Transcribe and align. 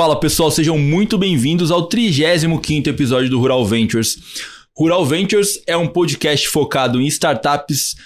Fala 0.00 0.18
pessoal, 0.18 0.50
sejam 0.50 0.78
muito 0.78 1.18
bem-vindos 1.18 1.70
ao 1.70 1.86
35 1.86 2.88
episódio 2.88 3.28
do 3.28 3.38
Rural 3.38 3.66
Ventures. 3.66 4.16
Rural 4.74 5.04
Ventures 5.04 5.62
é 5.66 5.76
um 5.76 5.86
podcast 5.86 6.48
focado 6.48 7.02
em 7.02 7.06
startups, 7.06 7.96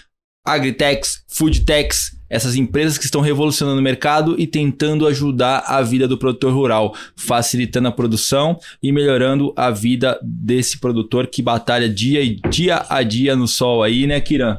agritechs, 0.45 1.23
foodtechs, 1.29 2.11
essas 2.29 2.57
empresas 2.57 2.99
que 2.99 3.05
estão 3.05 3.21
revolucionando 3.21 3.79
o 3.79 3.83
mercado 3.83 4.35
e 4.37 4.45
tentando 4.45 5.07
ajudar 5.07 5.63
a 5.69 5.81
vida 5.83 6.09
do 6.09 6.19
produtor 6.19 6.53
rural, 6.53 6.97
facilitando 7.15 7.87
a 7.87 7.93
produção 7.93 8.59
e 8.83 8.91
melhorando 8.91 9.53
a 9.57 9.71
vida 9.71 10.19
desse 10.21 10.81
produtor 10.81 11.29
que 11.29 11.43
batalha 11.43 11.89
dia, 11.89 12.23
dia 12.51 12.85
a 12.89 13.05
dia 13.05 13.37
no 13.37 13.47
sol 13.47 13.85
aí, 13.85 14.05
né, 14.05 14.21
Kiran? 14.21 14.59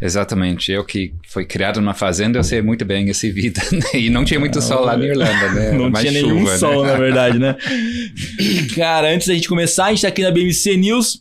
Exatamente. 0.00 0.70
Eu 0.72 0.84
que 0.84 1.14
fui 1.28 1.44
criado 1.44 1.80
numa 1.80 1.94
fazenda, 1.94 2.38
eu 2.38 2.44
sei 2.44 2.60
muito 2.60 2.84
bem 2.84 3.08
essa 3.10 3.30
vida. 3.30 3.62
Né? 3.74 4.00
E 4.00 4.10
não 4.10 4.24
tinha 4.24 4.38
muito 4.38 4.60
sol 4.60 4.84
lá 4.84 4.96
na 4.96 5.04
Irlanda, 5.04 5.52
né? 5.52 5.72
Não 5.76 5.92
tinha 5.92 6.12
chuva, 6.12 6.26
nenhum 6.26 6.44
né? 6.44 6.58
sol, 6.58 6.84
na 6.84 6.96
verdade, 6.96 7.38
né? 7.38 7.56
Cara, 8.76 9.12
antes 9.12 9.26
da 9.26 9.34
gente 9.34 9.48
começar, 9.48 9.86
a 9.86 9.90
gente 9.90 10.02
tá 10.02 10.08
aqui 10.08 10.22
na 10.22 10.30
BMC 10.30 10.76
News. 10.76 11.20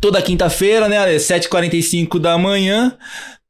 Toda 0.00 0.22
quinta-feira, 0.22 0.88
né? 0.88 1.16
7h45 1.16 2.20
da 2.20 2.38
manhã. 2.38 2.96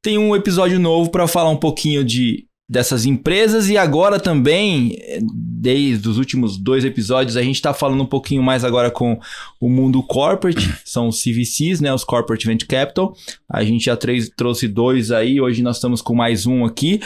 Tem 0.01 0.16
um 0.16 0.34
episódio 0.34 0.78
novo 0.78 1.11
para 1.11 1.28
falar 1.28 1.50
um 1.50 1.56
pouquinho 1.56 2.05
de 2.05 2.47
dessas 2.72 3.04
empresas 3.04 3.68
e 3.68 3.76
agora 3.76 4.18
também, 4.18 4.96
desde 5.22 6.08
os 6.08 6.16
últimos 6.16 6.56
dois 6.56 6.86
episódios, 6.86 7.36
a 7.36 7.42
gente 7.42 7.56
está 7.56 7.74
falando 7.74 8.02
um 8.02 8.06
pouquinho 8.06 8.42
mais 8.42 8.64
agora 8.64 8.90
com 8.90 9.20
o 9.60 9.68
mundo 9.68 10.02
corporate, 10.02 10.72
são 10.82 11.08
os 11.08 11.22
CVCs, 11.22 11.82
né, 11.82 11.92
os 11.92 12.02
Corporate 12.02 12.46
Venture 12.46 12.66
Capital. 12.66 13.14
A 13.46 13.62
gente 13.62 13.84
já 13.84 13.98
trouxe 14.34 14.66
dois 14.66 15.10
aí, 15.10 15.38
hoje 15.38 15.62
nós 15.62 15.77
estamos 15.77 16.00
com 16.00 16.14
mais 16.14 16.47
um 16.47 16.64
aqui. 16.64 16.98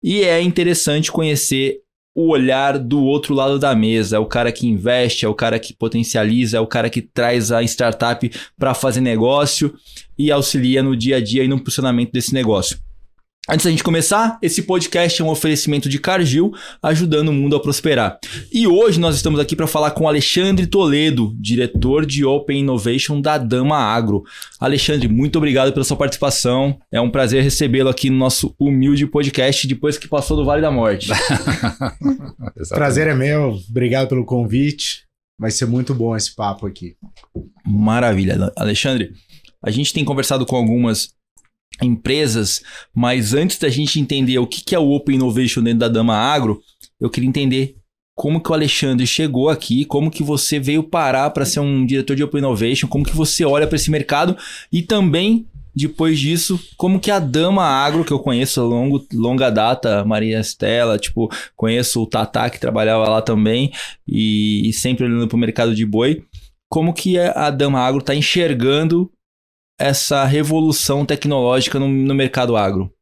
E 0.00 0.20
é 0.20 0.40
interessante 0.40 1.10
conhecer 1.10 1.80
o 2.14 2.28
olhar 2.30 2.78
do 2.78 3.02
outro 3.02 3.34
lado 3.34 3.58
da 3.58 3.74
mesa. 3.74 4.14
É 4.14 4.18
o 4.20 4.26
cara 4.26 4.52
que 4.52 4.68
investe, 4.68 5.24
é 5.24 5.28
o 5.28 5.34
cara 5.34 5.58
que 5.58 5.74
potencializa, 5.74 6.58
é 6.58 6.60
o 6.60 6.66
cara 6.66 6.88
que 6.88 7.02
traz 7.02 7.50
a 7.50 7.60
startup 7.64 8.30
para 8.56 8.72
fazer 8.72 9.00
negócio 9.00 9.74
e 10.16 10.30
auxilia 10.30 10.80
no 10.80 10.96
dia 10.96 11.16
a 11.16 11.20
dia 11.20 11.42
e 11.42 11.48
no 11.48 11.58
funcionamento 11.58 12.12
desse 12.12 12.32
negócio. 12.32 12.78
Antes 13.50 13.64
da 13.64 13.70
gente 13.70 13.82
começar, 13.82 14.38
esse 14.42 14.60
podcast 14.60 15.22
é 15.22 15.24
um 15.24 15.30
oferecimento 15.30 15.88
de 15.88 15.98
Cargill, 15.98 16.52
ajudando 16.82 17.30
o 17.30 17.32
mundo 17.32 17.56
a 17.56 17.60
prosperar. 17.60 18.18
E 18.52 18.66
hoje 18.66 19.00
nós 19.00 19.16
estamos 19.16 19.40
aqui 19.40 19.56
para 19.56 19.66
falar 19.66 19.92
com 19.92 20.06
Alexandre 20.06 20.66
Toledo, 20.66 21.34
diretor 21.40 22.04
de 22.04 22.26
Open 22.26 22.60
Innovation 22.60 23.22
da 23.22 23.38
Dama 23.38 23.78
Agro. 23.78 24.22
Alexandre, 24.60 25.08
muito 25.08 25.36
obrigado 25.38 25.72
pela 25.72 25.82
sua 25.82 25.96
participação. 25.96 26.78
É 26.92 27.00
um 27.00 27.08
prazer 27.08 27.42
recebê-lo 27.42 27.88
aqui 27.88 28.10
no 28.10 28.18
nosso 28.18 28.54
humilde 28.60 29.06
podcast 29.06 29.66
depois 29.66 29.96
que 29.96 30.06
passou 30.06 30.36
do 30.36 30.44
Vale 30.44 30.60
da 30.60 30.70
Morte. 30.70 31.08
prazer 32.68 33.06
é 33.06 33.14
meu. 33.14 33.58
Obrigado 33.70 34.08
pelo 34.08 34.26
convite. 34.26 35.04
Vai 35.40 35.50
ser 35.50 35.64
muito 35.64 35.94
bom 35.94 36.14
esse 36.14 36.34
papo 36.34 36.66
aqui. 36.66 36.96
Maravilha, 37.64 38.52
Alexandre. 38.54 39.14
A 39.64 39.70
gente 39.70 39.94
tem 39.94 40.04
conversado 40.04 40.44
com 40.44 40.54
algumas 40.54 41.16
empresas, 41.82 42.62
mas 42.94 43.34
antes 43.34 43.58
da 43.58 43.68
gente 43.68 44.00
entender 44.00 44.38
o 44.38 44.46
que 44.46 44.74
é 44.74 44.78
o 44.78 44.90
Open 44.90 45.16
Innovation 45.16 45.62
dentro 45.62 45.80
da 45.80 45.88
Dama 45.88 46.16
Agro, 46.16 46.60
eu 47.00 47.08
queria 47.08 47.28
entender 47.28 47.76
como 48.16 48.42
que 48.42 48.50
o 48.50 48.54
Alexandre 48.54 49.06
chegou 49.06 49.48
aqui, 49.48 49.84
como 49.84 50.10
que 50.10 50.24
você 50.24 50.58
veio 50.58 50.82
parar 50.82 51.30
para 51.30 51.44
ser 51.44 51.60
um 51.60 51.86
diretor 51.86 52.16
de 52.16 52.24
Open 52.24 52.40
Innovation, 52.40 52.88
como 52.88 53.04
que 53.04 53.14
você 53.14 53.44
olha 53.44 53.66
para 53.66 53.76
esse 53.76 53.90
mercado 53.90 54.36
e 54.72 54.82
também 54.82 55.46
depois 55.72 56.18
disso, 56.18 56.58
como 56.76 56.98
que 56.98 57.10
a 57.10 57.20
Dama 57.20 57.62
Agro, 57.62 58.04
que 58.04 58.12
eu 58.12 58.18
conheço 58.18 58.60
longo, 58.62 59.06
longa 59.14 59.48
data, 59.48 60.04
Maria 60.04 60.40
Estela, 60.40 60.98
tipo, 60.98 61.30
conheço 61.54 62.02
o 62.02 62.06
Tata 62.06 62.50
que 62.50 62.58
trabalhava 62.58 63.08
lá 63.08 63.22
também 63.22 63.70
e, 64.06 64.68
e 64.68 64.72
sempre 64.72 65.04
olhando 65.04 65.28
para 65.28 65.36
o 65.36 65.38
mercado 65.38 65.74
de 65.74 65.86
boi, 65.86 66.24
como 66.68 66.92
que 66.92 67.16
a 67.18 67.50
Dama 67.50 67.78
Agro 67.78 68.00
está 68.00 68.14
enxergando 68.14 69.08
essa 69.78 70.24
revolução 70.24 71.06
tecnológica 71.06 71.78
no, 71.78 71.88
no 71.88 72.14
mercado 72.14 72.56
agro? 72.56 72.92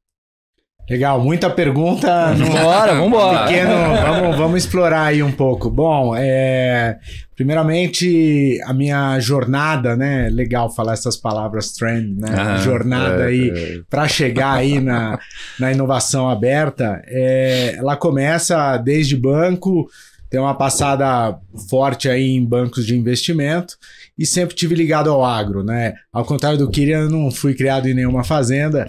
Legal, 0.89 1.21
muita 1.21 1.51
pergunta. 1.51 2.33
Bora, 2.63 2.95
vamos 2.95 3.09
embora. 3.09 3.47
Pequeno, 3.47 3.73
vamos, 4.03 4.37
vamos 4.37 4.65
explorar 4.65 5.07
aí 5.07 5.21
um 5.21 5.33
pouco. 5.33 5.69
Bom, 5.69 6.15
é, 6.17 6.97
primeiramente 7.35 8.61
a 8.65 8.73
minha 8.73 9.19
jornada, 9.19 9.97
né? 9.97 10.29
Legal 10.31 10.73
falar 10.73 10.93
essas 10.93 11.17
palavras 11.17 11.73
trend, 11.73 12.21
né? 12.21 12.29
Ah, 12.39 12.57
jornada 12.59 13.25
é, 13.25 13.27
aí 13.27 13.51
é. 13.51 13.81
para 13.91 14.07
chegar 14.07 14.53
aí 14.53 14.79
na, 14.79 15.19
na 15.59 15.73
inovação 15.73 16.31
aberta. 16.31 17.03
É, 17.07 17.75
ela 17.79 17.97
começa 17.97 18.77
desde 18.77 19.17
banco, 19.17 19.89
tem 20.31 20.39
uma 20.39 20.55
passada 20.55 21.37
forte 21.69 22.09
aí 22.09 22.31
em 22.31 22.45
bancos 22.45 22.87
de 22.87 22.97
investimento 22.97 23.77
e 24.19 24.25
sempre 24.25 24.55
tive 24.55 24.75
ligado 24.75 25.11
ao 25.11 25.25
agro, 25.25 25.63
né? 25.63 25.95
Ao 26.13 26.25
contrário 26.25 26.59
do 26.59 26.71
Kirian, 26.71 27.03
eu 27.03 27.11
não 27.11 27.31
fui 27.31 27.55
criado 27.55 27.89
em 27.89 27.95
nenhuma 27.95 28.25
fazenda, 28.25 28.87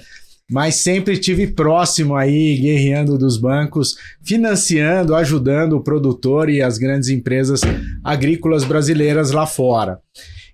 mas 0.50 0.76
sempre 0.76 1.18
tive 1.18 1.48
próximo 1.48 2.16
aí, 2.16 2.58
guerreando 2.58 3.18
dos 3.18 3.38
bancos, 3.38 3.96
financiando, 4.24 5.14
ajudando 5.14 5.74
o 5.74 5.84
produtor 5.84 6.50
e 6.50 6.62
as 6.62 6.78
grandes 6.78 7.10
empresas 7.10 7.62
agrícolas 8.04 8.64
brasileiras 8.64 9.32
lá 9.32 9.46
fora. 9.46 10.00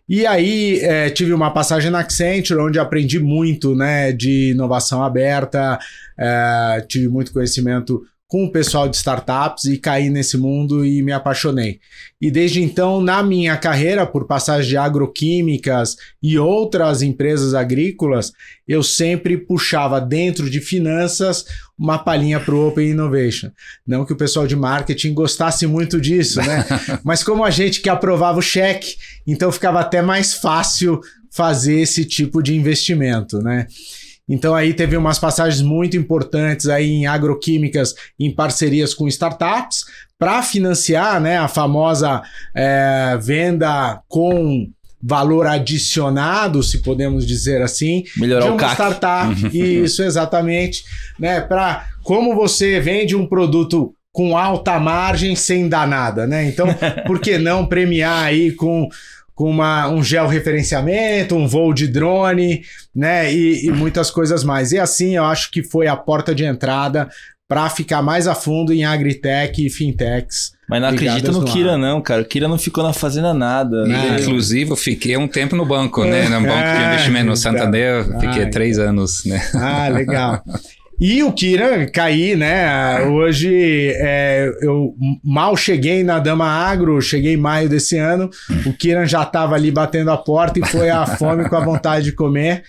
E 0.09 0.25
aí 0.25 0.79
é, 0.81 1.09
tive 1.09 1.31
uma 1.31 1.51
passagem 1.51 1.89
na 1.89 1.99
Accenture, 1.99 2.59
onde 2.59 2.77
aprendi 2.77 3.19
muito 3.19 3.73
né, 3.75 4.11
de 4.11 4.51
inovação 4.51 5.03
aberta, 5.03 5.79
é, 6.19 6.85
tive 6.87 7.07
muito 7.07 7.31
conhecimento 7.31 8.01
com 8.33 8.45
o 8.45 8.51
pessoal 8.51 8.89
de 8.89 8.95
startups 8.95 9.65
e 9.65 9.77
caí 9.77 10.09
nesse 10.09 10.39
mundo 10.39 10.83
e 10.83 11.03
me 11.03 11.11
apaixonei. 11.11 11.79
E 12.19 12.31
desde 12.31 12.63
então, 12.63 12.99
na 12.99 13.21
minha 13.21 13.55
carreira, 13.55 14.07
por 14.07 14.25
passagem 14.25 14.71
de 14.71 14.75
agroquímicas 14.75 15.95
e 16.19 16.39
outras 16.39 17.03
empresas 17.03 17.53
agrícolas, 17.53 18.31
eu 18.67 18.81
sempre 18.81 19.37
puxava 19.37 20.01
dentro 20.01 20.49
de 20.49 20.59
finanças 20.59 21.45
uma 21.77 21.99
palhinha 21.99 22.39
para 22.39 22.55
o 22.55 22.69
Open 22.69 22.89
Innovation. 22.89 23.51
Não 23.85 24.03
que 24.03 24.13
o 24.13 24.17
pessoal 24.17 24.47
de 24.47 24.55
marketing 24.55 25.13
gostasse 25.13 25.67
muito 25.67 26.01
disso, 26.01 26.41
né? 26.41 26.65
Mas 27.05 27.23
como 27.23 27.43
a 27.43 27.51
gente 27.51 27.81
que 27.81 27.89
aprovava 27.89 28.39
o 28.39 28.41
cheque, 28.41 28.95
então 29.27 29.51
ficava 29.51 29.79
até 29.79 30.01
mais 30.01 30.33
fácil 30.33 30.99
fazer 31.29 31.81
esse 31.81 32.03
tipo 32.03 32.41
de 32.41 32.55
investimento, 32.55 33.43
né? 33.43 33.67
Então 34.27 34.55
aí 34.55 34.73
teve 34.73 34.95
umas 34.95 35.19
passagens 35.19 35.61
muito 35.61 35.97
importantes 35.97 36.67
aí 36.67 36.89
em 36.89 37.05
agroquímicas, 37.05 37.93
em 38.19 38.33
parcerias 38.33 38.93
com 38.93 39.07
startups, 39.07 39.85
para 40.17 40.41
financiar 40.41 41.19
né, 41.19 41.37
a 41.37 41.47
famosa 41.47 42.21
é, 42.55 43.17
venda 43.21 44.01
com 44.07 44.67
valor 45.05 45.45
adicionado, 45.45 46.63
se 46.63 46.81
podemos 46.81 47.27
dizer 47.27 47.61
assim, 47.61 48.05
melhorar 48.15 48.45
de 48.45 48.47
uma 48.47 48.55
o 48.55 48.57
CAC. 48.57 48.73
startup. 48.73 49.35
Isso 49.51 50.01
exatamente, 50.01 50.85
né? 51.19 51.41
Para 51.41 51.85
como 52.03 52.33
você 52.33 52.79
vende 52.79 53.13
um 53.13 53.25
produto 53.25 53.93
com 54.13 54.37
alta 54.37 54.79
margem 54.79 55.35
sem 55.35 55.67
dar 55.67 55.87
nada, 55.87 56.25
né? 56.25 56.45
Então, 56.47 56.67
por 57.05 57.19
que 57.19 57.37
não 57.37 57.65
premiar 57.65 58.23
aí 58.23 58.53
com 58.53 58.87
com 59.43 59.49
uma, 59.49 59.89
um 59.89 60.01
georreferenciamento, 60.01 61.35
um 61.35 61.45
voo 61.45 61.73
de 61.73 61.85
drone, 61.85 62.61
né? 62.95 63.33
E, 63.33 63.65
e, 63.65 63.71
muitas 63.71 64.09
coisas 64.09 64.41
mais. 64.41 64.71
E 64.71 64.79
assim 64.79 65.17
eu 65.17 65.25
acho 65.25 65.51
que 65.51 65.61
foi 65.61 65.85
a 65.85 65.97
porta 65.97 66.33
de 66.33 66.45
entrada 66.45 67.09
para 67.45 67.69
ficar 67.69 68.01
mais 68.01 68.25
a 68.25 68.33
fundo 68.33 68.71
em 68.71 68.85
agritech 68.85 69.65
e 69.65 69.69
fintechs. 69.69 70.53
Mas 70.69 70.81
não 70.81 70.87
acredita 70.87 71.29
no, 71.29 71.41
no 71.41 71.45
Kira, 71.45 71.77
não, 71.77 72.01
cara. 72.01 72.21
O 72.21 72.25
Kira 72.25 72.47
não 72.47 72.57
ficou 72.57 72.85
na 72.85 72.93
fazenda 72.93 73.33
nada. 73.33 73.85
Né? 73.85 74.17
Inclusive, 74.21 74.71
eu 74.71 74.77
fiquei 74.77 75.17
um 75.17 75.27
tempo 75.27 75.57
no 75.57 75.65
banco, 75.65 76.05
né? 76.05 76.29
No 76.29 76.39
banco 76.39 76.63
de 76.63 76.81
é, 76.81 76.87
investimento 76.87 77.25
no 77.25 77.35
Santander, 77.35 78.07
eu 78.07 78.19
fiquei 78.21 78.43
ah, 78.43 78.49
três 78.49 78.77
então. 78.77 78.91
anos, 78.91 79.25
né? 79.25 79.45
Ah, 79.55 79.89
legal. 79.89 80.41
E 80.99 81.23
o 81.23 81.33
Kira 81.33 81.87
caí, 81.87 82.35
né? 82.35 83.01
Hoje 83.01 83.91
é, 83.95 84.49
eu 84.61 84.95
mal 85.23 85.57
cheguei 85.57 86.03
na 86.03 86.19
Dama 86.19 86.47
Agro, 86.47 87.01
cheguei 87.01 87.33
em 87.33 87.37
maio 87.37 87.67
desse 87.67 87.97
ano. 87.97 88.29
O 88.65 88.73
Kiran 88.73 89.05
já 89.05 89.23
estava 89.23 89.55
ali 89.55 89.71
batendo 89.71 90.11
a 90.11 90.17
porta 90.17 90.59
e 90.59 90.65
foi 90.65 90.89
a 90.89 91.05
fome 91.05 91.49
com 91.49 91.55
a 91.55 91.65
vontade 91.65 92.05
de 92.05 92.11
comer. 92.11 92.63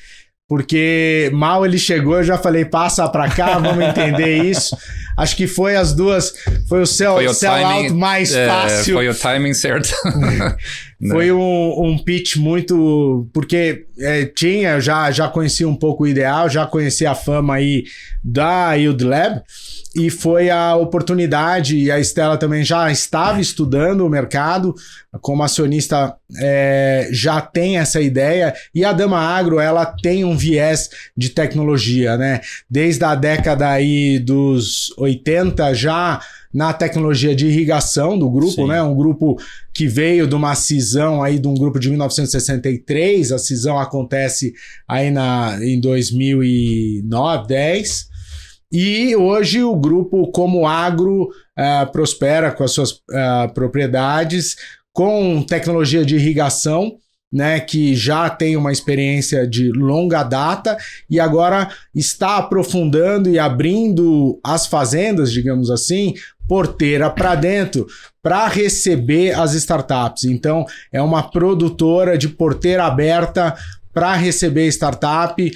Porque 0.49 1.31
mal 1.33 1.65
ele 1.65 1.79
chegou, 1.79 2.17
eu 2.17 2.25
já 2.25 2.37
falei, 2.37 2.65
passa 2.65 3.09
para 3.09 3.29
cá, 3.29 3.59
vamos 3.59 3.85
entender 3.85 4.43
isso. 4.45 4.77
Acho 5.17 5.37
que 5.37 5.47
foi 5.47 5.77
as 5.77 5.93
duas, 5.93 6.33
foi 6.69 6.83
o 6.83 6.87
sell, 6.87 7.15
foi 7.15 7.27
o 7.27 7.35
sell 7.35 7.53
timing, 7.53 7.85
out 7.85 7.93
mais 7.95 8.35
é, 8.35 8.47
fácil. 8.47 8.95
Foi 8.95 9.09
o 9.09 9.15
timing 9.15 9.55
certo. 9.55 9.95
foi 11.11 11.31
um, 11.33 11.85
um 11.85 11.99
pitch 11.99 12.37
muito. 12.37 13.29
Porque 13.33 13.87
é, 13.99 14.25
tinha, 14.27 14.81
já, 14.81 15.11
já 15.11 15.29
conhecia 15.29 15.69
um 15.69 15.77
pouco 15.77 16.05
o 16.05 16.09
ideal, 16.09 16.49
já 16.49 16.67
conhecia 16.67 17.11
a 17.11 17.15
fama 17.15 17.55
aí 17.55 17.85
da 18.23 18.75
Yield 18.75 19.05
Lab 19.05 19.43
e 19.95 20.11
foi 20.11 20.51
a 20.51 20.75
oportunidade, 20.75 21.77
e 21.77 21.91
a 21.91 22.01
Estela 22.01 22.37
também 22.37 22.65
já 22.65 22.91
estava 22.91 23.41
estudando 23.41 24.05
o 24.05 24.11
mercado, 24.11 24.75
como 25.21 25.45
acionista 25.45 26.17
é, 26.41 27.09
já 27.13 27.41
tem 27.41 27.79
essa 27.79 28.01
ideia, 28.01 28.53
e 28.75 28.85
a 28.85 28.93
Dama 28.93 29.19
Agro 29.19 29.61
ela 29.61 29.87
tem 29.87 30.25
um 30.25 30.37
viés 30.37 30.91
de 31.17 31.29
tecnologia, 31.29 32.17
né? 32.17 32.41
Desde 32.69 33.05
a 33.05 33.15
década 33.15 33.69
aí 33.69 34.19
dos 34.19 34.93
80 35.05 35.73
já 35.75 36.21
na 36.53 36.73
tecnologia 36.73 37.35
de 37.35 37.47
irrigação 37.47 38.19
do 38.19 38.31
grupo, 38.31 38.53
Sim. 38.53 38.69
né? 38.69 38.83
Um 38.83 38.95
grupo 38.95 39.37
que 39.73 39.89
veio 39.89 40.27
de 40.27 40.35
uma 40.35 40.55
cisão 40.55 41.23
aí 41.23 41.39
de 41.39 41.49
um 41.49 41.55
grupo 41.55 41.81
de 41.81 41.89
1963. 41.89 43.33
A 43.33 43.39
cisão 43.39 43.79
acontece 43.79 44.53
aí 44.89 45.11
na, 45.11 45.59
em 45.61 45.81
2009, 45.81 47.49
10. 47.49 48.15
E 48.71 49.17
hoje 49.17 49.63
o 49.63 49.75
grupo 49.77 50.31
Como 50.33 50.67
Agro 50.67 51.25
uh, 51.25 51.93
prospera 51.93 52.53
com 52.53 52.65
as 52.65 52.71
suas 52.73 52.93
uh, 52.93 53.53
propriedades, 53.53 54.57
com 54.93 55.43
tecnologia 55.43 56.05
de 56.05 56.17
irrigação, 56.17 56.97
né, 57.35 57.59
que 57.59 57.97
já 57.97 58.31
tem 58.31 58.57
uma 58.57 58.71
experiência 58.71 59.45
de 59.45 59.73
longa 59.73 60.23
data 60.23 60.79
e 61.11 61.19
agora 61.19 61.69
está 61.93 62.37
aprofundando 62.37 63.29
e 63.29 63.41
abrindo 63.41 64.39
as 64.45 64.69
fazendas, 64.69 65.33
digamos 65.33 65.69
assim, 65.69 66.15
porteira 66.47 67.11
para 67.11 67.35
dentro 67.35 67.89
para 68.23 68.47
receber 68.47 69.33
as 69.33 69.53
startups. 69.53 70.25
Então, 70.25 70.65
é 70.93 71.03
uma 71.03 71.29
produtora 71.29 72.17
de 72.17 72.29
porteira 72.29 72.85
aberta 72.85 73.57
para 73.93 74.15
receber 74.15 74.69
startup. 74.69 75.53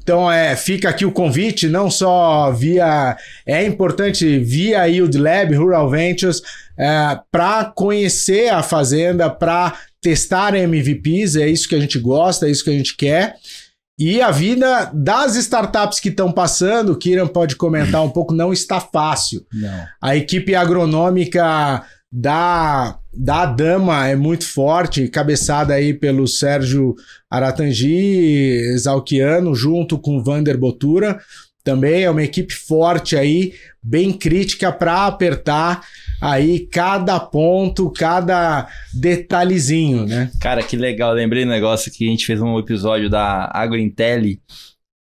Então, 0.00 0.30
é, 0.30 0.54
fica 0.54 0.88
aqui 0.88 1.04
o 1.04 1.10
convite, 1.10 1.68
não 1.68 1.90
só 1.90 2.52
via. 2.52 3.16
É 3.44 3.66
importante 3.66 4.38
via 4.38 4.86
Yield 4.86 5.18
Lab, 5.18 5.52
Rural 5.52 5.90
Ventures, 5.90 6.40
é, 6.78 7.18
para 7.30 7.64
conhecer 7.64 8.48
a 8.48 8.62
fazenda, 8.62 9.28
para 9.28 9.74
testar 10.06 10.54
MVPs, 10.54 11.34
é 11.34 11.48
isso 11.48 11.68
que 11.68 11.74
a 11.74 11.80
gente 11.80 11.98
gosta, 11.98 12.46
é 12.46 12.50
isso 12.52 12.62
que 12.62 12.70
a 12.70 12.72
gente 12.72 12.96
quer. 12.96 13.34
E 13.98 14.20
a 14.20 14.30
vida 14.30 14.88
das 14.94 15.34
startups 15.34 15.98
que 15.98 16.10
estão 16.10 16.30
passando, 16.30 16.92
o 16.92 16.96
Kiran 16.96 17.26
pode 17.26 17.56
comentar 17.56 18.04
um 18.04 18.10
pouco, 18.10 18.32
não 18.32 18.52
está 18.52 18.78
fácil. 18.78 19.44
Não. 19.52 19.84
A 20.00 20.14
equipe 20.14 20.54
agronômica 20.54 21.82
da, 22.12 23.00
da 23.12 23.46
Dama 23.46 24.06
é 24.06 24.14
muito 24.14 24.46
forte, 24.46 25.08
cabeçada 25.08 25.74
aí 25.74 25.92
pelo 25.92 26.28
Sérgio 26.28 26.94
Aratangi, 27.28 28.60
Exalquiano, 28.74 29.56
junto 29.56 29.98
com 29.98 30.18
o 30.18 30.22
Vander 30.22 30.56
Botura. 30.56 31.18
Também 31.64 32.04
é 32.04 32.10
uma 32.10 32.22
equipe 32.22 32.54
forte 32.54 33.16
aí, 33.16 33.54
bem 33.82 34.12
crítica 34.12 34.70
para 34.70 35.06
apertar 35.06 35.82
aí 36.20 36.60
cada 36.60 37.18
ponto, 37.20 37.90
cada 37.90 38.68
detalhezinho, 38.92 40.06
né? 40.06 40.30
Cara, 40.40 40.62
que 40.62 40.76
legal. 40.76 41.12
Lembrei 41.12 41.44
um 41.44 41.48
negócio 41.48 41.92
que 41.92 42.06
a 42.06 42.10
gente 42.10 42.26
fez 42.26 42.40
um 42.40 42.58
episódio 42.58 43.10
da 43.10 43.50
AgroIntelli, 43.52 44.40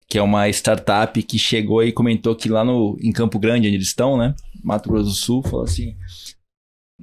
que 0.07 0.17
é 0.17 0.21
uma 0.21 0.47
startup 0.49 1.21
que 1.23 1.39
chegou 1.39 1.83
e 1.83 1.91
comentou 1.91 2.35
que 2.35 2.47
lá 2.47 2.63
no, 2.63 2.97
em 3.01 3.11
Campo 3.11 3.39
Grande, 3.39 3.67
onde 3.67 3.77
eles 3.77 3.87
estão, 3.87 4.17
né? 4.17 4.35
Mato 4.63 4.89
Grosso 4.89 5.09
do 5.09 5.15
Sul, 5.15 5.43
falou 5.43 5.65
assim: 5.65 5.95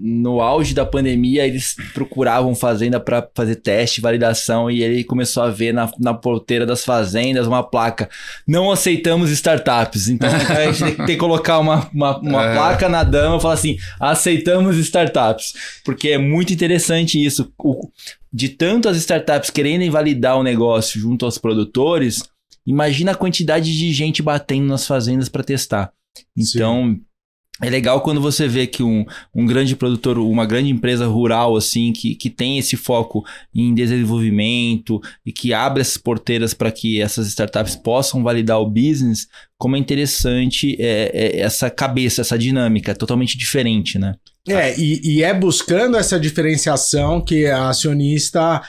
no 0.02 0.40
auge 0.40 0.72
da 0.72 0.86
pandemia, 0.86 1.46
eles 1.46 1.76
procuravam 1.92 2.54
fazenda 2.54 2.98
para 2.98 3.28
fazer 3.34 3.56
teste, 3.56 4.00
validação, 4.00 4.70
e 4.70 4.82
ele 4.82 5.04
começou 5.04 5.42
a 5.42 5.50
ver 5.50 5.74
na, 5.74 5.90
na 5.98 6.14
porteira 6.14 6.64
das 6.64 6.84
fazendas 6.84 7.46
uma 7.46 7.62
placa: 7.62 8.08
não 8.48 8.70
aceitamos 8.70 9.30
startups. 9.30 10.08
Então 10.08 10.30
a 10.30 10.72
gente 10.72 10.96
tem 10.96 11.06
que 11.06 11.16
colocar 11.16 11.58
uma, 11.58 11.88
uma, 11.92 12.18
uma 12.18 12.44
é. 12.48 12.54
placa 12.54 12.88
na 12.88 13.04
dama 13.04 13.36
e 13.36 13.40
falar 13.40 13.54
assim: 13.54 13.76
aceitamos 14.00 14.78
startups. 14.78 15.52
Porque 15.84 16.08
é 16.08 16.18
muito 16.18 16.52
interessante 16.52 17.22
isso. 17.22 17.52
O, 17.58 17.90
de 18.32 18.48
tanto 18.48 18.88
as 18.88 18.96
startups 18.96 19.50
querendo 19.50 19.90
validar 19.90 20.38
o 20.38 20.42
negócio 20.42 20.98
junto 20.98 21.26
aos 21.26 21.36
produtores, 21.36 22.22
imagina 22.66 23.12
a 23.12 23.16
quantidade 23.16 23.76
de 23.76 23.92
gente 23.92 24.22
batendo 24.22 24.66
nas 24.66 24.86
fazendas 24.86 25.28
para 25.28 25.44
testar. 25.44 25.92
Então. 26.34 26.94
Sim 26.94 27.09
é 27.62 27.68
legal 27.68 28.00
quando 28.00 28.20
você 28.20 28.48
vê 28.48 28.66
que 28.66 28.82
um, 28.82 29.04
um 29.34 29.44
grande 29.44 29.76
produtor, 29.76 30.18
uma 30.18 30.46
grande 30.46 30.70
empresa 30.70 31.06
rural, 31.06 31.56
assim, 31.56 31.92
que, 31.92 32.14
que 32.14 32.30
tem 32.30 32.58
esse 32.58 32.76
foco 32.76 33.24
em 33.54 33.74
desenvolvimento 33.74 35.00
e 35.24 35.32
que 35.32 35.52
abre 35.52 35.82
essas 35.82 35.98
porteiras 35.98 36.54
para 36.54 36.72
que 36.72 37.00
essas 37.00 37.26
startups 37.28 37.76
possam 37.76 38.22
validar 38.22 38.60
o 38.60 38.70
business, 38.70 39.26
como 39.58 39.76
é 39.76 39.78
interessante 39.78 40.74
é, 40.80 41.10
é 41.12 41.40
essa 41.40 41.68
cabeça, 41.68 42.22
essa 42.22 42.38
dinâmica, 42.38 42.94
totalmente 42.94 43.36
diferente, 43.36 43.98
né? 43.98 44.14
É, 44.48 44.78
e, 44.78 45.00
e 45.16 45.22
é 45.22 45.34
buscando 45.34 45.98
essa 45.98 46.18
diferenciação 46.18 47.20
que 47.20 47.46
a 47.46 47.68
acionista 47.68 48.62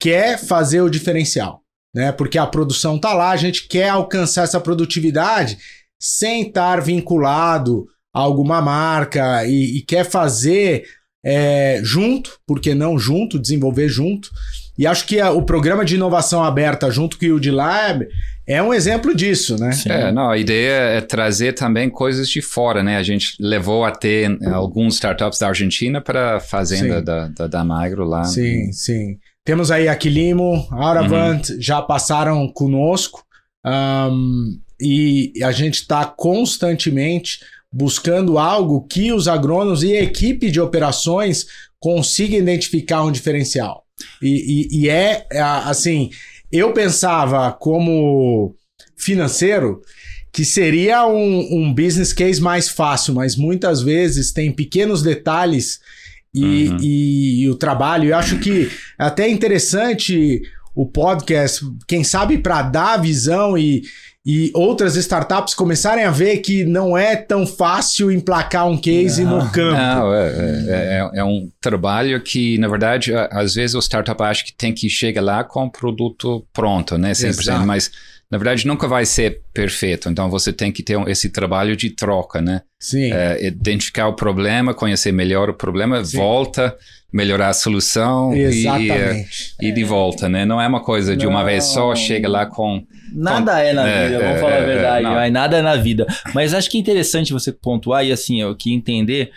quer 0.00 0.38
fazer 0.38 0.80
o 0.80 0.88
diferencial, 0.88 1.62
né? 1.94 2.12
Porque 2.12 2.38
a 2.38 2.46
produção 2.46 2.98
tá 2.98 3.12
lá, 3.12 3.30
a 3.30 3.36
gente 3.36 3.68
quer 3.68 3.90
alcançar 3.90 4.44
essa 4.44 4.58
produtividade 4.58 5.58
sem 6.00 6.48
estar 6.48 6.80
vinculado 6.80 7.86
alguma 8.22 8.60
marca 8.60 9.44
e, 9.46 9.78
e 9.78 9.82
quer 9.82 10.04
fazer 10.04 10.84
é, 11.24 11.80
junto, 11.82 12.38
porque 12.46 12.74
não 12.74 12.98
junto, 12.98 13.38
desenvolver 13.38 13.88
junto. 13.88 14.30
E 14.78 14.86
acho 14.86 15.06
que 15.06 15.20
a, 15.20 15.32
o 15.32 15.42
programa 15.42 15.84
de 15.84 15.96
inovação 15.96 16.42
aberta 16.42 16.90
junto 16.90 17.18
com 17.18 17.26
o 17.26 17.34
UD 17.34 17.50
Lab 17.50 18.06
é 18.46 18.62
um 18.62 18.72
exemplo 18.72 19.14
disso, 19.14 19.58
né? 19.58 19.70
É, 19.86 20.10
não, 20.10 20.30
a 20.30 20.38
ideia 20.38 20.96
é 20.96 21.00
trazer 21.00 21.52
também 21.52 21.90
coisas 21.90 22.28
de 22.30 22.40
fora, 22.40 22.82
né? 22.82 22.96
A 22.96 23.02
gente 23.02 23.34
levou 23.38 23.84
a 23.84 23.90
ter 23.90 24.38
alguns 24.46 24.94
startups 24.94 25.38
da 25.38 25.48
Argentina 25.48 26.00
para 26.00 26.36
a 26.36 26.40
fazenda 26.40 27.02
da, 27.02 27.28
da, 27.28 27.46
da 27.46 27.64
Magro 27.64 28.04
lá. 28.04 28.24
Sim, 28.24 28.72
sim. 28.72 29.18
Temos 29.44 29.70
aí 29.70 29.88
a 29.88 29.96
Quilimo, 29.96 30.66
Auravant, 30.70 31.50
uhum. 31.50 31.56
já 31.60 31.82
passaram 31.82 32.46
conosco 32.48 33.22
um, 33.66 34.58
e 34.80 35.32
a 35.42 35.50
gente 35.52 35.80
está 35.80 36.04
constantemente 36.04 37.40
buscando 37.72 38.38
algo 38.38 38.86
que 38.86 39.12
os 39.12 39.28
agrônomos 39.28 39.82
e 39.82 39.96
a 39.96 40.02
equipe 40.02 40.50
de 40.50 40.60
operações 40.60 41.46
consigam 41.78 42.38
identificar 42.38 43.04
um 43.04 43.12
diferencial. 43.12 43.84
E, 44.22 44.68
e, 44.72 44.80
e 44.80 44.88
é, 44.88 45.26
é 45.30 45.40
assim, 45.40 46.10
eu 46.50 46.72
pensava 46.72 47.52
como 47.52 48.54
financeiro 48.96 49.82
que 50.32 50.44
seria 50.44 51.06
um, 51.06 51.62
um, 51.62 51.74
business 51.74 52.12
case 52.12 52.40
mais 52.40 52.68
fácil, 52.68 53.14
mas 53.14 53.36
muitas 53.36 53.82
vezes 53.82 54.32
tem 54.32 54.52
pequenos 54.52 55.02
detalhes 55.02 55.80
e, 56.34 56.68
uhum. 56.68 56.76
e, 56.80 57.42
e 57.42 57.50
o 57.50 57.54
trabalho. 57.54 58.10
Eu 58.10 58.16
acho 58.16 58.38
que 58.38 58.70
é 58.98 59.04
até 59.04 59.28
interessante 59.28 60.42
o 60.74 60.86
podcast, 60.86 61.64
quem 61.88 62.04
sabe 62.04 62.38
para 62.38 62.62
dar 62.62 62.98
visão 62.98 63.58
e, 63.58 63.82
e 64.30 64.50
outras 64.52 64.94
startups 64.94 65.54
começarem 65.54 66.04
a 66.04 66.10
ver 66.10 66.36
que 66.38 66.62
não 66.62 66.98
é 66.98 67.16
tão 67.16 67.46
fácil 67.46 68.12
emplacar 68.12 68.68
um 68.68 68.76
case 68.76 69.24
não, 69.24 69.38
no 69.38 69.50
campo. 69.50 69.78
Não, 69.78 70.14
é, 70.14 70.28
é, 70.28 70.64
é, 70.68 71.10
é, 71.20 71.24
um 71.24 71.50
trabalho 71.58 72.20
que, 72.20 72.58
na 72.58 72.68
verdade, 72.68 73.10
às 73.14 73.54
vezes 73.54 73.74
o 73.74 73.80
startup 73.80 74.22
acha 74.22 74.44
que 74.44 74.52
tem 74.52 74.74
que 74.74 74.86
chegar 74.90 75.22
lá 75.22 75.42
com 75.42 75.64
o 75.64 75.70
produto 75.70 76.46
pronto, 76.52 76.98
né? 76.98 77.12
100%, 77.12 77.28
Exato. 77.28 77.66
mas 77.66 77.90
na 78.30 78.36
verdade 78.36 78.66
nunca 78.66 78.86
vai 78.86 79.06
ser 79.06 79.40
perfeito. 79.54 80.10
Então 80.10 80.28
você 80.28 80.52
tem 80.52 80.70
que 80.70 80.82
ter 80.82 81.00
esse 81.08 81.30
trabalho 81.30 81.74
de 81.74 81.88
troca, 81.88 82.42
né? 82.42 82.60
Sim. 82.78 83.10
É, 83.10 83.46
identificar 83.46 84.08
o 84.08 84.12
problema, 84.12 84.74
conhecer 84.74 85.10
melhor 85.10 85.48
o 85.48 85.54
problema, 85.54 86.04
Sim. 86.04 86.18
volta 86.18 86.76
melhorar 87.10 87.48
a 87.48 87.54
solução 87.54 88.34
Exatamente. 88.34 89.54
e, 89.58 89.68
e, 89.68 89.72
de 89.72 89.82
volta, 89.82 90.28
né? 90.28 90.44
Não 90.44 90.60
é 90.60 90.68
uma 90.68 90.82
coisa 90.82 91.16
de 91.16 91.26
uma 91.26 91.42
vez 91.42 91.64
só, 91.64 91.94
chega 91.94 92.28
lá 92.28 92.44
com... 92.44 92.84
Nada 93.12 93.60
é 93.60 93.72
na 93.72 93.86
é, 93.86 94.06
vida, 94.06 94.18
vamos 94.20 94.36
é, 94.36 94.40
falar 94.40 94.52
a 94.52 94.58
é, 94.58 94.66
verdade, 94.66 95.06
é, 95.06 95.10
mas 95.10 95.32
nada 95.32 95.56
é 95.58 95.62
na 95.62 95.76
vida. 95.76 96.06
Mas 96.34 96.54
acho 96.54 96.70
que 96.70 96.76
é 96.76 96.80
interessante 96.80 97.32
você 97.32 97.52
pontuar 97.52 98.04
e 98.04 98.12
assim, 98.12 98.40
eu 98.40 98.54
que 98.54 98.72
entender 98.72 99.30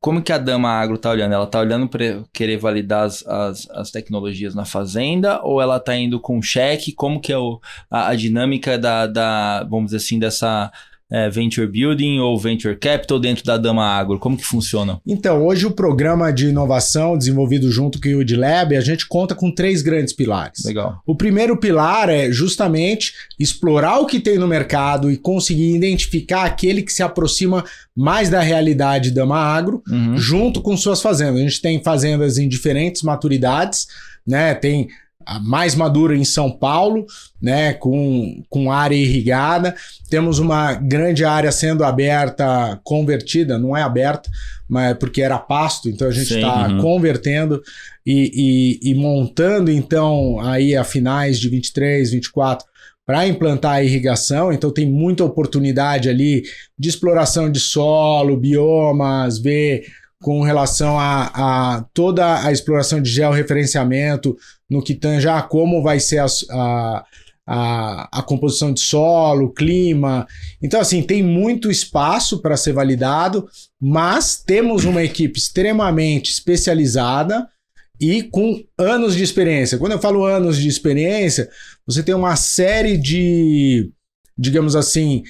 como 0.00 0.22
que 0.22 0.32
a 0.32 0.38
Dama 0.38 0.68
Agro 0.68 0.96
tá 0.96 1.10
olhando? 1.10 1.32
Ela 1.32 1.46
tá 1.48 1.58
olhando 1.58 1.88
para 1.88 2.22
querer 2.32 2.58
validar 2.58 3.06
as, 3.06 3.26
as, 3.26 3.68
as, 3.70 3.90
tecnologias 3.90 4.54
na 4.54 4.64
fazenda 4.64 5.42
ou 5.42 5.60
ela 5.60 5.80
tá 5.80 5.96
indo 5.96 6.20
com 6.20 6.40
cheque? 6.40 6.92
Como 6.92 7.20
que 7.20 7.32
é 7.32 7.38
o, 7.38 7.60
a, 7.90 8.10
a 8.10 8.14
dinâmica 8.14 8.78
da, 8.78 9.06
da, 9.08 9.64
vamos 9.64 9.86
dizer 9.86 9.96
assim, 9.96 10.18
dessa 10.18 10.70
é, 11.10 11.30
Venture 11.30 11.66
Building 11.66 12.18
ou 12.18 12.38
Venture 12.38 12.76
Capital 12.76 13.18
dentro 13.18 13.44
da 13.44 13.56
Dama 13.56 13.84
Agro? 13.84 14.18
Como 14.18 14.36
que 14.36 14.44
funciona? 14.44 15.00
Então, 15.06 15.44
hoje 15.44 15.66
o 15.66 15.70
programa 15.70 16.32
de 16.32 16.48
inovação 16.48 17.16
desenvolvido 17.16 17.70
junto 17.70 18.00
com 18.00 18.08
o 18.08 18.20
UD 18.20 18.36
Lab, 18.36 18.76
a 18.76 18.80
gente 18.80 19.06
conta 19.06 19.34
com 19.34 19.50
três 19.50 19.82
grandes 19.82 20.12
pilares. 20.12 20.64
Legal. 20.64 21.00
O 21.06 21.14
primeiro 21.14 21.56
pilar 21.56 22.08
é 22.08 22.30
justamente 22.30 23.12
explorar 23.38 23.98
o 23.98 24.06
que 24.06 24.20
tem 24.20 24.38
no 24.38 24.48
mercado 24.48 25.10
e 25.10 25.16
conseguir 25.16 25.74
identificar 25.74 26.44
aquele 26.44 26.82
que 26.82 26.92
se 26.92 27.02
aproxima 27.02 27.64
mais 27.94 28.28
da 28.28 28.40
realidade 28.40 29.10
Dama 29.10 29.38
Agro, 29.38 29.82
uhum. 29.88 30.16
junto 30.16 30.60
com 30.60 30.76
suas 30.76 31.00
fazendas. 31.00 31.36
A 31.36 31.44
gente 31.44 31.62
tem 31.62 31.82
fazendas 31.82 32.36
em 32.36 32.48
diferentes 32.48 33.02
maturidades, 33.02 33.86
né? 34.26 34.54
Tem 34.54 34.88
mais 35.42 35.74
madura 35.74 36.16
em 36.16 36.24
São 36.24 36.50
Paulo, 36.50 37.06
né, 37.40 37.74
com, 37.74 38.42
com 38.48 38.70
área 38.70 38.94
irrigada. 38.94 39.74
Temos 40.08 40.38
uma 40.38 40.74
grande 40.74 41.24
área 41.24 41.50
sendo 41.50 41.84
aberta, 41.84 42.80
convertida, 42.84 43.58
não 43.58 43.76
é 43.76 43.82
aberta, 43.82 44.30
mas 44.68 44.92
é 44.92 44.94
porque 44.94 45.22
era 45.22 45.38
pasto, 45.38 45.88
então 45.88 46.08
a 46.08 46.12
gente 46.12 46.34
está 46.34 46.68
uhum. 46.68 46.78
convertendo 46.78 47.62
e, 48.04 48.80
e, 48.82 48.90
e, 48.90 48.94
montando, 48.94 49.70
então, 49.70 50.38
aí 50.40 50.76
a 50.76 50.84
finais 50.84 51.38
de 51.38 51.48
23, 51.48 52.12
24, 52.12 52.66
para 53.04 53.26
implantar 53.26 53.74
a 53.74 53.82
irrigação. 53.82 54.52
Então 54.52 54.70
tem 54.70 54.90
muita 54.90 55.24
oportunidade 55.24 56.08
ali 56.08 56.42
de 56.78 56.88
exploração 56.88 57.50
de 57.50 57.60
solo, 57.60 58.36
biomas, 58.36 59.38
ver 59.38 59.86
com 60.26 60.42
relação 60.42 60.98
a, 60.98 61.76
a 61.76 61.82
toda 61.94 62.44
a 62.44 62.50
exploração 62.50 63.00
de 63.00 63.08
georreferenciamento 63.08 64.36
no 64.68 64.82
que 64.82 64.98
a 65.28 65.40
como 65.40 65.84
vai 65.84 66.00
ser 66.00 66.18
a, 66.18 66.26
a, 66.50 67.04
a, 67.46 68.08
a 68.18 68.22
composição 68.24 68.72
de 68.72 68.80
solo, 68.80 69.52
clima. 69.52 70.26
Então, 70.60 70.80
assim, 70.80 71.00
tem 71.00 71.22
muito 71.22 71.70
espaço 71.70 72.42
para 72.42 72.56
ser 72.56 72.72
validado, 72.72 73.48
mas 73.80 74.42
temos 74.44 74.84
uma 74.84 75.04
equipe 75.04 75.38
extremamente 75.38 76.32
especializada 76.32 77.48
e 78.00 78.24
com 78.24 78.64
anos 78.76 79.14
de 79.14 79.22
experiência. 79.22 79.78
Quando 79.78 79.92
eu 79.92 80.00
falo 80.00 80.24
anos 80.24 80.56
de 80.56 80.66
experiência, 80.66 81.48
você 81.86 82.02
tem 82.02 82.16
uma 82.16 82.34
série 82.34 82.96
de, 82.96 83.92
digamos 84.36 84.74
assim, 84.74 85.22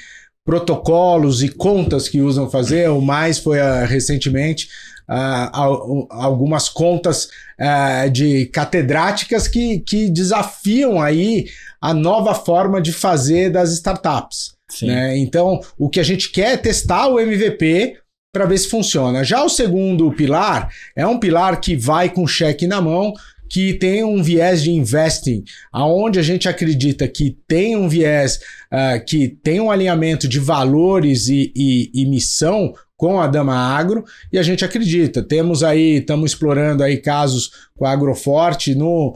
protocolos 0.46 1.42
e 1.42 1.48
contas 1.48 2.08
que 2.08 2.22
usam 2.22 2.48
fazer. 2.48 2.88
O 2.88 3.02
mais 3.02 3.36
foi 3.38 3.58
uh, 3.58 3.84
recentemente 3.84 4.68
uh, 5.10 6.06
algumas 6.08 6.68
contas 6.68 7.28
uh, 7.60 8.08
de 8.08 8.46
catedráticas 8.46 9.48
que, 9.48 9.80
que 9.80 10.08
desafiam 10.08 11.02
aí 11.02 11.46
a 11.80 11.92
nova 11.92 12.32
forma 12.32 12.80
de 12.80 12.92
fazer 12.92 13.50
das 13.50 13.72
startups. 13.72 14.54
Né? 14.82 15.18
Então, 15.18 15.60
o 15.76 15.88
que 15.88 16.00
a 16.00 16.04
gente 16.04 16.30
quer 16.30 16.54
é 16.54 16.56
testar 16.56 17.08
o 17.08 17.18
MVP 17.18 17.98
para 18.32 18.46
ver 18.46 18.58
se 18.58 18.68
funciona. 18.68 19.24
Já 19.24 19.42
o 19.42 19.48
segundo 19.48 20.12
pilar 20.12 20.68
é 20.94 21.06
um 21.06 21.18
pilar 21.18 21.60
que 21.60 21.74
vai 21.74 22.08
com 22.08 22.26
cheque 22.26 22.66
na 22.66 22.80
mão, 22.80 23.12
que 23.48 23.74
tem 23.74 24.04
um 24.04 24.22
viés 24.22 24.62
de 24.62 24.70
investing, 24.70 25.44
aonde 25.72 26.18
a 26.18 26.22
gente 26.22 26.48
acredita 26.48 27.06
que 27.06 27.36
tem 27.46 27.76
um 27.76 27.88
viés, 27.88 28.40
uh, 28.72 29.04
que 29.04 29.28
tem 29.28 29.60
um 29.60 29.70
alinhamento 29.70 30.28
de 30.28 30.38
valores 30.38 31.28
e, 31.28 31.52
e, 31.54 31.90
e, 31.94 32.06
missão 32.06 32.74
com 32.96 33.20
a 33.20 33.26
Dama 33.26 33.54
Agro, 33.54 34.04
e 34.32 34.38
a 34.38 34.42
gente 34.42 34.64
acredita. 34.64 35.22
Temos 35.22 35.62
aí, 35.62 35.98
estamos 35.98 36.32
explorando 36.32 36.82
aí 36.82 36.96
casos 36.96 37.50
com 37.76 37.84
a 37.84 37.92
Agroforte 37.92 38.74
no 38.74 39.14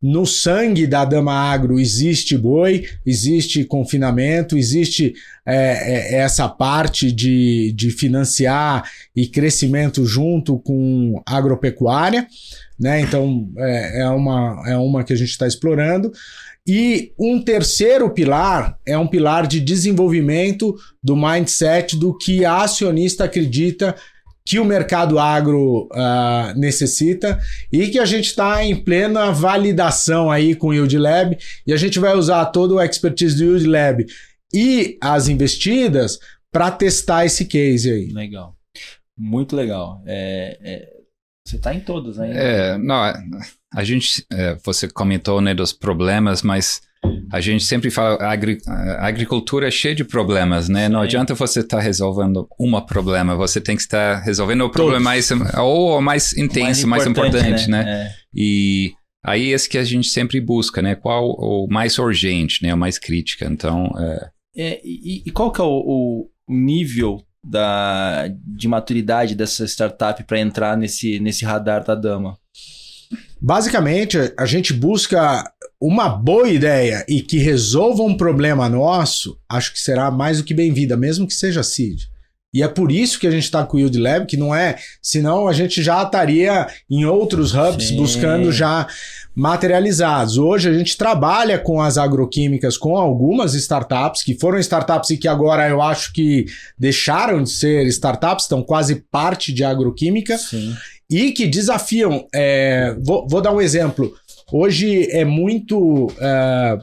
no 0.00 0.24
sangue 0.24 0.86
da 0.86 1.04
Dama 1.04 1.32
Agro 1.32 1.80
existe 1.80 2.38
boi, 2.38 2.86
existe 3.04 3.64
confinamento, 3.64 4.56
existe 4.56 5.12
é, 5.44 6.14
é, 6.14 6.20
essa 6.20 6.48
parte 6.48 7.10
de, 7.10 7.72
de 7.72 7.90
financiar 7.90 8.88
e 9.14 9.26
crescimento 9.26 10.06
junto 10.06 10.58
com 10.60 11.20
agropecuária 11.26 12.28
né? 12.78 13.00
Então 13.00 13.50
é, 13.56 14.02
é, 14.02 14.08
uma, 14.08 14.62
é 14.66 14.76
uma 14.76 15.02
que 15.04 15.12
a 15.12 15.16
gente 15.16 15.30
está 15.30 15.46
explorando. 15.46 16.12
E 16.66 17.12
um 17.18 17.42
terceiro 17.42 18.10
pilar 18.10 18.78
é 18.86 18.96
um 18.98 19.06
pilar 19.06 19.46
de 19.46 19.58
desenvolvimento 19.58 20.76
do 21.02 21.16
mindset 21.16 21.96
do 21.96 22.16
que 22.16 22.44
a 22.44 22.62
acionista 22.62 23.24
acredita 23.24 23.96
que 24.44 24.58
o 24.58 24.64
mercado 24.64 25.18
agro 25.18 25.88
uh, 25.92 26.58
necessita 26.58 27.38
e 27.72 27.88
que 27.88 27.98
a 27.98 28.04
gente 28.06 28.26
está 28.26 28.62
em 28.64 28.74
plena 28.76 29.30
validação 29.30 30.30
aí 30.30 30.54
com 30.54 30.68
o 30.68 30.74
Yield 30.74 30.96
Lab 30.96 31.36
e 31.66 31.72
a 31.72 31.76
gente 31.76 31.98
vai 31.98 32.14
usar 32.14 32.46
todo 32.46 32.76
o 32.76 32.82
expertise 32.82 33.36
do 33.36 33.44
Yield 33.44 33.66
Lab 33.66 34.06
e 34.52 34.96
as 35.02 35.28
investidas 35.28 36.18
para 36.50 36.70
testar 36.70 37.26
esse 37.26 37.44
case 37.44 37.90
aí. 37.90 38.06
Legal. 38.10 38.56
Muito 39.16 39.54
legal. 39.54 40.02
É, 40.06 40.58
é 40.62 40.97
você 41.48 41.56
está 41.56 41.74
em 41.74 41.80
todas 41.80 42.18
ainda. 42.18 42.38
É, 42.38 42.78
não, 42.78 42.96
a 43.74 43.84
gente, 43.84 44.24
é, 44.32 44.56
você 44.64 44.88
comentou 44.88 45.40
né, 45.40 45.54
dos 45.54 45.72
problemas, 45.72 46.42
mas 46.42 46.80
a 47.30 47.40
gente 47.40 47.64
sempre 47.64 47.90
fala 47.90 48.16
a, 48.16 48.32
agri 48.32 48.58
a 48.66 49.06
agricultura 49.06 49.68
é 49.68 49.70
cheia 49.70 49.94
de 49.94 50.04
problemas, 50.04 50.68
né? 50.68 50.86
Sim. 50.86 50.92
Não 50.92 51.00
adianta 51.00 51.34
você 51.34 51.60
estar 51.60 51.76
tá 51.76 51.82
resolvendo 51.82 52.48
um 52.58 52.80
problema, 52.80 53.36
você 53.36 53.60
tem 53.60 53.76
que 53.76 53.82
estar 53.82 54.20
resolvendo 54.20 54.62
o 54.62 54.70
problema 54.70 55.00
mais 55.00 55.30
ou 55.30 55.98
o 55.98 56.00
mais 56.00 56.36
intenso, 56.36 56.86
mais 56.86 57.06
importante, 57.06 57.32
mais 57.32 57.44
importante 57.44 57.70
né? 57.70 57.84
né? 57.84 58.02
É. 58.02 58.10
E 58.34 58.92
aí 59.24 59.52
esse 59.52 59.68
que 59.68 59.78
a 59.78 59.84
gente 59.84 60.08
sempre 60.08 60.40
busca, 60.40 60.82
né? 60.82 60.94
Qual 60.94 61.30
o 61.30 61.68
mais 61.70 61.98
urgente, 61.98 62.62
né? 62.62 62.74
O 62.74 62.78
mais 62.78 62.98
crítica. 62.98 63.46
Então, 63.46 63.90
é... 63.98 64.30
é 64.56 64.80
e, 64.84 65.22
e, 65.26 65.30
qual 65.30 65.52
que 65.52 65.60
é 65.60 65.64
o, 65.64 65.68
o 65.68 66.30
nível 66.48 67.22
da, 67.44 68.28
de 68.44 68.68
maturidade 68.68 69.34
dessa 69.34 69.64
startup 69.64 70.22
para 70.24 70.40
entrar 70.40 70.76
nesse, 70.76 71.20
nesse 71.20 71.44
radar 71.44 71.84
da 71.84 71.94
dama? 71.94 72.38
Basicamente, 73.40 74.18
a 74.36 74.44
gente 74.44 74.72
busca 74.72 75.44
uma 75.80 76.08
boa 76.08 76.48
ideia 76.48 77.04
e 77.08 77.22
que 77.22 77.38
resolva 77.38 78.02
um 78.02 78.16
problema 78.16 78.68
nosso, 78.68 79.38
acho 79.48 79.72
que 79.72 79.78
será 79.78 80.10
mais 80.10 80.38
do 80.38 80.44
que 80.44 80.52
bem-vinda, 80.52 80.96
mesmo 80.96 81.26
que 81.26 81.34
seja 81.34 81.62
seed. 81.62 82.02
E 82.58 82.62
é 82.62 82.66
por 82.66 82.90
isso 82.90 83.20
que 83.20 83.26
a 83.28 83.30
gente 83.30 83.44
está 83.44 83.64
com 83.64 83.76
o 83.76 83.80
Yield 83.80 83.96
Lab, 83.96 84.26
que 84.26 84.36
não 84.36 84.52
é, 84.52 84.74
senão 85.00 85.46
a 85.46 85.52
gente 85.52 85.80
já 85.80 86.02
estaria 86.02 86.66
em 86.90 87.04
outros 87.04 87.54
hubs 87.54 87.86
Sim. 87.86 87.96
buscando 87.96 88.50
já 88.50 88.84
materializados. 89.32 90.38
Hoje 90.38 90.68
a 90.68 90.72
gente 90.72 90.96
trabalha 90.96 91.56
com 91.56 91.80
as 91.80 91.96
agroquímicas 91.96 92.76
com 92.76 92.96
algumas 92.96 93.54
startups, 93.54 94.24
que 94.24 94.34
foram 94.34 94.58
startups 94.58 95.10
e 95.10 95.16
que 95.16 95.28
agora 95.28 95.68
eu 95.68 95.80
acho 95.80 96.12
que 96.12 96.46
deixaram 96.76 97.44
de 97.44 97.50
ser 97.50 97.86
startups, 97.86 98.46
estão 98.46 98.60
quase 98.60 99.04
parte 99.08 99.52
de 99.52 99.62
agroquímica, 99.62 100.36
Sim. 100.36 100.74
e 101.08 101.30
que 101.30 101.46
desafiam. 101.46 102.26
É, 102.34 102.96
vou, 103.04 103.24
vou, 103.28 103.40
dar 103.40 103.52
um 103.52 103.60
exemplo. 103.60 104.12
Hoje 104.52 105.08
é 105.12 105.24
muito 105.24 106.12
é, 106.18 106.76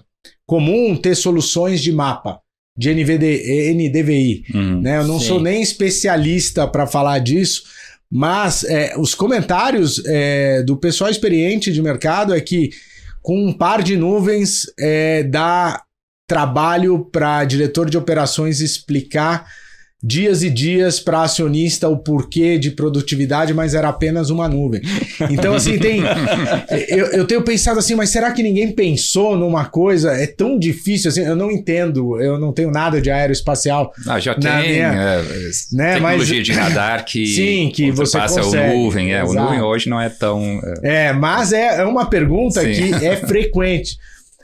comum 0.46 0.96
ter 0.96 1.15
soluções 1.15 1.84
de 1.84 1.91
mapa 1.91 2.45
de 2.77 2.89
NVD, 2.89 3.74
NDVI. 3.74 4.46
Uhum, 4.53 4.82
né? 4.82 4.98
Eu 4.98 5.08
não 5.08 5.20
sim. 5.20 5.27
sou 5.27 5.39
nem 5.39 5.62
especialista 5.62 6.67
para 6.67 6.86
falar 6.86 7.20
disso, 7.20 7.63
mas 8.12 8.63
é, 8.63 8.96
os 8.98 9.15
comentários 9.15 10.01
é, 10.05 10.63
do 10.63 10.77
pessoal 10.77 11.10
experiente 11.10 11.72
de 11.72 11.82
mercado 11.82 12.34
é 12.34 12.41
que 12.41 12.72
com 13.22 13.48
um 13.48 13.53
par 13.53 13.82
de 13.82 13.98
nuvens 13.98 14.65
é, 14.79 15.24
dá 15.24 15.82
trabalho 16.27 17.05
para 17.12 17.44
diretor 17.46 17.89
de 17.89 17.98
operações 17.98 18.60
explicar 18.60 19.48
dias 20.05 20.43
e 20.43 20.51
dias 20.51 21.00
para 21.00 21.24
acionista 21.24 21.89
o 21.89 21.97
porquê 21.97 22.59
de 22.59 22.69
produtividade, 22.69 23.55
mas 23.55 23.74
era 23.74 23.89
apenas 23.89 24.29
uma 24.29 24.47
nuvem. 24.47 24.81
Então, 25.31 25.55
assim, 25.55 25.79
tem. 25.79 26.01
eu, 26.89 27.07
eu 27.07 27.25
tenho 27.25 27.41
pensado 27.41 27.79
assim, 27.79 27.95
mas 27.95 28.12
será 28.12 28.31
que 28.31 28.43
ninguém 28.43 28.71
pensou 28.71 29.35
numa 29.35 29.65
coisa? 29.65 30.12
É 30.12 30.27
tão 30.27 30.59
difícil 30.59 31.09
assim, 31.09 31.21
eu 31.21 31.35
não 31.35 31.50
entendo, 31.50 32.21
eu 32.21 32.39
não 32.39 32.53
tenho 32.53 32.69
nada 32.69 33.01
de 33.01 33.09
aeroespacial. 33.09 33.91
Ah, 34.07 34.19
já 34.19 34.35
tem 34.35 34.51
minha, 34.51 34.93
é, 34.93 35.24
né, 35.71 35.93
tecnologia 35.93 36.38
mas, 36.38 36.45
de 36.45 36.51
radar 36.51 37.03
que, 37.03 37.25
sim, 37.33 37.71
que 37.74 37.89
você 37.89 38.17
passa 38.17 38.41
consegue. 38.41 38.75
o 38.75 38.77
nuvem. 38.77 39.12
É, 39.12 39.24
o 39.24 39.33
nuvem 39.33 39.62
hoje 39.62 39.89
não 39.89 40.00
é 40.00 40.09
tão. 40.09 40.62
É, 40.83 41.05
é 41.05 41.13
mas 41.13 41.51
é, 41.51 41.79
é 41.79 41.85
uma 41.85 42.05
pergunta 42.05 42.62
sim. 42.62 42.91
que 42.91 43.05
é 43.05 43.15
frequente. 43.15 43.97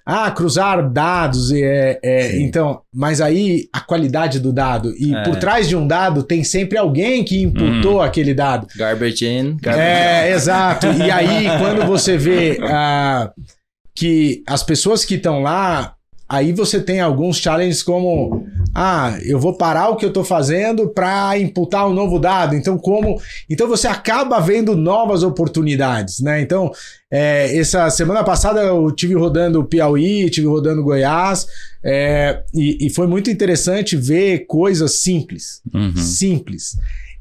Ah, 0.06 0.32
cruzar 0.32 0.90
dados, 0.90 1.52
é, 1.52 2.00
é 2.02 2.42
então, 2.42 2.82
mas 2.94 3.22
aí 3.22 3.68
a 3.72 3.80
qualidade 3.80 4.40
do 4.40 4.52
dado. 4.52 4.94
E 4.98 5.16
é. 5.16 5.24
por 5.24 5.36
trás 5.36 5.68
de 5.68 5.76
um 5.76 5.88
dado 5.88 6.24
tem 6.24 6.44
sempre 6.44 6.78
alguém 6.78 7.24
que 7.24 7.42
imputou 7.42 7.98
hum. 7.98 8.02
aquele 8.02 8.34
dado. 8.34 8.68
Garbage 8.76 9.26
in, 9.26 9.58
garbage 9.62 9.88
É, 9.88 10.24
out. 10.24 10.34
exato. 10.34 10.88
E 10.88 11.12
aí, 11.12 11.46
quando 11.60 11.86
você 11.86 12.18
vê 12.18 12.60
uh, 12.62 13.32
que 13.96 14.44
as 14.48 14.64
pessoas 14.64 15.06
que 15.06 15.16
estão 15.16 15.42
lá 15.42 15.96
Aí 16.32 16.54
você 16.54 16.80
tem 16.80 17.02
alguns 17.02 17.40
challenges 17.40 17.84
como 17.84 18.48
ah, 18.74 19.20
eu 19.26 19.38
vou 19.38 19.58
parar 19.58 19.90
o 19.90 19.98
que 19.98 20.06
eu 20.06 20.10
estou 20.10 20.24
fazendo 20.24 20.88
para 20.88 21.38
imputar 21.38 21.90
um 21.90 21.94
novo 21.94 22.18
dado. 22.18 22.56
Então, 22.56 22.78
como. 22.78 23.22
Então 23.50 23.68
você 23.68 23.86
acaba 23.86 24.40
vendo 24.40 24.74
novas 24.74 25.24
oportunidades, 25.24 26.22
né? 26.22 26.40
Então, 26.40 26.72
é, 27.12 27.54
essa 27.58 27.90
semana 27.90 28.24
passada 28.24 28.62
eu 28.62 28.90
tive 28.92 29.14
rodando 29.14 29.66
Piauí, 29.66 30.30
tive 30.30 30.48
rodando 30.48 30.82
Goiás, 30.82 31.46
é, 31.84 32.42
e, 32.54 32.88
e, 32.88 32.90
foi 32.90 33.08
muito 33.08 33.30
interessante 33.30 33.98
ver 33.98 34.46
coisas 34.48 35.02
simples. 35.02 35.62
Uhum. 35.74 35.98
Simples. 35.98 36.78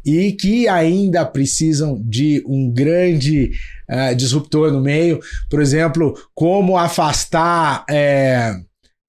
E 0.07 0.31
que 0.35 0.69
ainda 0.69 1.25
precisam 1.25 2.01
de 2.01 2.45
um 2.47 2.71
grande 2.71 3.51
uh, 3.91 4.15
disruptor 4.15 4.71
no 4.71 4.81
meio. 4.81 5.19
Por 5.51 5.61
exemplo, 5.61 6.15
como 6.33 6.79
afastar. 6.79 7.85
É, 7.91 8.55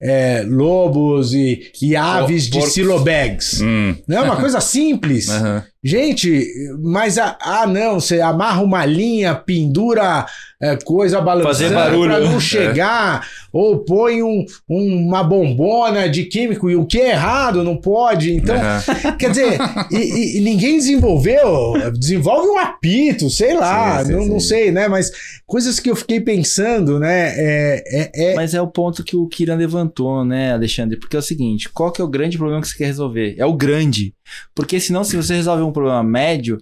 é, 0.02 0.44
lobos 0.44 1.32
e, 1.32 1.70
e 1.80 1.94
aves 1.94 2.48
Por, 2.48 2.62
de 2.62 2.70
silobags. 2.70 3.60
Hum. 3.60 3.94
Não 4.08 4.18
é 4.18 4.20
uma 4.22 4.36
coisa 4.36 4.58
simples. 4.60 5.28
Uhum. 5.28 5.62
Gente, 5.84 6.46
mas 6.80 7.18
ah, 7.18 7.66
não, 7.68 8.00
você 8.00 8.20
amarra 8.20 8.62
uma 8.62 8.84
linha, 8.84 9.34
pendura 9.34 10.26
é, 10.62 10.76
coisa 10.76 11.20
balançando 11.20 11.74
para 11.74 12.20
não 12.20 12.38
chegar, 12.38 13.26
é. 13.26 13.48
ou 13.52 13.80
põe 13.80 14.22
um, 14.22 14.46
uma 14.68 15.24
bombona 15.24 16.08
de 16.08 16.24
químico, 16.26 16.70
e 16.70 16.76
o 16.76 16.86
que 16.86 17.00
é 17.00 17.10
errado, 17.10 17.64
não 17.64 17.76
pode. 17.76 18.32
Então, 18.32 18.54
uhum. 18.54 19.16
quer 19.18 19.30
dizer, 19.30 19.58
e, 19.90 20.38
e, 20.38 20.40
ninguém 20.40 20.76
desenvolveu, 20.76 21.72
desenvolve 21.98 22.46
um 22.48 22.58
apito, 22.58 23.28
sei 23.28 23.54
lá, 23.54 23.98
sim, 23.98 24.06
sim, 24.06 24.12
não, 24.12 24.22
sim. 24.22 24.28
não 24.30 24.40
sei, 24.40 24.70
né? 24.70 24.86
Mas 24.86 25.10
coisas 25.44 25.80
que 25.80 25.90
eu 25.90 25.96
fiquei 25.96 26.20
pensando, 26.20 27.00
né? 27.00 27.32
É, 27.36 27.82
é, 27.86 28.10
é... 28.14 28.34
Mas 28.36 28.54
é 28.54 28.62
o 28.62 28.68
ponto 28.68 29.02
que 29.02 29.16
o 29.16 29.26
Kiran 29.26 29.56
levantou, 29.56 30.24
né, 30.24 30.52
Alexandre? 30.52 30.96
Porque 30.96 31.16
é 31.16 31.18
o 31.18 31.22
seguinte: 31.22 31.68
qual 31.68 31.90
que 31.90 32.00
é 32.00 32.04
o 32.04 32.08
grande 32.08 32.38
problema 32.38 32.62
que 32.62 32.68
você 32.68 32.78
quer 32.78 32.86
resolver? 32.86 33.34
É 33.36 33.44
o 33.44 33.52
grande. 33.52 34.14
Porque 34.54 34.78
senão, 34.78 35.02
se 35.02 35.16
você 35.16 35.34
resolve 35.34 35.64
um 35.64 35.72
problema 35.72 36.04
médio, 36.04 36.58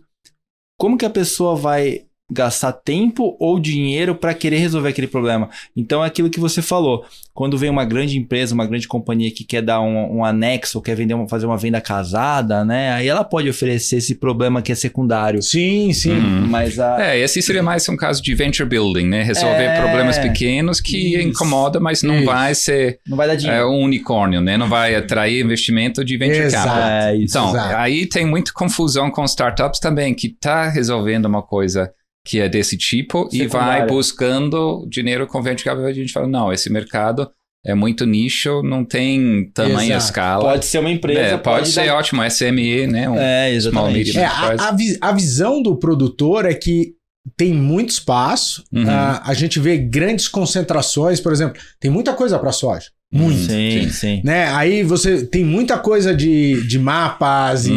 como 0.79 0.97
que 0.97 1.05
a 1.05 1.11
pessoa 1.11 1.55
vai 1.55 2.05
gastar 2.31 2.73
tempo 2.73 3.37
ou 3.39 3.59
dinheiro 3.59 4.15
para 4.15 4.35
querer 4.35 4.59
resolver 4.59 4.89
aquele 4.89 5.07
problema. 5.07 5.49
Então 5.77 6.05
é 6.05 6.07
aquilo 6.07 6.31
que 6.31 6.41
você 6.41 6.63
falou. 6.63 7.05
Quando 7.33 7.57
vem 7.57 7.71
uma 7.71 7.85
grande 7.85 8.19
empresa, 8.19 8.55
uma 8.55 8.67
grande 8.67 8.87
companhia 8.87 9.31
que 9.31 9.45
quer 9.45 9.63
dar 9.63 9.81
um, 9.81 10.19
um 10.19 10.25
anexo, 10.25 10.79
ou 10.79 10.83
quer 10.83 10.95
vender 10.95 11.15
uma, 11.15 11.29
fazer 11.29 11.47
uma 11.47 11.57
venda 11.57 11.81
casada, 11.81 12.65
né? 12.65 12.93
Aí 12.93 13.09
ela 13.09 13.25
pode 13.25 13.49
oferecer 13.49 13.97
esse 13.97 14.17
problema 14.17 14.61
que 14.61 14.71
é 14.71 14.75
secundário. 14.75 15.43
Sim, 15.43 15.93
sim. 15.93 16.13
Uhum. 16.13 16.47
Mas 16.49 16.79
a... 16.79 17.13
É, 17.13 17.19
esse 17.19 17.41
seria 17.41 17.63
mais 17.63 17.89
um 17.89 17.97
caso 17.97 18.23
de 18.23 18.35
venture 18.35 18.69
building, 18.69 19.07
né? 19.07 19.23
Resolver 19.23 19.65
é... 19.65 19.81
problemas 19.81 20.19
pequenos 20.19 20.81
que 20.81 21.17
Isso. 21.17 21.29
incomoda, 21.29 21.81
mas 21.81 22.03
não 22.03 22.17
Isso. 22.17 22.27
vai 22.27 22.55
ser 22.55 23.01
não 23.07 23.17
vai 23.17 23.27
dar 23.27 23.37
dinheiro. 23.37 23.63
É, 23.63 23.67
um 23.67 23.81
unicórnio, 23.81 24.41
né? 24.41 24.57
Não 24.57 24.69
vai 24.69 24.95
atrair 24.95 25.43
investimento 25.43 26.05
de 26.05 26.17
venture 26.17 26.45
exato. 26.45 26.69
capital. 26.69 26.91
É, 26.91 27.17
então, 27.17 27.51
exato. 27.51 27.77
aí 27.77 28.07
tem 28.07 28.27
muita 28.27 28.53
confusão 28.53 29.11
com 29.11 29.25
startups 29.25 29.81
também, 29.81 30.15
que 30.15 30.27
está 30.27 30.69
resolvendo 30.69 31.27
uma 31.27 31.43
coisa 31.43 31.91
que 32.25 32.41
é 32.41 32.49
desse 32.49 32.77
tipo 32.77 33.29
Secundária. 33.31 33.45
e 33.45 33.49
vai 33.49 33.87
buscando 33.87 34.87
dinheiro 34.89 35.27
capital. 35.27 35.87
A 35.87 35.93
gente 35.93 36.13
fala, 36.13 36.27
não, 36.27 36.53
esse 36.53 36.71
mercado 36.71 37.31
é 37.65 37.75
muito 37.75 38.07
nicho, 38.07 38.63
não 38.63 38.85
tem 38.85 39.51
tamanho 39.53 39.93
Exato. 39.93 40.05
escala. 40.05 40.45
Pode 40.45 40.65
ser 40.65 40.79
uma 40.79 40.91
empresa. 40.91 41.21
É, 41.21 41.31
pode, 41.37 41.43
pode 41.43 41.69
ser 41.69 41.87
dar... 41.87 41.97
ótimo, 41.97 42.23
SME, 42.31 42.87
né? 42.87 43.09
Um 43.09 43.17
é, 43.17 43.53
exatamente. 43.53 44.19
É, 44.19 44.25
a, 44.25 44.69
a, 44.69 44.73
vi 44.73 44.97
a, 45.01 45.13
visão 45.13 45.63
do 45.63 45.77
produtor 45.77 46.47
é 46.47 46.55
que 46.55 46.95
tem 47.37 47.53
muito 47.53 47.91
espaço, 47.91 48.65
uhum. 48.73 48.85
uh, 48.85 49.21
a 49.23 49.35
gente 49.35 49.61
vê 49.61 49.77
grandes 49.77 50.27
concentrações, 50.27 51.21
por 51.21 51.33
exemplo, 51.33 51.61
tem 51.79 51.91
muita 51.91 52.15
coisa 52.15 52.39
para 52.39 52.51
soja. 52.51 52.87
Muito. 53.13 53.41
Sim, 53.41 53.91
sim. 53.91 54.23
Né? 54.25 54.47
Aí 54.55 54.83
você 54.83 55.27
tem 55.27 55.45
muita 55.45 55.77
coisa 55.79 56.15
de, 56.15 56.67
de 56.67 56.79
mapas 56.79 57.67
e. 57.67 57.73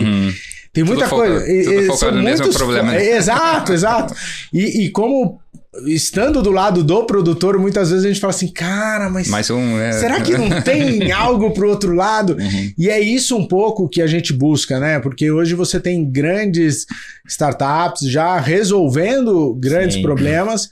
Tem 0.74 0.84
muita 0.84 1.08
tudo 1.08 1.16
coisa. 1.18 1.40
Foca, 1.40 1.64
tudo 1.64 1.86
focado 1.86 2.18
no 2.18 2.24
mesmo 2.24 2.52
problema. 2.52 2.92
Né? 2.92 3.10
Exato, 3.12 3.72
exato. 3.74 4.16
E, 4.52 4.86
e 4.86 4.90
como 4.90 5.40
estando 5.86 6.42
do 6.42 6.52
lado 6.52 6.84
do 6.84 7.04
produtor, 7.06 7.58
muitas 7.58 7.90
vezes 7.90 8.06
a 8.06 8.08
gente 8.08 8.20
fala 8.20 8.32
assim, 8.32 8.48
cara, 8.48 9.10
mas 9.10 9.28
Mais 9.28 9.50
um, 9.50 9.80
é... 9.80 9.92
será 9.94 10.22
que 10.22 10.38
não 10.38 10.62
tem 10.62 11.12
algo 11.14 11.52
pro 11.52 11.70
outro 11.70 11.94
lado? 11.94 12.34
Uhum. 12.34 12.72
E 12.78 12.90
é 12.90 13.00
isso 13.00 13.36
um 13.36 13.46
pouco 13.46 13.90
que 13.90 14.02
a 14.02 14.08
gente 14.08 14.34
busca, 14.34 14.80
né? 14.80 15.00
Porque 15.00 15.32
hoje 15.32 15.56
você 15.56 15.80
tem 15.80 16.10
grandes 16.10 16.86
startups 17.28 18.08
já 18.10 18.40
resolvendo 18.40 19.56
grandes 19.56 19.96
Sim. 19.96 20.02
problemas. 20.02 20.70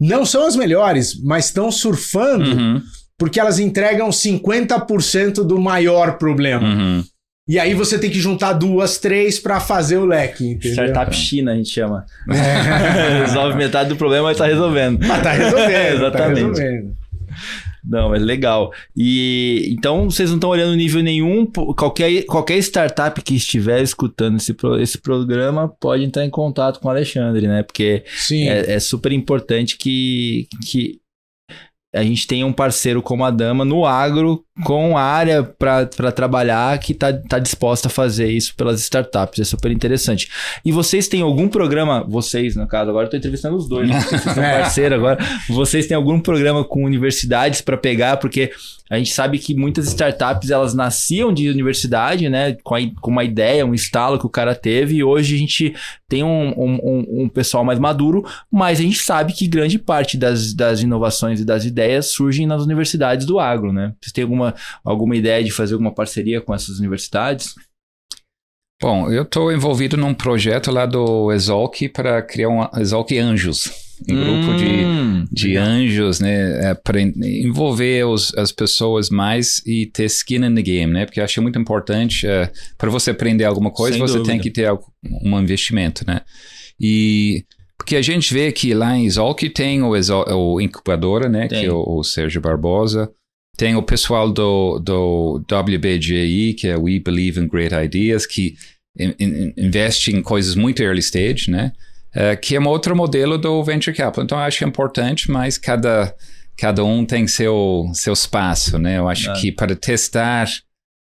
Não 0.00 0.24
são 0.24 0.46
as 0.46 0.56
melhores, 0.56 1.20
mas 1.22 1.46
estão 1.46 1.70
surfando 1.70 2.50
uhum. 2.50 2.82
porque 3.18 3.40
elas 3.40 3.58
entregam 3.58 4.08
50% 4.10 5.44
do 5.44 5.58
maior 5.58 6.16
problema. 6.18 6.66
Uhum. 6.66 7.04
E 7.48 7.58
aí 7.58 7.72
você 7.72 7.98
tem 7.98 8.10
que 8.10 8.20
juntar 8.20 8.52
duas, 8.52 8.98
três 8.98 9.38
para 9.38 9.58
fazer 9.58 9.96
o 9.96 10.04
leque, 10.04 10.46
entendeu? 10.46 10.84
Startup 10.84 11.16
China 11.16 11.52
a 11.52 11.56
gente 11.56 11.70
chama. 11.70 12.04
É. 12.30 13.20
Resolve 13.24 13.56
metade 13.56 13.88
do 13.88 13.96
problema, 13.96 14.24
mas 14.24 14.36
tá 14.36 14.46
resolvendo. 14.46 15.00
Mas 15.06 15.22
tá 15.22 15.32
resolvendo. 15.32 15.70
é, 15.70 15.94
exatamente. 15.96 16.40
Tá 16.40 16.62
resolvendo. 16.62 16.96
Não, 17.88 18.10
mas 18.10 18.22
legal. 18.22 18.70
E 18.94 19.66
então 19.72 20.10
vocês 20.10 20.28
não 20.28 20.36
estão 20.36 20.50
olhando 20.50 20.76
nível 20.76 21.02
nenhum. 21.02 21.46
Qualquer, 21.46 22.24
qualquer 22.24 22.58
startup 22.58 23.20
que 23.22 23.34
estiver 23.34 23.80
escutando 23.82 24.36
esse, 24.36 24.54
esse 24.80 24.98
programa 24.98 25.68
pode 25.68 26.04
entrar 26.04 26.24
em 26.26 26.30
contato 26.30 26.80
com 26.80 26.88
o 26.88 26.90
Alexandre, 26.90 27.48
né? 27.48 27.62
Porque 27.62 28.04
é, 28.30 28.74
é, 28.74 28.78
super 28.78 29.10
importante 29.10 29.78
que, 29.78 30.46
que 30.66 31.00
a 31.94 32.02
gente 32.02 32.26
tenha 32.26 32.46
um 32.46 32.52
parceiro 32.52 33.00
como 33.00 33.24
a 33.24 33.30
Dama 33.30 33.64
no 33.64 33.86
agro 33.86 34.44
com 34.62 34.98
área 34.98 35.42
para 35.42 36.12
trabalhar 36.12 36.78
que 36.78 36.92
está 36.92 37.12
tá 37.12 37.38
disposta 37.38 37.88
a 37.88 37.90
fazer 37.90 38.30
isso 38.30 38.54
pelas 38.56 38.80
startups. 38.80 39.40
É 39.40 39.44
super 39.44 39.70
interessante. 39.70 40.28
E 40.64 40.70
vocês 40.70 41.08
têm 41.08 41.22
algum 41.22 41.48
programa, 41.48 42.04
vocês 42.06 42.56
no 42.56 42.66
caso, 42.66 42.90
agora 42.90 43.06
estou 43.06 43.18
entrevistando 43.18 43.56
os 43.56 43.68
dois, 43.68 43.88
né? 43.88 44.00
vocês 44.00 44.22
são 44.22 44.42
é. 44.44 44.60
parceiro 44.60 44.94
agora. 44.96 45.18
Vocês 45.48 45.86
têm 45.86 45.96
algum 45.96 46.20
programa 46.20 46.62
com 46.62 46.84
universidades 46.84 47.62
para 47.62 47.78
pegar? 47.78 48.18
Porque 48.18 48.50
a 48.90 48.96
gente 48.96 49.12
sabe 49.12 49.38
que 49.38 49.54
muitas 49.54 49.86
startups 49.88 50.50
elas 50.50 50.74
nasciam 50.74 51.32
de 51.32 51.48
universidade, 51.48 52.28
né? 52.28 52.56
Com, 52.62 52.74
a, 52.74 52.78
com 53.00 53.10
uma 53.10 53.24
ideia, 53.24 53.66
um 53.66 53.74
estalo 53.74 54.18
que 54.18 54.26
o 54.26 54.30
cara 54.30 54.54
teve, 54.54 54.96
e 54.96 55.04
hoje 55.04 55.34
a 55.34 55.38
gente 55.38 55.74
tem 56.08 56.24
um, 56.24 56.48
um, 56.56 57.22
um 57.24 57.28
pessoal 57.28 57.64
mais 57.64 57.78
maduro, 57.78 58.24
mas 58.50 58.80
a 58.80 58.82
gente 58.82 58.98
sabe 58.98 59.32
que 59.32 59.46
grande 59.46 59.78
parte 59.78 60.16
das, 60.16 60.54
das 60.54 60.80
inovações 60.80 61.40
e 61.40 61.44
das 61.44 61.64
ideias 61.64 62.12
surgem 62.12 62.46
nas 62.46 62.62
universidades 62.62 63.26
do 63.26 63.38
agro, 63.38 63.72
né? 63.72 63.94
Vocês 64.00 64.12
têm 64.12 64.22
alguma, 64.22 64.54
alguma 64.84 65.16
ideia 65.16 65.44
de 65.44 65.50
fazer 65.50 65.74
alguma 65.74 65.92
parceria 65.92 66.40
com 66.40 66.54
essas 66.54 66.78
universidades? 66.78 67.54
Bom, 68.80 69.10
eu 69.10 69.24
estou 69.24 69.52
envolvido 69.52 69.96
num 69.96 70.14
projeto 70.14 70.70
lá 70.70 70.86
do 70.86 71.32
Exalc 71.32 71.88
para 71.92 72.22
criar 72.22 72.48
um 72.48 72.80
Exalc 72.80 73.10
Anjos 73.12 73.87
um 74.08 74.14
hum, 74.14 74.42
grupo 74.42 74.58
de, 74.58 74.84
hum. 74.84 75.24
de 75.30 75.56
anjos, 75.56 76.20
né? 76.20 76.74
Para 76.84 77.00
envolver 77.00 78.04
os, 78.04 78.32
as 78.36 78.52
pessoas 78.52 79.10
mais 79.10 79.62
e 79.66 79.86
ter 79.86 80.04
skin 80.04 80.44
in 80.44 80.54
the 80.54 80.62
game, 80.62 80.92
né? 80.92 81.04
Porque 81.06 81.20
eu 81.20 81.24
acho 81.24 81.42
muito 81.42 81.58
importante 81.58 82.26
é, 82.26 82.50
para 82.76 82.90
você 82.90 83.10
aprender 83.10 83.44
alguma 83.44 83.70
coisa, 83.70 83.96
Sem 83.96 84.06
você 84.06 84.18
dúvida. 84.18 84.32
tem 84.32 84.40
que 84.40 84.50
ter 84.50 84.70
um 85.24 85.40
investimento, 85.40 86.04
né? 86.06 86.20
E 86.80 87.44
porque 87.76 87.96
a 87.96 88.02
gente 88.02 88.34
vê 88.34 88.52
que 88.52 88.74
lá 88.74 88.96
em 88.96 89.06
Exalc 89.06 89.40
tem 89.54 89.82
o, 89.82 89.92
o 89.92 90.60
incubadora, 90.60 91.28
né? 91.28 91.48
Tem. 91.48 91.60
Que 91.60 91.66
é 91.66 91.72
o, 91.72 91.98
o 91.98 92.04
Sérgio 92.04 92.40
Barbosa. 92.40 93.10
Tem 93.56 93.74
o 93.74 93.82
pessoal 93.82 94.30
do, 94.30 94.78
do 94.78 95.42
WBGI, 95.50 96.54
que 96.54 96.68
é 96.68 96.76
We 96.76 97.00
Believe 97.00 97.40
in 97.40 97.48
Great 97.48 97.74
Ideas, 97.74 98.26
que 98.26 98.54
in, 98.98 99.14
in, 99.18 99.52
investe 99.56 100.14
em 100.14 100.22
coisas 100.22 100.54
muito 100.54 100.82
early 100.82 101.00
stage, 101.00 101.50
né? 101.50 101.72
É, 102.14 102.34
que 102.34 102.56
é 102.56 102.60
um 102.60 102.66
outro 102.66 102.96
modelo 102.96 103.36
do 103.36 103.62
Venture 103.62 103.96
Capital. 103.96 104.24
Então, 104.24 104.38
eu 104.38 104.44
acho 104.44 104.58
que 104.58 104.64
é 104.64 104.68
importante, 104.68 105.30
mas 105.30 105.58
cada, 105.58 106.14
cada 106.56 106.84
um 106.84 107.04
tem 107.04 107.26
seu, 107.26 107.84
seu 107.92 108.12
espaço, 108.12 108.78
né? 108.78 108.98
Eu 108.98 109.08
acho 109.08 109.30
é. 109.30 109.34
que 109.34 109.52
para 109.52 109.76
testar, 109.76 110.48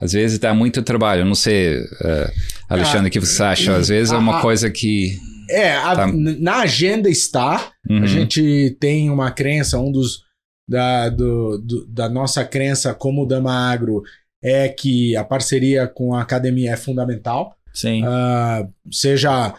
às 0.01 0.13
vezes 0.13 0.39
dá 0.39 0.53
muito 0.53 0.81
trabalho. 0.81 1.21
Eu 1.21 1.25
não 1.25 1.35
sei, 1.35 1.77
uh, 1.77 2.31
Alexandre, 2.69 3.09
o 3.09 3.11
que 3.11 3.19
você 3.19 3.43
acha? 3.43 3.75
Às 3.75 3.89
vezes 3.89 4.13
é 4.13 4.17
uma 4.17 4.41
coisa 4.41 4.71
que... 4.71 5.17
É, 5.49 5.75
a, 5.75 5.95
tá... 5.95 6.07
na 6.07 6.61
agenda 6.61 7.09
está. 7.09 7.71
Uhum. 7.89 8.03
A 8.03 8.05
gente 8.05 8.77
tem 8.79 9.09
uma 9.09 9.31
crença, 9.31 9.77
um 9.77 9.91
dos... 9.91 10.23
Da, 10.65 11.09
do, 11.09 11.57
do, 11.57 11.85
da 11.87 12.07
nossa 12.07 12.45
crença 12.45 12.93
como 12.93 13.25
Dama 13.25 13.51
Agro 13.53 14.01
é 14.41 14.69
que 14.69 15.13
a 15.13 15.21
parceria 15.21 15.85
com 15.87 16.15
a 16.15 16.21
academia 16.21 16.71
é 16.71 16.77
fundamental. 16.77 17.53
Sim. 17.73 18.01
Uh, 18.05 18.71
seja 18.89 19.53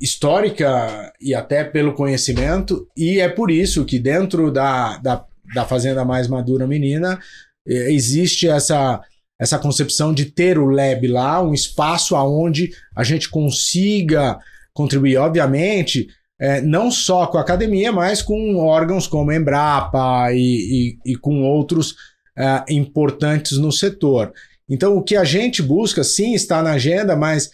histórica 0.00 1.12
e 1.20 1.34
até 1.34 1.64
pelo 1.64 1.94
conhecimento, 1.94 2.86
e 2.96 3.20
é 3.20 3.28
por 3.28 3.50
isso 3.50 3.84
que 3.84 3.98
dentro 3.98 4.50
da, 4.50 4.98
da, 4.98 5.24
da 5.54 5.64
Fazenda 5.64 6.04
Mais 6.04 6.28
Madura 6.28 6.66
Menina 6.66 7.18
é, 7.66 7.92
existe 7.92 8.48
essa, 8.48 9.00
essa 9.38 9.58
concepção 9.58 10.12
de 10.12 10.26
ter 10.26 10.58
o 10.58 10.66
lab 10.66 11.06
lá, 11.06 11.42
um 11.42 11.54
espaço 11.54 12.16
aonde 12.16 12.70
a 12.96 13.04
gente 13.04 13.28
consiga 13.28 14.38
contribuir, 14.72 15.16
obviamente, 15.16 16.06
é, 16.40 16.60
não 16.60 16.90
só 16.90 17.26
com 17.26 17.36
a 17.36 17.40
academia, 17.40 17.90
mas 17.90 18.22
com 18.22 18.56
órgãos 18.56 19.06
como 19.06 19.32
Embrapa 19.32 20.32
e, 20.32 20.98
e, 21.04 21.12
e 21.12 21.16
com 21.16 21.42
outros 21.42 21.96
é, 22.36 22.64
importantes 22.72 23.58
no 23.58 23.72
setor. 23.72 24.32
Então, 24.68 24.96
o 24.96 25.02
que 25.02 25.16
a 25.16 25.24
gente 25.24 25.62
busca, 25.62 26.04
sim, 26.04 26.34
está 26.34 26.62
na 26.62 26.72
agenda, 26.72 27.16
mas 27.16 27.50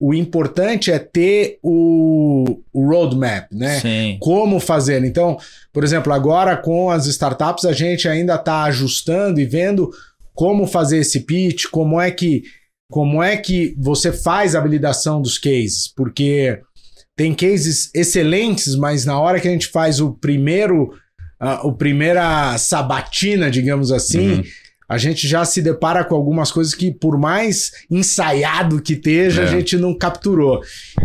o 0.00 0.14
importante 0.14 0.92
é 0.92 0.98
ter 0.98 1.58
o, 1.62 2.60
o 2.72 2.86
roadmap, 2.88 3.52
né? 3.52 3.80
Sim. 3.80 4.16
Como 4.20 4.60
fazer. 4.60 5.04
Então, 5.04 5.36
por 5.72 5.82
exemplo, 5.82 6.12
agora 6.12 6.56
com 6.56 6.88
as 6.88 7.06
startups 7.06 7.64
a 7.64 7.72
gente 7.72 8.06
ainda 8.06 8.36
está 8.36 8.62
ajustando 8.64 9.40
e 9.40 9.44
vendo 9.44 9.90
como 10.34 10.66
fazer 10.68 10.98
esse 10.98 11.20
pitch, 11.20 11.64
como 11.70 12.00
é 12.00 12.10
que 12.10 12.44
como 12.90 13.22
é 13.22 13.36
que 13.36 13.74
você 13.76 14.10
faz 14.10 14.54
a 14.54 14.60
validação 14.60 15.20
dos 15.20 15.36
cases, 15.36 15.88
porque 15.94 16.58
tem 17.14 17.34
cases 17.34 17.90
excelentes, 17.94 18.74
mas 18.74 19.04
na 19.04 19.20
hora 19.20 19.38
que 19.40 19.48
a 19.48 19.50
gente 19.50 19.66
faz 19.66 20.00
o 20.00 20.12
primeiro 20.12 20.94
uh, 21.42 21.66
o 21.66 21.72
primeira 21.72 22.56
sabatina, 22.56 23.50
digamos 23.50 23.92
assim, 23.92 24.36
uhum 24.36 24.44
a 24.88 24.96
gente 24.96 25.28
já 25.28 25.44
se 25.44 25.60
depara 25.60 26.02
com 26.02 26.14
algumas 26.14 26.50
coisas 26.50 26.74
que, 26.74 26.90
por 26.90 27.18
mais 27.18 27.72
ensaiado 27.90 28.80
que 28.80 28.94
esteja, 28.94 29.42
é. 29.42 29.44
a 29.44 29.46
gente 29.46 29.76
não 29.76 29.94
capturou. 29.94 30.62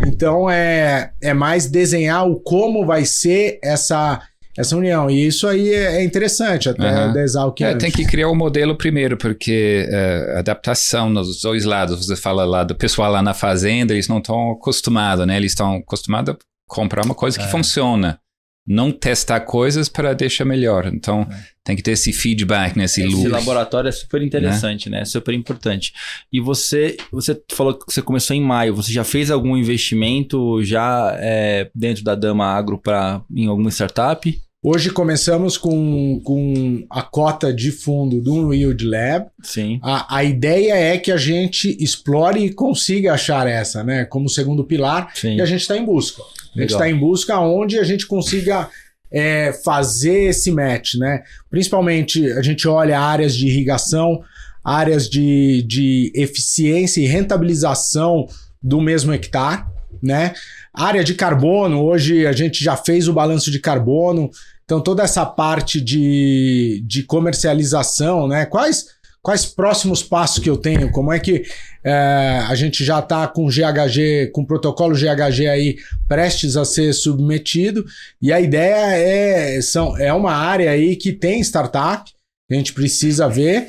Então 0.08 0.50
é, 0.50 1.12
é 1.22 1.34
mais 1.34 1.68
desenhar 1.68 2.28
o 2.28 2.40
como 2.40 2.86
vai 2.86 3.04
ser 3.04 3.60
essa 3.62 4.22
essa 4.56 4.78
união. 4.78 5.10
E 5.10 5.26
isso 5.26 5.48
aí 5.48 5.74
é, 5.74 5.98
é 5.98 6.04
interessante, 6.04 6.70
até 6.70 7.08
uhum. 7.08 7.12
desar 7.12 7.48
o 7.48 7.52
que 7.52 7.64
é, 7.64 7.74
Tem 7.76 7.92
que 7.92 8.06
criar 8.06 8.28
o 8.28 8.34
um 8.34 8.36
modelo 8.36 8.78
primeiro, 8.78 9.18
porque 9.18 9.88
é, 9.90 10.36
adaptação 10.38 11.10
nos 11.10 11.42
dois 11.42 11.66
lados. 11.66 12.06
Você 12.06 12.16
fala 12.16 12.46
lá 12.46 12.64
do 12.64 12.76
pessoal 12.76 13.12
lá 13.12 13.22
na 13.22 13.34
fazenda, 13.34 13.94
eles 13.94 14.08
não 14.08 14.20
estão 14.20 14.52
acostumados, 14.52 15.26
né? 15.26 15.38
Eles 15.38 15.54
estão 15.54 15.78
acostumados 15.78 16.36
a 16.36 16.38
comprar 16.68 17.04
uma 17.04 17.16
coisa 17.16 17.38
que 17.38 17.46
é. 17.46 17.50
funciona 17.50 18.20
não 18.66 18.92
testar 18.92 19.42
coisas 19.42 19.90
para 19.90 20.14
deixar 20.14 20.46
melhor. 20.46 20.88
Então, 20.88 21.28
é. 21.30 21.44
tem 21.64 21.76
que 21.76 21.84
ter 21.84 21.92
esse 21.92 22.14
feedback, 22.14 22.78
nesse 22.78 23.02
né, 23.02 23.08
Esse 23.08 23.28
laboratório 23.28 23.90
é 23.90 23.92
super 23.92 24.22
interessante, 24.22 24.90
né? 24.90 24.98
né? 24.98 25.04
É 25.04 25.06
super 25.06 25.34
importante. 25.34 25.94
E 26.32 26.40
você, 26.40 26.96
você 27.12 27.40
falou 27.52 27.78
que 27.78 27.94
você 27.94 28.02
começou 28.02 28.36
em 28.36 28.42
maio. 28.42 28.76
Você 28.76 28.94
já 28.94 29.04
fez 29.04 29.30
algum 29.30 29.58
investimento 29.58 30.64
já 30.64 31.16
é, 31.20 31.70
dentro 31.76 32.04
da 32.04 32.16
Dama 32.16 32.46
Agro 32.46 32.78
para 32.78 33.22
em 33.34 33.48
alguma 33.48 33.70
startup? 33.70 34.42
Hoje 34.66 34.92
começamos 34.92 35.58
com, 35.58 36.22
com 36.24 36.86
a 36.90 37.02
cota 37.02 37.54
de 37.54 37.70
fundo 37.70 38.22
do 38.22 38.54
Yield 38.54 38.86
Lab. 38.86 39.26
Sim. 39.42 39.78
A, 39.84 40.20
a 40.20 40.24
ideia 40.24 40.74
é 40.74 40.98
que 40.98 41.12
a 41.12 41.18
gente 41.18 41.76
explore 41.84 42.40
e 42.40 42.54
consiga 42.54 43.12
achar 43.12 43.46
essa, 43.46 43.84
né? 43.84 44.06
Como 44.06 44.30
segundo 44.30 44.64
pilar. 44.64 45.12
Sim. 45.16 45.36
E 45.36 45.42
a 45.42 45.46
gente 45.46 45.60
está 45.60 45.76
em 45.76 45.84
busca. 45.84 46.24
A 46.56 46.62
gente 46.62 46.72
está 46.72 46.90
em 46.90 46.98
busca 46.98 47.38
onde 47.42 47.78
a 47.78 47.84
gente 47.84 48.08
consiga 48.08 48.70
é, 49.12 49.52
fazer 49.52 50.30
esse 50.30 50.50
match, 50.50 50.94
né? 50.94 51.24
Principalmente 51.50 52.32
a 52.32 52.42
gente 52.42 52.66
olha 52.66 52.98
áreas 52.98 53.36
de 53.36 53.48
irrigação, 53.48 54.24
áreas 54.64 55.10
de, 55.10 55.62
de 55.68 56.10
eficiência 56.16 57.02
e 57.02 57.06
rentabilização 57.06 58.28
do 58.62 58.80
mesmo 58.80 59.12
hectare, 59.12 59.66
né? 60.02 60.34
Área 60.74 61.04
de 61.04 61.16
carbono, 61.16 61.84
hoje 61.84 62.26
a 62.26 62.32
gente 62.32 62.64
já 62.64 62.78
fez 62.78 63.10
o 63.10 63.14
balanço 63.14 63.52
de 63.52 63.60
carbono, 63.60 64.32
então 64.64 64.82
toda 64.82 65.04
essa 65.04 65.26
parte 65.26 65.80
de, 65.82 66.84
de 66.86 67.04
comercialização, 67.04 68.28
né? 68.28 68.46
Quais 68.46 68.88
quais 69.24 69.46
próximos 69.46 70.04
passos 70.04 70.44
que 70.44 70.50
eu 70.50 70.58
tenho, 70.58 70.92
como 70.92 71.12
é 71.12 71.18
que 71.18 71.46
é, 71.82 72.44
a 72.46 72.54
gente 72.56 72.84
já 72.84 73.00
está 73.00 73.26
com 73.26 73.48
GHG, 73.48 74.32
com 74.34 74.46
protocolo 74.46 74.94
GHG 74.94 75.48
aí 75.48 75.78
prestes 76.10 76.58
a 76.58 76.66
ser 76.66 76.92
submetido, 76.94 77.86
e 78.22 78.34
a 78.34 78.42
ideia 78.42 78.98
é, 78.98 79.62
são, 79.62 79.98
é 79.98 80.12
uma 80.12 80.34
área 80.34 80.70
aí 80.70 80.98
que 80.98 81.14
tem 81.14 81.40
startup, 81.40 82.12
a 82.52 82.54
gente 82.54 82.74
precisa 82.74 83.30
ver, 83.30 83.68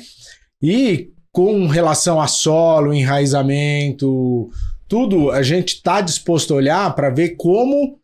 e 0.61 1.09
com 1.31 1.67
relação 1.67 2.19
a 2.19 2.27
solo, 2.27 2.93
enraizamento, 2.93 4.49
tudo, 4.89 5.31
a 5.31 5.41
gente 5.41 5.75
está 5.75 6.01
disposto 6.01 6.53
a 6.53 6.57
olhar 6.57 6.95
para 6.95 7.09
ver 7.09 7.29
como 7.37 7.97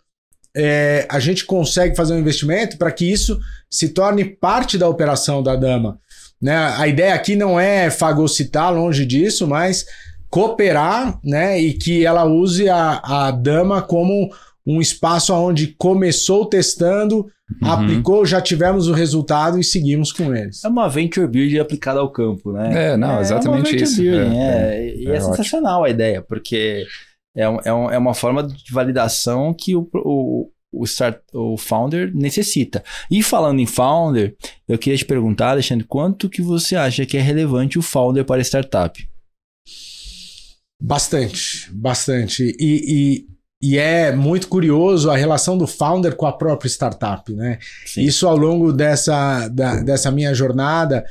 é, 0.55 1.07
a 1.09 1.19
gente 1.19 1.45
consegue 1.45 1.95
fazer 1.95 2.13
um 2.13 2.19
investimento 2.19 2.77
para 2.77 2.91
que 2.91 3.09
isso 3.09 3.39
se 3.69 3.89
torne 3.89 4.25
parte 4.25 4.77
da 4.77 4.87
operação 4.87 5.41
da 5.41 5.55
Dama. 5.55 5.99
Né? 6.41 6.55
A 6.55 6.87
ideia 6.87 7.13
aqui 7.13 7.35
não 7.35 7.59
é 7.59 7.89
fagocitar, 7.89 8.73
longe 8.73 9.05
disso, 9.05 9.47
mas 9.47 9.85
cooperar 10.29 11.19
né? 11.23 11.59
e 11.59 11.73
que 11.73 12.05
ela 12.05 12.25
use 12.25 12.67
a, 12.69 13.01
a 13.03 13.31
dama 13.31 13.81
como 13.81 14.29
um 14.65 14.79
espaço 14.79 15.33
onde 15.33 15.75
começou 15.77 16.45
testando, 16.45 17.27
uhum. 17.61 17.71
aplicou, 17.71 18.25
já 18.25 18.39
tivemos 18.39 18.87
o 18.87 18.93
resultado 18.93 19.59
e 19.59 19.63
seguimos 19.63 20.11
com 20.11 20.35
eles. 20.35 20.63
É 20.63 20.67
uma 20.67 20.87
venture 20.87 21.27
build 21.27 21.59
aplicada 21.59 21.99
ao 21.99 22.11
campo, 22.11 22.51
né? 22.51 22.91
É, 22.91 22.97
não, 22.97 23.17
é, 23.17 23.21
exatamente 23.21 23.75
é 23.75 23.81
isso. 23.81 24.01
Building, 24.01 24.37
é, 24.37 24.43
é, 24.43 24.95
e 24.95 25.07
é, 25.07 25.15
é 25.15 25.19
sensacional 25.19 25.83
a 25.83 25.89
ideia, 25.89 26.21
porque 26.21 26.85
é, 27.35 27.49
um, 27.49 27.89
é, 27.91 27.97
uma 27.97 28.13
forma 28.13 28.43
de 28.43 28.71
validação 28.71 29.53
que 29.53 29.75
o, 29.75 29.87
o, 29.93 30.51
o, 30.71 30.83
start, 30.85 31.19
o 31.33 31.57
founder 31.57 32.13
necessita. 32.13 32.83
E 33.09 33.23
falando 33.23 33.59
em 33.59 33.65
founder, 33.65 34.35
eu 34.67 34.77
queria 34.77 34.97
te 34.97 35.05
perguntar, 35.05 35.51
Alexandre, 35.51 35.85
quanto 35.85 36.29
que 36.29 36.41
você 36.41 36.75
acha 36.75 37.05
que 37.05 37.17
é 37.17 37.21
relevante 37.21 37.79
o 37.79 37.81
founder 37.81 38.25
para 38.25 38.41
a 38.41 38.43
startup? 38.43 39.07
Bastante, 40.81 41.69
bastante. 41.71 42.55
E, 42.59 43.25
e, 43.61 43.71
e, 43.73 43.77
é 43.77 44.11
muito 44.11 44.47
curioso 44.47 45.11
a 45.11 45.15
relação 45.15 45.55
do 45.55 45.67
founder 45.67 46.15
com 46.15 46.25
a 46.25 46.33
própria 46.33 46.67
startup, 46.67 47.31
né? 47.33 47.59
Sim. 47.85 48.01
Isso 48.01 48.27
ao 48.27 48.35
longo 48.35 48.73
dessa, 48.73 49.47
da, 49.47 49.75
dessa 49.75 50.09
minha 50.09 50.33
jornada, 50.33 51.05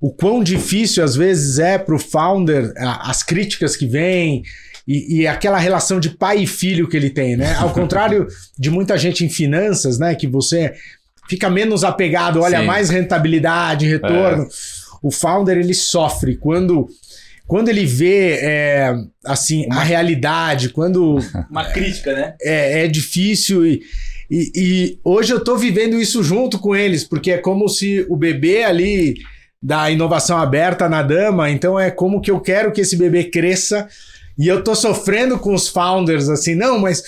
o 0.00 0.12
quão 0.12 0.42
difícil 0.42 1.04
às 1.04 1.14
vezes 1.14 1.60
é 1.60 1.78
para 1.78 1.94
o 1.94 2.00
founder 2.00 2.72
as 2.76 3.22
críticas 3.22 3.76
que 3.76 3.86
vêm, 3.86 4.42
e, 4.86 5.20
e, 5.20 5.26
aquela 5.26 5.58
relação 5.58 5.98
de 5.98 6.10
pai 6.10 6.38
e 6.38 6.46
filho 6.46 6.88
que 6.88 6.96
ele 6.96 7.10
tem, 7.10 7.36
né? 7.36 7.54
Ao 7.56 7.72
contrário 7.72 8.28
de 8.56 8.70
muita 8.70 8.96
gente 8.96 9.24
em 9.24 9.28
finanças, 9.28 9.98
né? 9.98 10.14
Que 10.14 10.26
você 10.26 10.74
fica 11.28 11.50
menos 11.50 11.82
apegado, 11.82 12.40
olha, 12.40 12.60
Sim. 12.60 12.66
mais 12.66 12.88
rentabilidade, 12.88 13.86
retorno. 13.86 14.44
É. 14.44 14.48
O 15.02 15.10
founder, 15.10 15.58
ele 15.58 15.74
sofre 15.74 16.36
quando... 16.36 16.88
Quando 17.48 17.68
ele 17.68 17.86
vê, 17.86 18.40
é, 18.42 18.92
assim, 19.24 19.66
uma... 19.66 19.80
a 19.80 19.84
realidade, 19.84 20.70
quando... 20.70 21.18
Uma 21.48 21.64
crítica, 21.64 22.12
né? 22.12 22.34
É, 22.42 22.84
é 22.84 22.88
difícil 22.88 23.64
e, 23.64 23.82
e, 24.30 24.52
e 24.56 24.98
hoje 25.04 25.32
eu 25.32 25.42
tô 25.42 25.56
vivendo 25.56 26.00
isso 26.00 26.24
junto 26.24 26.58
com 26.58 26.74
eles, 26.74 27.04
porque 27.04 27.30
é 27.30 27.38
como 27.38 27.68
se 27.68 28.04
o 28.08 28.16
bebê 28.16 28.64
ali 28.64 29.14
da 29.62 29.90
inovação 29.90 30.38
aberta 30.38 30.88
na 30.88 31.02
dama, 31.02 31.50
então 31.50 31.78
é 31.78 31.90
como 31.90 32.20
que 32.20 32.30
eu 32.30 32.40
quero 32.40 32.72
que 32.72 32.80
esse 32.80 32.96
bebê 32.96 33.24
cresça 33.24 33.88
e 34.38 34.48
eu 34.48 34.62
tô 34.62 34.74
sofrendo 34.74 35.38
com 35.38 35.54
os 35.54 35.68
founders 35.68 36.28
assim, 36.28 36.54
não, 36.54 36.78
mas 36.78 37.02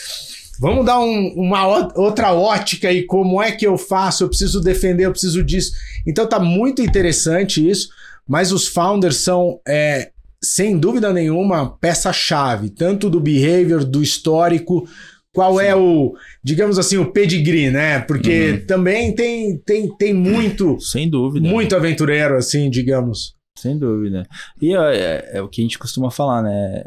vamos 0.59 0.85
dar 0.85 0.99
um, 0.99 1.35
uma 1.37 1.67
outra 1.95 2.33
ótica 2.33 2.93
e 2.93 3.05
como 3.05 3.43
é 3.43 3.53
que 3.53 3.67
eu 3.67 3.77
faço? 3.77 4.25
Eu 4.25 4.29
preciso 4.29 4.61
defender, 4.61 5.07
eu 5.07 5.13
preciso 5.13 5.43
disso. 5.43 5.73
Então 6.07 6.27
tá 6.27 6.39
muito 6.39 6.83
interessante 6.83 7.67
isso, 7.67 7.89
mas 8.27 8.53
os 8.53 8.67
founders 8.67 9.17
são, 9.17 9.61
é, 9.67 10.11
sem 10.43 10.79
dúvida 10.79 11.13
nenhuma, 11.13 11.77
peça-chave, 11.79 12.71
tanto 12.71 13.11
do 13.11 13.21
behavior, 13.21 13.85
do 13.85 14.03
histórico, 14.03 14.89
qual 15.33 15.61
é 15.61 15.67
Sim. 15.67 15.71
é 15.71 15.77
o, 15.77 16.15
digamos 16.43 16.79
assim, 16.79 16.97
o 16.97 17.13
pedigree, 17.13 17.71
né? 17.71 18.01
Porque 18.01 18.53
uhum. 18.53 18.67
também 18.67 19.15
tem, 19.15 19.57
tem, 19.59 19.97
tem 19.97 20.15
muito. 20.15 20.81
Sem 20.81 21.09
dúvida. 21.09 21.49
Muito 21.49 21.77
aventureiro, 21.77 22.37
assim, 22.37 22.69
digamos. 22.69 23.35
Sem 23.57 23.79
dúvida. 23.79 24.27
E 24.61 24.75
é, 24.75 24.97
é, 24.97 25.31
é, 25.35 25.43
o 25.43 25.49
que 25.49 25.61
a 25.61 25.65
gente 25.65 25.79
costuma 25.79 26.11
falar, 26.11 26.43
né? 26.43 26.85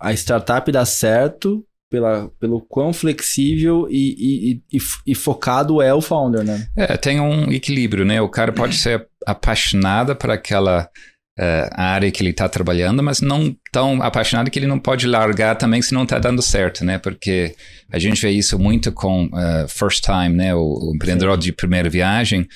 A 0.00 0.12
startup 0.12 0.70
dá 0.70 0.84
certo 0.84 1.64
pela, 1.90 2.30
pelo 2.38 2.60
quão 2.60 2.92
flexível 2.92 3.88
e, 3.90 4.60
e, 4.72 4.76
e, 4.76 4.80
e, 5.06 5.14
focado 5.14 5.80
é 5.80 5.92
o 5.92 6.00
founder, 6.00 6.44
né? 6.44 6.68
É, 6.76 6.96
tem 6.96 7.18
um 7.20 7.50
equilíbrio, 7.50 8.04
né? 8.04 8.20
O 8.20 8.28
cara 8.28 8.52
pode 8.52 8.76
ser 8.78 9.06
apaixonado 9.26 10.14
por 10.14 10.30
aquela 10.30 10.88
uh, 11.38 11.70
área 11.72 12.10
que 12.10 12.22
ele 12.22 12.30
está 12.30 12.48
trabalhando, 12.48 13.02
mas 13.02 13.20
não 13.20 13.56
tão 13.72 14.02
apaixonado 14.02 14.50
que 14.50 14.58
ele 14.58 14.66
não 14.66 14.78
pode 14.78 15.06
largar 15.06 15.56
também 15.56 15.80
se 15.80 15.94
não 15.94 16.02
está 16.02 16.18
dando 16.18 16.42
certo, 16.42 16.84
né? 16.84 16.98
Porque 16.98 17.54
a 17.90 17.98
gente 17.98 18.20
vê 18.20 18.30
isso 18.30 18.58
muito 18.58 18.92
com 18.92 19.26
uh, 19.26 19.68
first 19.68 20.04
time, 20.04 20.36
né? 20.36 20.54
O, 20.54 20.90
o 20.90 20.92
empreendedor 20.94 21.34
Sim. 21.34 21.40
de 21.40 21.52
primeira 21.52 21.88
viagem, 21.88 22.46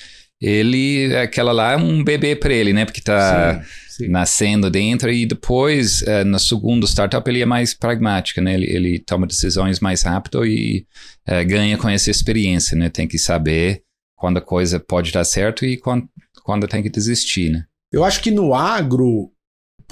ele, 0.42 1.16
aquela 1.16 1.52
lá 1.52 1.74
é 1.74 1.76
um 1.76 2.02
bebê 2.02 2.34
para 2.34 2.52
ele, 2.52 2.72
né? 2.72 2.84
Porque 2.84 2.98
está 2.98 3.62
nascendo 4.08 4.68
dentro 4.68 5.12
e 5.12 5.24
depois, 5.24 6.02
uh, 6.02 6.24
no 6.26 6.38
segundo 6.40 6.84
startup, 6.84 7.30
ele 7.30 7.40
é 7.40 7.46
mais 7.46 7.72
pragmático, 7.72 8.40
né? 8.40 8.54
Ele, 8.54 8.66
ele 8.66 8.98
toma 8.98 9.24
decisões 9.24 9.78
mais 9.78 10.02
rápido 10.02 10.44
e 10.44 10.84
uh, 11.28 11.46
ganha 11.46 11.78
com 11.78 11.88
essa 11.88 12.10
experiência, 12.10 12.76
né? 12.76 12.88
Tem 12.88 13.06
que 13.06 13.18
saber 13.18 13.82
quando 14.16 14.38
a 14.38 14.42
coisa 14.42 14.80
pode 14.80 15.12
dar 15.12 15.22
certo 15.22 15.64
e 15.64 15.76
quando, 15.76 16.08
quando 16.42 16.66
tem 16.66 16.82
que 16.82 16.90
desistir, 16.90 17.50
né? 17.50 17.64
Eu 17.92 18.02
acho 18.02 18.20
que 18.20 18.30
no 18.32 18.52
agro, 18.52 19.30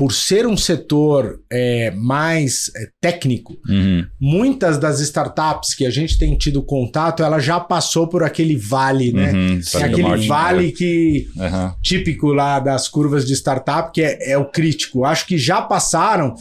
por 0.00 0.14
ser 0.14 0.46
um 0.46 0.56
setor 0.56 1.42
é, 1.52 1.90
mais 1.90 2.70
é, 2.74 2.88
técnico, 3.02 3.58
uhum. 3.68 4.06
muitas 4.18 4.78
das 4.78 4.98
startups 5.00 5.74
que 5.74 5.84
a 5.84 5.90
gente 5.90 6.18
tem 6.18 6.38
tido 6.38 6.62
contato, 6.62 7.22
ela 7.22 7.38
já 7.38 7.60
passou 7.60 8.08
por 8.08 8.24
aquele 8.24 8.56
vale, 8.56 9.12
né? 9.12 9.30
Uhum, 9.30 9.60
é 9.74 9.84
aquele 9.84 10.26
vale 10.26 10.72
que 10.72 11.28
uhum. 11.36 11.74
típico 11.82 12.32
lá 12.32 12.58
das 12.58 12.88
curvas 12.88 13.26
de 13.26 13.34
startup, 13.34 13.92
que 13.92 14.00
é, 14.00 14.30
é 14.30 14.38
o 14.38 14.46
crítico. 14.46 15.04
Acho 15.04 15.26
que 15.26 15.36
já 15.36 15.60
passaram. 15.60 16.34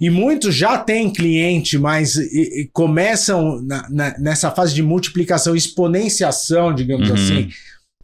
E 0.00 0.08
muitos 0.08 0.54
já 0.54 0.78
têm 0.78 1.12
cliente, 1.12 1.76
mas 1.76 2.16
e, 2.16 2.62
e 2.62 2.70
começam 2.72 3.60
na, 3.60 3.90
na, 3.90 4.18
nessa 4.18 4.50
fase 4.50 4.74
de 4.74 4.82
multiplicação, 4.82 5.54
exponenciação, 5.54 6.74
digamos 6.74 7.10
uhum. 7.10 7.14
assim, 7.14 7.50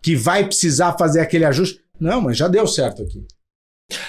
que 0.02 0.14
vai 0.14 0.44
precisar 0.44 0.98
fazer 0.98 1.20
aquele 1.20 1.46
ajuste. 1.46 1.80
Não, 1.98 2.20
mas 2.20 2.36
já 2.36 2.46
deu 2.46 2.66
certo 2.66 3.00
aqui. 3.00 3.24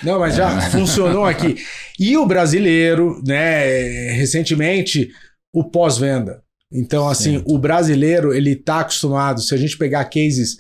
Não, 0.04 0.20
mas 0.20 0.36
já 0.36 0.58
é. 0.58 0.70
funcionou 0.70 1.26
aqui. 1.26 1.56
E 2.00 2.18
o 2.18 2.26
brasileiro, 2.26 3.22
né, 3.26 4.12
recentemente, 4.12 5.12
o 5.54 5.64
pós-venda. 5.64 6.42
Então, 6.72 7.08
assim, 7.08 7.40
Sim. 7.40 7.44
o 7.48 7.58
brasileiro, 7.58 8.34
ele 8.34 8.52
está 8.52 8.82
acostumado, 8.82 9.42
se 9.42 9.54
a 9.54 9.58
gente 9.58 9.78
pegar 9.78 10.04
cases 10.06 10.58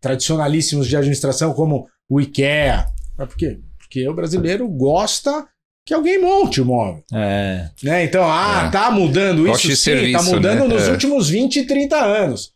tradicionalíssimos 0.00 0.86
de 0.86 0.96
administração, 0.96 1.52
como 1.52 1.88
o 2.08 2.20
IKEA. 2.20 2.86
Mas 3.16 3.28
por 3.28 3.36
quê? 3.36 3.58
Porque 3.78 4.08
o 4.08 4.14
brasileiro 4.14 4.68
gosta 4.68 5.48
que 5.84 5.94
alguém 5.94 6.20
monte 6.20 6.60
o 6.60 6.66
móvel. 6.66 7.02
É. 7.12 7.70
Né? 7.82 8.04
Então, 8.04 8.22
ah, 8.24 8.66
é. 8.66 8.70
tá 8.70 8.90
mudando 8.90 9.48
isso 9.48 9.68
sim, 9.68 9.74
serviço, 9.74 10.24
tá 10.24 10.30
mudando 10.30 10.68
né? 10.68 10.74
nos 10.74 10.82
é. 10.86 10.90
últimos 10.90 11.28
20, 11.28 11.64
30 11.64 11.96
anos. 11.96 12.52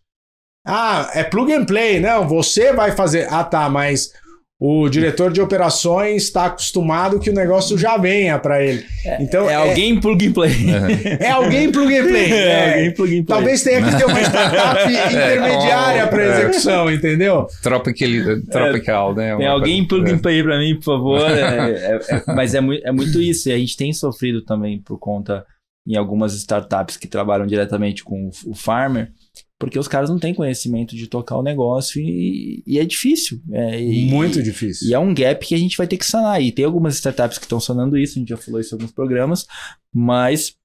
Ah, 0.64 1.10
é 1.14 1.24
plug 1.24 1.52
and 1.52 1.64
play. 1.64 1.98
Não, 1.98 2.28
você 2.28 2.72
vai 2.72 2.92
fazer. 2.92 3.26
Ah, 3.32 3.42
tá, 3.42 3.68
mas 3.68 4.12
o 4.64 4.88
diretor 4.88 5.32
de 5.32 5.40
operações 5.40 6.22
está 6.22 6.46
acostumado 6.46 7.18
que 7.18 7.28
o 7.28 7.32
negócio 7.32 7.76
já 7.76 7.96
venha 7.96 8.38
para 8.38 8.62
ele. 8.62 8.84
É, 9.04 9.20
então 9.20 9.50
é, 9.50 9.54
é, 9.54 9.56
alguém 9.56 9.98
plug 9.98 10.28
and 10.28 10.32
play. 10.32 10.52
É 11.18 11.30
alguém 11.32 11.72
plug 11.72 11.98
and 11.98 12.06
play. 12.06 12.22
É, 12.32 12.46
é 12.46 12.70
alguém 12.70 12.92
plug 12.92 13.18
and 13.18 13.24
play. 13.24 13.40
Talvez 13.40 13.62
tenha 13.64 13.82
que 13.82 13.96
ter 13.96 14.04
uma 14.04 14.20
startup 14.20 14.86
intermediária 14.86 16.06
para 16.06 16.24
execução, 16.24 16.92
entendeu? 16.92 17.48
Tropical, 17.60 18.08
tropical 18.48 19.14
né? 19.16 19.36
Tem 19.36 19.48
alguém 19.48 19.84
plug 19.84 20.08
and 20.08 20.18
play 20.18 20.44
para 20.44 20.56
mim, 20.60 20.76
por 20.76 20.84
favor. 20.84 21.20
mas 22.36 22.54
é, 22.54 22.60
é 22.84 22.92
muito 22.92 23.20
isso. 23.20 23.48
E 23.48 23.52
a 23.52 23.58
gente 23.58 23.76
tem 23.76 23.92
sofrido 23.92 24.44
também 24.44 24.80
por 24.80 24.96
conta 24.96 25.44
em 25.84 25.96
algumas 25.96 26.34
startups 26.34 26.96
que 26.96 27.08
trabalham 27.08 27.48
diretamente 27.48 28.04
com 28.04 28.30
o 28.46 28.54
farmer 28.54 29.10
porque 29.62 29.78
os 29.78 29.86
caras 29.86 30.10
não 30.10 30.18
têm 30.18 30.34
conhecimento 30.34 30.96
de 30.96 31.06
tocar 31.06 31.36
o 31.36 31.42
negócio 31.42 32.02
e, 32.02 32.64
e 32.66 32.80
é 32.80 32.84
difícil. 32.84 33.40
É, 33.52 33.80
e, 33.80 34.06
Muito 34.06 34.42
difícil. 34.42 34.88
E 34.88 34.92
é 34.92 34.98
um 34.98 35.14
gap 35.14 35.46
que 35.46 35.54
a 35.54 35.58
gente 35.58 35.76
vai 35.76 35.86
ter 35.86 35.96
que 35.96 36.04
sanar. 36.04 36.42
E 36.42 36.50
tem 36.50 36.64
algumas 36.64 36.96
startups 36.96 37.38
que 37.38 37.44
estão 37.44 37.60
sanando 37.60 37.96
isso, 37.96 38.18
a 38.18 38.18
gente 38.18 38.30
já 38.30 38.36
falou 38.36 38.60
isso 38.60 38.74
em 38.74 38.76
alguns 38.76 38.90
programas, 38.90 39.46
mas 39.94 40.56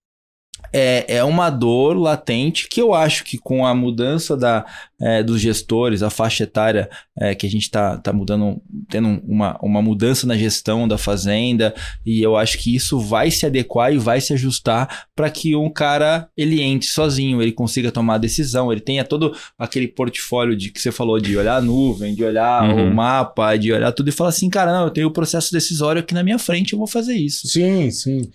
é, 0.73 1.17
é 1.17 1.23
uma 1.23 1.49
dor 1.49 1.97
latente 1.97 2.67
que 2.67 2.81
eu 2.81 2.93
acho 2.93 3.23
que 3.23 3.37
com 3.37 3.65
a 3.65 3.73
mudança 3.73 4.35
da, 4.35 4.65
é, 4.99 5.23
dos 5.23 5.39
gestores, 5.39 6.03
a 6.03 6.09
faixa 6.09 6.43
etária 6.43 6.89
é, 7.19 7.33
que 7.33 7.45
a 7.45 7.49
gente 7.49 7.63
está 7.63 7.97
tá 7.97 8.11
mudando, 8.11 8.61
tendo 8.89 9.21
uma, 9.27 9.57
uma 9.61 9.81
mudança 9.81 10.27
na 10.27 10.37
gestão 10.37 10.87
da 10.87 10.97
fazenda, 10.97 11.73
e 12.05 12.21
eu 12.21 12.35
acho 12.35 12.57
que 12.57 12.75
isso 12.75 12.99
vai 12.99 13.31
se 13.31 13.45
adequar 13.45 13.93
e 13.93 13.97
vai 13.97 14.19
se 14.19 14.33
ajustar 14.33 15.07
para 15.15 15.29
que 15.29 15.55
um 15.55 15.69
cara 15.69 16.29
ele 16.35 16.61
entre 16.61 16.87
sozinho, 16.87 17.41
ele 17.41 17.51
consiga 17.51 17.91
tomar 17.91 18.15
a 18.15 18.19
decisão, 18.19 18.71
ele 18.71 18.81
tenha 18.81 19.03
todo 19.03 19.35
aquele 19.57 19.87
portfólio 19.87 20.55
de 20.55 20.71
que 20.71 20.81
você 20.81 20.91
falou, 20.91 21.19
de 21.19 21.37
olhar 21.37 21.57
a 21.57 21.61
nuvem, 21.61 22.13
de 22.13 22.23
olhar 22.23 22.63
uhum. 22.63 22.91
o 22.91 22.95
mapa, 22.95 23.55
de 23.55 23.71
olhar 23.71 23.91
tudo 23.91 24.09
e 24.09 24.13
falar 24.13 24.29
assim, 24.29 24.49
cara, 24.49 24.71
não, 24.71 24.85
eu 24.85 24.91
tenho 24.91 25.07
o 25.07 25.13
processo 25.13 25.51
decisório 25.51 26.01
aqui 26.01 26.13
na 26.13 26.23
minha 26.23 26.39
frente, 26.39 26.73
eu 26.73 26.79
vou 26.79 26.87
fazer 26.87 27.15
isso. 27.15 27.47
Sim, 27.47 27.89
sim. 27.91 28.29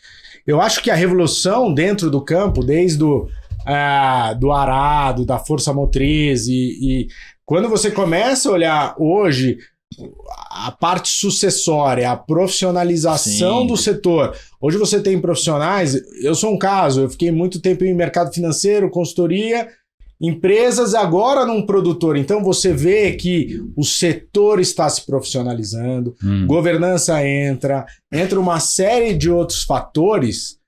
Eu 0.46 0.60
acho 0.60 0.82
que 0.82 0.90
a 0.90 0.94
revolução 0.94 1.72
dentro 1.72 2.10
do 2.10 2.20
campo, 2.20 2.64
desde 2.64 3.02
o 3.02 3.28
é, 3.66 4.34
do 4.34 4.50
arado, 4.50 5.24
da 5.24 5.38
força 5.38 5.72
motriz, 5.72 6.46
e, 6.48 6.78
e 6.80 7.08
quando 7.46 7.68
você 7.68 7.90
começa 7.90 8.48
a 8.48 8.52
olhar 8.52 8.94
hoje 8.98 9.58
a 10.50 10.70
parte 10.70 11.08
sucessória, 11.08 12.10
a 12.10 12.16
profissionalização 12.16 13.60
Sim. 13.60 13.66
do 13.66 13.76
setor. 13.76 14.34
Hoje 14.60 14.78
você 14.78 15.00
tem 15.00 15.20
profissionais, 15.20 15.94
eu 16.22 16.34
sou 16.34 16.52
um 16.52 16.58
caso, 16.58 17.02
eu 17.02 17.10
fiquei 17.10 17.30
muito 17.30 17.60
tempo 17.60 17.84
em 17.84 17.94
mercado 17.94 18.32
financeiro, 18.32 18.90
consultoria, 18.90 19.68
empresas 20.22 20.94
agora 20.94 21.44
num 21.44 21.66
produtor. 21.66 22.16
Então 22.16 22.44
você 22.44 22.72
vê 22.72 23.12
que 23.12 23.60
o 23.76 23.84
setor 23.84 24.60
está 24.60 24.88
se 24.88 25.04
profissionalizando, 25.04 26.14
hum. 26.22 26.46
governança 26.46 27.26
entra, 27.26 27.84
entra 28.12 28.38
uma 28.38 28.60
série 28.60 29.14
de 29.14 29.28
outros 29.28 29.64
fatores 29.64 30.58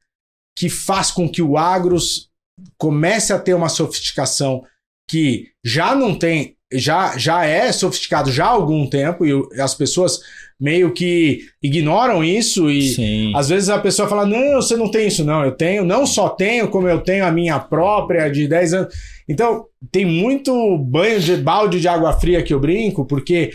que 0.59 0.69
faz 0.69 1.13
com 1.13 1.29
que 1.29 1.41
o 1.41 1.57
agros 1.57 2.29
comece 2.77 3.33
a 3.33 3.39
ter 3.39 3.55
uma 3.55 3.69
sofisticação 3.69 4.65
que 5.09 5.49
já 5.65 5.95
não 5.95 6.17
tem, 6.17 6.57
já, 6.73 7.17
já 7.17 7.45
é 7.45 7.71
sofisticado 7.71 8.33
já 8.33 8.47
há 8.47 8.51
algum 8.51 8.89
tempo 8.89 9.25
e 9.25 9.33
as 9.61 9.75
pessoas 9.75 10.21
meio 10.59 10.93
que 10.93 11.47
ignoram 11.63 12.25
isso 12.25 12.71
e 12.71 12.95
Sim. 12.95 13.33
às 13.37 13.49
vezes 13.49 13.69
a 13.69 13.79
pessoa 13.79 14.09
fala: 14.09 14.25
"Não, 14.25 14.63
você 14.63 14.77
não 14.77 14.91
tem 14.91 15.09
isso 15.09 15.25
não, 15.25 15.45
eu 15.45 15.53
tenho, 15.53 15.85
não 15.85 16.07
só 16.07 16.29
tenho, 16.29 16.69
como 16.69 16.89
eu 16.89 17.01
tenho 17.01 17.27
a 17.27 17.33
minha 17.33 17.59
própria 17.59 18.29
de 18.29 18.49
10 18.49 18.75
anos". 18.75 18.95
Então, 19.29 19.67
tem 19.91 20.05
muito 20.05 20.79
banho 20.79 21.21
de 21.21 21.37
balde 21.37 21.81
de 21.81 21.89
água 21.89 22.13
fria 22.13 22.43
que 22.43 22.53
eu 22.53 22.61
brinco, 22.61 23.07
porque 23.07 23.51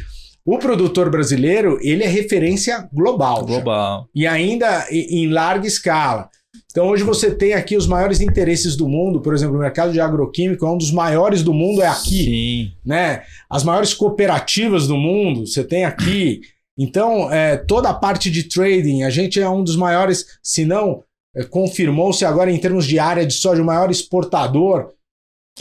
o 0.46 0.58
produtor 0.58 1.10
brasileiro, 1.12 1.78
ele 1.82 2.04
é 2.04 2.08
referência 2.08 2.90
global. 2.92 3.46
Global. 3.46 4.02
Já. 4.02 4.08
E 4.16 4.28
ainda 4.28 4.88
em 4.92 5.28
larga 5.30 5.68
escala. 5.68 6.30
Então 6.72 6.88
hoje 6.88 7.04
você 7.04 7.34
tem 7.34 7.54
aqui 7.54 7.76
os 7.76 7.88
maiores 7.88 8.22
interesses 8.22 8.76
do 8.76 8.88
mundo, 8.88 9.22
por 9.22 9.34
exemplo, 9.34 9.56
o 9.56 9.60
mercado 9.60 9.92
de 9.92 10.00
agroquímico 10.00 10.66
é 10.66 10.70
um 10.70 10.78
dos 10.78 10.92
maiores 10.92 11.44
do 11.44 11.54
mundo, 11.54 11.82
é 11.82 11.88
aqui. 11.88 12.24
Sim. 12.24 12.72
Né? 12.86 13.24
As 13.50 13.64
maiores 13.64 13.94
cooperativas 13.94 14.88
do 14.88 14.96
mundo, 14.96 15.48
você 15.48 15.64
tem 15.64 15.86
aqui. 15.86 16.42
Então, 16.78 17.32
é, 17.32 17.58
toda 17.58 17.90
a 17.90 17.94
parte 17.94 18.32
de 18.32 18.44
trading, 18.44 19.04
a 19.04 19.10
gente 19.10 19.40
é 19.40 19.50
um 19.50 19.64
dos 19.64 19.76
maiores, 19.76 20.26
se 20.42 20.64
não, 20.64 21.04
é, 21.36 21.44
confirmou-se 21.44 22.24
agora 22.24 22.52
em 22.52 22.58
termos 22.58 22.86
de 22.86 22.98
área 23.00 23.26
de 23.26 23.34
soja, 23.34 23.62
o 23.62 23.66
maior 23.66 23.92
exportador. 23.92 24.90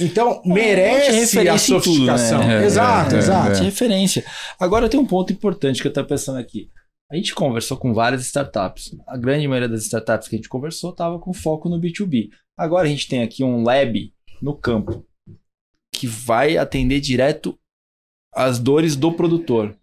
Então, 0.00 0.42
é, 0.44 0.48
merece 0.48 1.48
a 1.48 1.58
sofisticação. 1.58 2.40
Tudo, 2.40 2.48
né? 2.48 2.64
exato, 2.64 3.14
é, 3.14 3.18
exato. 3.18 3.58
É, 3.58 3.64
referência. 3.64 4.24
Agora 4.58 4.88
tem 4.88 4.98
um 4.98 5.06
ponto 5.06 5.32
importante 5.32 5.80
que 5.80 5.88
eu 5.88 5.90
estou 5.90 6.04
pensando 6.04 6.38
aqui. 6.38 6.70
A 7.10 7.16
gente 7.16 7.34
conversou 7.34 7.76
com 7.76 7.94
várias 7.94 8.22
startups. 8.22 8.94
A 9.06 9.16
grande 9.16 9.48
maioria 9.48 9.68
das 9.68 9.84
startups 9.84 10.28
que 10.28 10.36
a 10.36 10.38
gente 10.38 10.48
conversou 10.48 10.90
estava 10.90 11.18
com 11.18 11.32
foco 11.32 11.68
no 11.68 11.80
B2B. 11.80 12.28
Agora 12.56 12.86
a 12.86 12.90
gente 12.90 13.08
tem 13.08 13.22
aqui 13.22 13.42
um 13.42 13.62
lab 13.62 14.12
no 14.42 14.54
campo 14.54 15.04
que 15.94 16.06
vai 16.06 16.56
atender 16.56 17.00
direto 17.00 17.58
as 18.34 18.58
dores 18.58 18.94
do 18.94 19.12
produtor. 19.12 19.76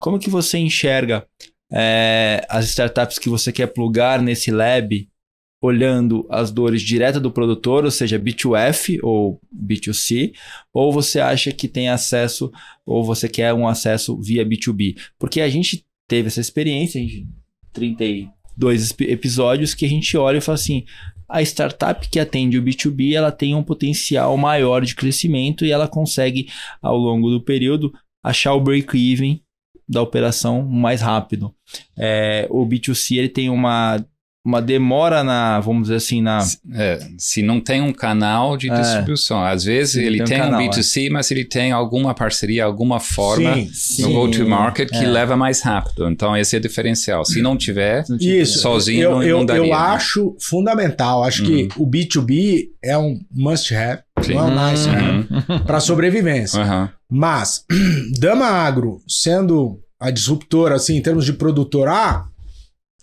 Como 0.00 0.18
que 0.18 0.28
você 0.28 0.58
enxerga 0.58 1.26
é, 1.72 2.44
as 2.50 2.66
startups 2.66 3.18
que 3.18 3.28
você 3.28 3.52
quer 3.52 3.68
plugar 3.68 4.20
nesse 4.20 4.50
lab 4.50 5.08
olhando 5.64 6.26
as 6.28 6.50
dores 6.50 6.82
direto 6.82 7.18
do 7.18 7.30
produtor, 7.30 7.86
ou 7.86 7.90
seja, 7.90 8.18
B2F 8.18 8.98
ou 9.02 9.40
B2C, 9.50 10.34
ou 10.70 10.92
você 10.92 11.20
acha 11.20 11.50
que 11.52 11.66
tem 11.66 11.88
acesso, 11.88 12.52
ou 12.84 13.02
você 13.02 13.30
quer 13.30 13.54
um 13.54 13.66
acesso 13.66 14.20
via 14.20 14.44
B2B? 14.44 14.94
Porque 15.18 15.40
a 15.40 15.48
gente 15.48 15.82
teve 16.06 16.28
essa 16.28 16.40
experiência, 16.40 17.00
a 17.00 17.02
gente, 17.04 17.26
32 17.72 18.94
episódios, 19.00 19.72
que 19.72 19.86
a 19.86 19.88
gente 19.88 20.14
olha 20.18 20.36
e 20.36 20.42
fala 20.42 20.56
assim: 20.56 20.84
a 21.26 21.40
startup 21.40 22.10
que 22.10 22.20
atende 22.20 22.58
o 22.58 22.62
B2B 22.62 23.14
ela 23.14 23.32
tem 23.32 23.54
um 23.54 23.62
potencial 23.62 24.36
maior 24.36 24.84
de 24.84 24.94
crescimento 24.94 25.64
e 25.64 25.72
ela 25.72 25.88
consegue, 25.88 26.46
ao 26.82 26.98
longo 26.98 27.30
do 27.30 27.42
período, 27.42 27.90
achar 28.22 28.52
o 28.52 28.60
break-even 28.60 29.40
da 29.88 30.02
operação 30.02 30.62
mais 30.62 31.00
rápido. 31.00 31.54
É, 31.98 32.46
o 32.50 32.66
B2C 32.66 33.16
ele 33.16 33.28
tem 33.30 33.48
uma 33.48 34.04
uma 34.44 34.60
demora 34.60 35.24
na, 35.24 35.58
vamos 35.58 35.84
dizer 35.84 35.94
assim, 35.94 36.20
na. 36.20 36.46
É, 36.74 36.98
se 37.16 37.42
não 37.42 37.58
tem 37.58 37.80
um 37.80 37.92
canal 37.94 38.58
de 38.58 38.70
é. 38.70 38.78
distribuição. 38.78 39.42
Às 39.42 39.64
vezes 39.64 39.96
ele 39.96 40.22
tem, 40.22 40.42
um, 40.42 40.56
tem 40.56 40.68
um 40.68 40.70
B2C, 40.70 41.06
é. 41.06 41.10
mas 41.10 41.30
ele 41.30 41.44
tem 41.44 41.72
alguma 41.72 42.14
parceria, 42.14 42.64
alguma 42.64 43.00
forma 43.00 43.56
sim, 43.72 44.02
no 44.02 44.12
go-to-market 44.12 44.90
que 44.90 45.04
é. 45.04 45.08
leva 45.08 45.34
mais 45.34 45.62
rápido. 45.62 46.10
Então, 46.10 46.36
esse 46.36 46.54
é 46.54 46.58
o 46.58 46.62
diferencial. 46.62 47.24
Se 47.24 47.40
não 47.40 47.56
tiver, 47.56 48.04
Isso. 48.20 48.58
sozinho 48.58 49.02
eu, 49.02 49.10
não, 49.12 49.22
eu, 49.22 49.38
não 49.38 49.46
daria. 49.46 49.62
Eu 49.62 49.68
né? 49.68 49.72
acho 49.72 50.36
fundamental. 50.38 51.24
Acho 51.24 51.42
uhum. 51.42 51.68
que 51.68 51.80
o 51.80 51.86
B2B 51.86 52.68
é 52.82 52.98
um 52.98 53.18
must-have. 53.32 54.02
Não 54.28 54.40
é 54.40 54.42
um 54.42 54.70
nice 54.70 54.88
uhum. 54.88 55.58
para 55.64 55.80
sobrevivência. 55.80 56.62
Uhum. 56.62 56.88
Mas, 57.10 57.64
Dama 58.20 58.46
Agro, 58.46 59.00
sendo 59.08 59.80
a 59.98 60.10
disruptora, 60.10 60.74
assim, 60.74 60.96
em 60.96 61.02
termos 61.02 61.24
de 61.24 61.32
produtor, 61.32 61.88
ah, 61.88 62.26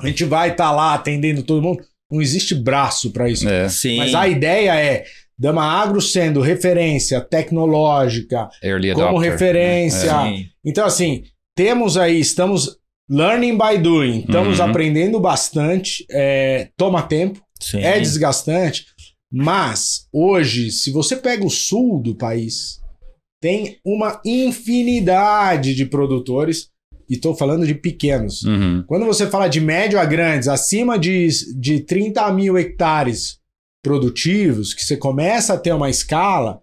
a 0.01 0.07
gente 0.07 0.23
vai 0.25 0.51
estar 0.51 0.65
tá 0.65 0.71
lá 0.71 0.93
atendendo 0.93 1.43
todo 1.43 1.61
mundo. 1.61 1.83
Não 2.11 2.21
existe 2.21 2.53
braço 2.53 3.11
para 3.11 3.29
isso. 3.29 3.47
É. 3.47 3.67
Mas 3.97 4.13
a 4.13 4.27
ideia 4.27 4.75
é 4.75 5.05
Dama 5.37 5.63
Agro 5.63 6.01
sendo 6.01 6.41
referência 6.41 7.19
tecnológica, 7.21 8.49
Early 8.61 8.93
como 8.93 9.07
adopter, 9.07 9.31
referência. 9.31 10.23
Né? 10.23 10.35
É. 10.35 10.69
Então, 10.69 10.85
assim, 10.85 11.23
temos 11.55 11.97
aí, 11.97 12.19
estamos 12.19 12.77
learning 13.09 13.57
by 13.57 13.77
doing, 13.77 14.19
estamos 14.19 14.59
uhum. 14.59 14.65
aprendendo 14.65 15.19
bastante, 15.19 16.05
é, 16.11 16.69
toma 16.77 17.01
tempo, 17.01 17.41
Sim. 17.59 17.79
é 17.79 17.99
desgastante, 17.99 18.85
mas 19.31 20.07
hoje, 20.13 20.71
se 20.71 20.91
você 20.91 21.15
pega 21.15 21.45
o 21.45 21.49
sul 21.49 22.01
do 22.01 22.15
país, 22.15 22.79
tem 23.41 23.79
uma 23.83 24.21
infinidade 24.23 25.73
de 25.73 25.85
produtores 25.85 26.69
e 27.11 27.15
estou 27.15 27.35
falando 27.35 27.67
de 27.67 27.75
pequenos. 27.75 28.41
Uhum. 28.43 28.85
Quando 28.87 29.05
você 29.05 29.27
fala 29.27 29.49
de 29.49 29.59
médio 29.59 29.99
a 29.99 30.05
grandes, 30.05 30.47
acima 30.47 30.97
de, 30.97 31.27
de 31.59 31.81
30 31.81 32.31
mil 32.31 32.57
hectares 32.57 33.37
produtivos, 33.83 34.73
que 34.73 34.81
você 34.81 34.95
começa 34.95 35.53
a 35.53 35.57
ter 35.57 35.73
uma 35.73 35.89
escala, 35.89 36.61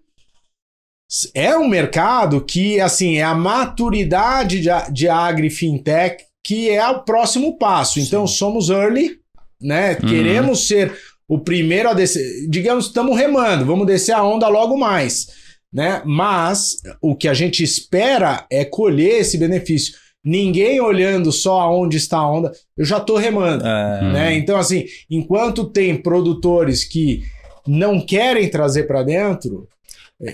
é 1.35 1.55
um 1.55 1.69
mercado 1.69 2.41
que, 2.41 2.81
assim, 2.81 3.19
é 3.19 3.23
a 3.23 3.35
maturidade 3.35 4.63
de, 4.63 4.71
de 4.91 5.07
agri-fintech 5.07 6.25
que 6.43 6.71
é 6.71 6.89
o 6.89 7.05
próximo 7.05 7.59
passo. 7.59 8.01
Então, 8.01 8.27
somos 8.27 8.71
early, 8.71 9.19
né? 9.61 9.99
Uhum. 10.03 10.09
Queremos 10.09 10.67
ser 10.67 10.97
o 11.29 11.39
primeiro 11.39 11.91
a 11.91 11.93
descer. 11.93 12.49
Digamos, 12.49 12.87
estamos 12.87 13.15
remando, 13.15 13.67
vamos 13.67 13.87
descer 13.87 14.13
a 14.13 14.25
onda 14.25 14.49
logo 14.49 14.79
mais, 14.79 15.27
né? 15.71 16.01
Mas 16.07 16.79
o 17.03 17.15
que 17.15 17.29
a 17.29 17.35
gente 17.35 17.63
espera 17.63 18.47
é 18.51 18.65
colher 18.65 19.21
esse 19.21 19.37
benefício. 19.37 20.08
Ninguém 20.25 20.81
olhando 20.81 21.33
só 21.33 21.61
aonde 21.61 21.97
está 21.97 22.19
a 22.19 22.31
onda, 22.31 22.53
eu 22.77 22.85
já 22.85 22.99
estou 22.99 23.17
remando. 23.17 23.67
É. 23.67 24.13
Né? 24.13 24.35
Então, 24.37 24.57
assim, 24.59 24.85
enquanto 25.11 25.65
tem 25.65 25.97
produtores 25.97 26.85
que 26.85 27.23
não 27.67 28.01
querem 28.01 28.49
trazer 28.49 28.85
para 28.85 29.03
dentro, 29.03 29.69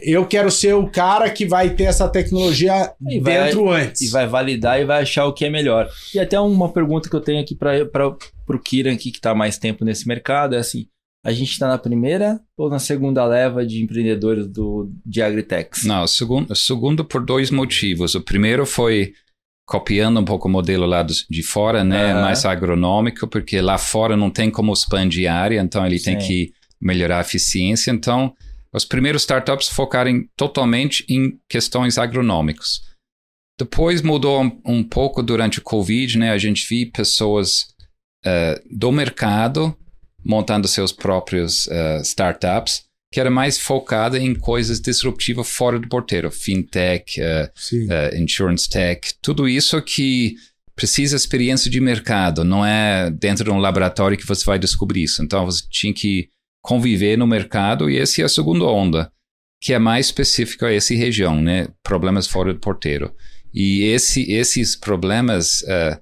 eu 0.03 0.25
quero 0.27 0.51
ser 0.51 0.75
o 0.75 0.91
cara 0.91 1.29
que 1.29 1.45
vai 1.45 1.71
ter 1.71 1.85
essa 1.85 2.09
tecnologia 2.09 2.93
e 3.07 3.21
dentro 3.21 3.67
vai, 3.67 3.83
antes. 3.83 4.03
E 4.03 4.09
vai 4.09 4.27
validar 4.27 4.81
e 4.81 4.85
vai 4.85 5.03
achar 5.03 5.27
o 5.27 5.33
que 5.33 5.45
é 5.45 5.51
melhor. 5.51 5.89
E 6.15 6.19
até 6.19 6.41
uma 6.41 6.73
pergunta 6.73 7.09
que 7.09 7.15
eu 7.15 7.21
tenho 7.21 7.43
aqui 7.43 7.55
para 7.55 8.09
o 8.09 8.59
Kiran, 8.59 8.95
aqui, 8.95 9.11
que 9.11 9.19
está 9.19 9.35
mais 9.35 9.59
tempo 9.59 9.85
nesse 9.85 10.09
mercado, 10.09 10.55
é 10.55 10.59
assim: 10.59 10.87
a 11.25 11.33
gente 11.33 11.51
está 11.51 11.69
na 11.69 11.77
primeira 11.77 12.41
ou 12.57 12.71
na 12.71 12.79
segunda 12.79 13.27
leva 13.27 13.67
de 13.67 13.83
empreendedores 13.83 14.47
do, 14.47 14.91
de 15.05 15.21
Agritex? 15.21 15.85
Não, 15.85 16.07
segundo, 16.07 16.55
segundo 16.57 17.05
por 17.05 17.23
dois 17.23 17.51
motivos. 17.51 18.15
O 18.15 18.23
primeiro 18.23 18.65
foi 18.65 19.13
copiando 19.67 20.21
um 20.21 20.25
pouco 20.25 20.49
o 20.49 20.51
modelo 20.51 20.87
lá 20.87 21.03
de 21.03 21.43
fora, 21.43 21.83
né? 21.83 22.15
Uhum. 22.15 22.21
Mais 22.21 22.45
agronômico, 22.45 23.27
porque 23.27 23.61
lá 23.61 23.79
fora 23.79 24.17
não 24.17 24.31
tem 24.31 24.51
como 24.51 24.73
expandir 24.73 25.31
a 25.31 25.35
área, 25.35 25.61
então 25.61 25.87
ele 25.87 25.99
Sim. 25.99 26.05
tem 26.05 26.19
que 26.19 26.53
melhorar 26.81 27.19
a 27.19 27.23
eficiência. 27.23 27.91
Então 27.91 28.35
os 28.73 28.85
primeiros 28.85 29.23
startups 29.23 29.69
focarem 29.69 30.29
totalmente 30.37 31.05
em 31.09 31.39
questões 31.49 31.97
agronômicas. 31.97 32.83
Depois 33.59 34.03
mudou 34.03 34.43
um, 34.43 34.61
um, 34.67 34.83
pouco 34.83 35.23
durante 35.23 35.61
o 35.61 35.63
Covid, 35.63 36.19
né? 36.19 36.33
A 36.33 36.39
gente 36.39 36.67
viu 36.69 36.91
pessoas 36.91 37.67
uh, 38.27 38.61
do 38.69 38.91
mercado 38.91 39.77
montando 40.25 40.67
seus 40.67 40.91
próprios 40.91 41.67
uh, 41.67 42.01
startups, 42.03 42.83
que 43.15 43.21
era 43.21 43.31
mais 43.31 43.57
focada 43.57 44.19
em 44.19 44.35
coisas 44.35 44.81
disruptivas 44.81 45.49
fora 45.49 45.79
do 45.79 45.87
porteiro, 45.87 46.33
fintech, 46.33 47.21
uh, 47.21 48.17
insurance 48.21 48.69
tech, 48.69 49.15
tudo 49.23 49.49
isso 49.49 49.81
que 49.81 50.35
precisa 50.75 51.15
experiência 51.15 51.71
de 51.71 51.81
mercado, 51.81 52.43
não 52.43 52.67
é 52.67 53.13
dentro 53.13 53.45
de 53.45 53.51
um 53.53 53.59
laboratório 53.59 54.19
que 54.19 54.27
você 54.27 54.45
vai 54.45 54.59
descobrir 54.59 55.05
isso. 55.05 55.23
Então 55.23 55.47
você 55.47 55.63
tinha 55.71 55.95
que 55.95 56.29
conviver 56.61 57.17
no 57.17 57.25
mercado 57.25 57.89
e 57.89 57.99
esse 57.99 58.21
é 58.21 58.25
a 58.25 58.29
segunda 58.29 58.65
onda, 58.65 59.09
que 59.63 59.73
é 59.73 59.79
mais 59.79 60.07
específica 60.07 60.67
a 60.67 60.75
essa 60.75 60.93
região, 60.93 61.41
né? 61.41 61.69
Problemas 61.85 62.27
fora 62.27 62.53
do 62.53 62.59
porteiro. 62.59 63.15
E 63.55 63.85
esse, 63.85 64.29
esses 64.29 64.75
problemas, 64.75 65.63
uh, 65.63 66.01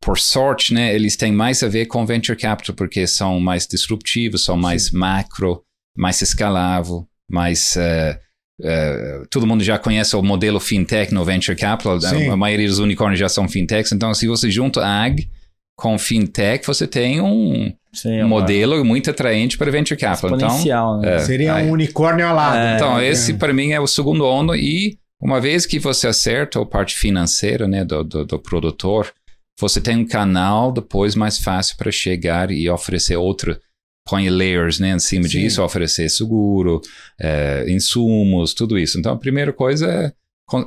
por 0.00 0.20
sorte, 0.20 0.72
né, 0.72 0.94
eles 0.94 1.16
têm 1.16 1.32
mais 1.32 1.64
a 1.64 1.68
ver 1.68 1.86
com 1.86 2.06
venture 2.06 2.38
capital, 2.38 2.76
porque 2.76 3.08
são 3.08 3.40
mais 3.40 3.66
disruptivos, 3.66 4.44
são 4.44 4.56
mais 4.56 4.90
Sim. 4.90 4.98
macro, 4.98 5.64
mais 5.96 6.20
escalável, 6.20 7.06
mais... 7.30 7.76
Uh, 7.76 8.24
Uh, 8.60 9.26
todo 9.30 9.48
mundo 9.48 9.64
já 9.64 9.76
conhece 9.80 10.14
o 10.14 10.22
modelo 10.22 10.60
fintech 10.60 11.12
no 11.12 11.24
venture 11.24 11.56
capital, 11.58 12.00
Sim. 12.00 12.28
a 12.28 12.36
maioria 12.36 12.68
dos 12.68 12.78
unicórnios 12.78 13.18
já 13.18 13.28
são 13.28 13.48
fintechs, 13.48 13.90
então 13.90 14.14
se 14.14 14.28
você 14.28 14.48
junta 14.48 14.80
ag 14.80 15.28
com 15.76 15.98
fintech, 15.98 16.64
você 16.64 16.86
tem 16.86 17.20
um, 17.20 17.72
Sim, 17.92 18.22
um 18.22 18.28
modelo 18.28 18.84
muito 18.84 19.10
atraente 19.10 19.58
para 19.58 19.70
venture 19.70 19.98
capital. 19.98 20.36
Então, 20.36 21.00
né? 21.00 21.16
é, 21.16 21.18
Seria 21.18 21.56
um 21.56 21.70
unicórnio 21.70 22.26
alado. 22.26 22.56
É, 22.56 22.76
então, 22.76 22.98
é. 22.98 23.08
esse 23.08 23.34
para 23.34 23.52
mim 23.52 23.72
é 23.72 23.80
o 23.80 23.86
segundo 23.86 24.24
onda 24.24 24.56
e 24.56 24.96
uma 25.20 25.40
vez 25.40 25.66
que 25.66 25.78
você 25.78 26.06
acerta 26.06 26.60
a 26.60 26.66
parte 26.66 26.96
financeira 26.96 27.66
né, 27.66 27.84
do, 27.84 28.04
do, 28.04 28.24
do 28.24 28.38
produtor, 28.38 29.12
você 29.58 29.80
tem 29.80 29.96
um 29.96 30.06
canal 30.06 30.70
depois 30.70 31.14
mais 31.14 31.38
fácil 31.38 31.76
para 31.76 31.90
chegar 31.90 32.50
e 32.50 32.68
oferecer 32.68 33.16
outro 33.16 33.58
põe 34.06 34.28
layers 34.28 34.78
né, 34.78 34.90
em 34.90 34.98
cima 34.98 35.24
Sim. 35.24 35.40
disso, 35.40 35.62
oferecer 35.62 36.08
seguro, 36.10 36.80
é, 37.18 37.64
insumos, 37.68 38.52
tudo 38.52 38.78
isso. 38.78 38.98
Então, 38.98 39.12
a 39.12 39.18
primeira 39.18 39.52
coisa 39.52 39.90
é, 39.90 40.12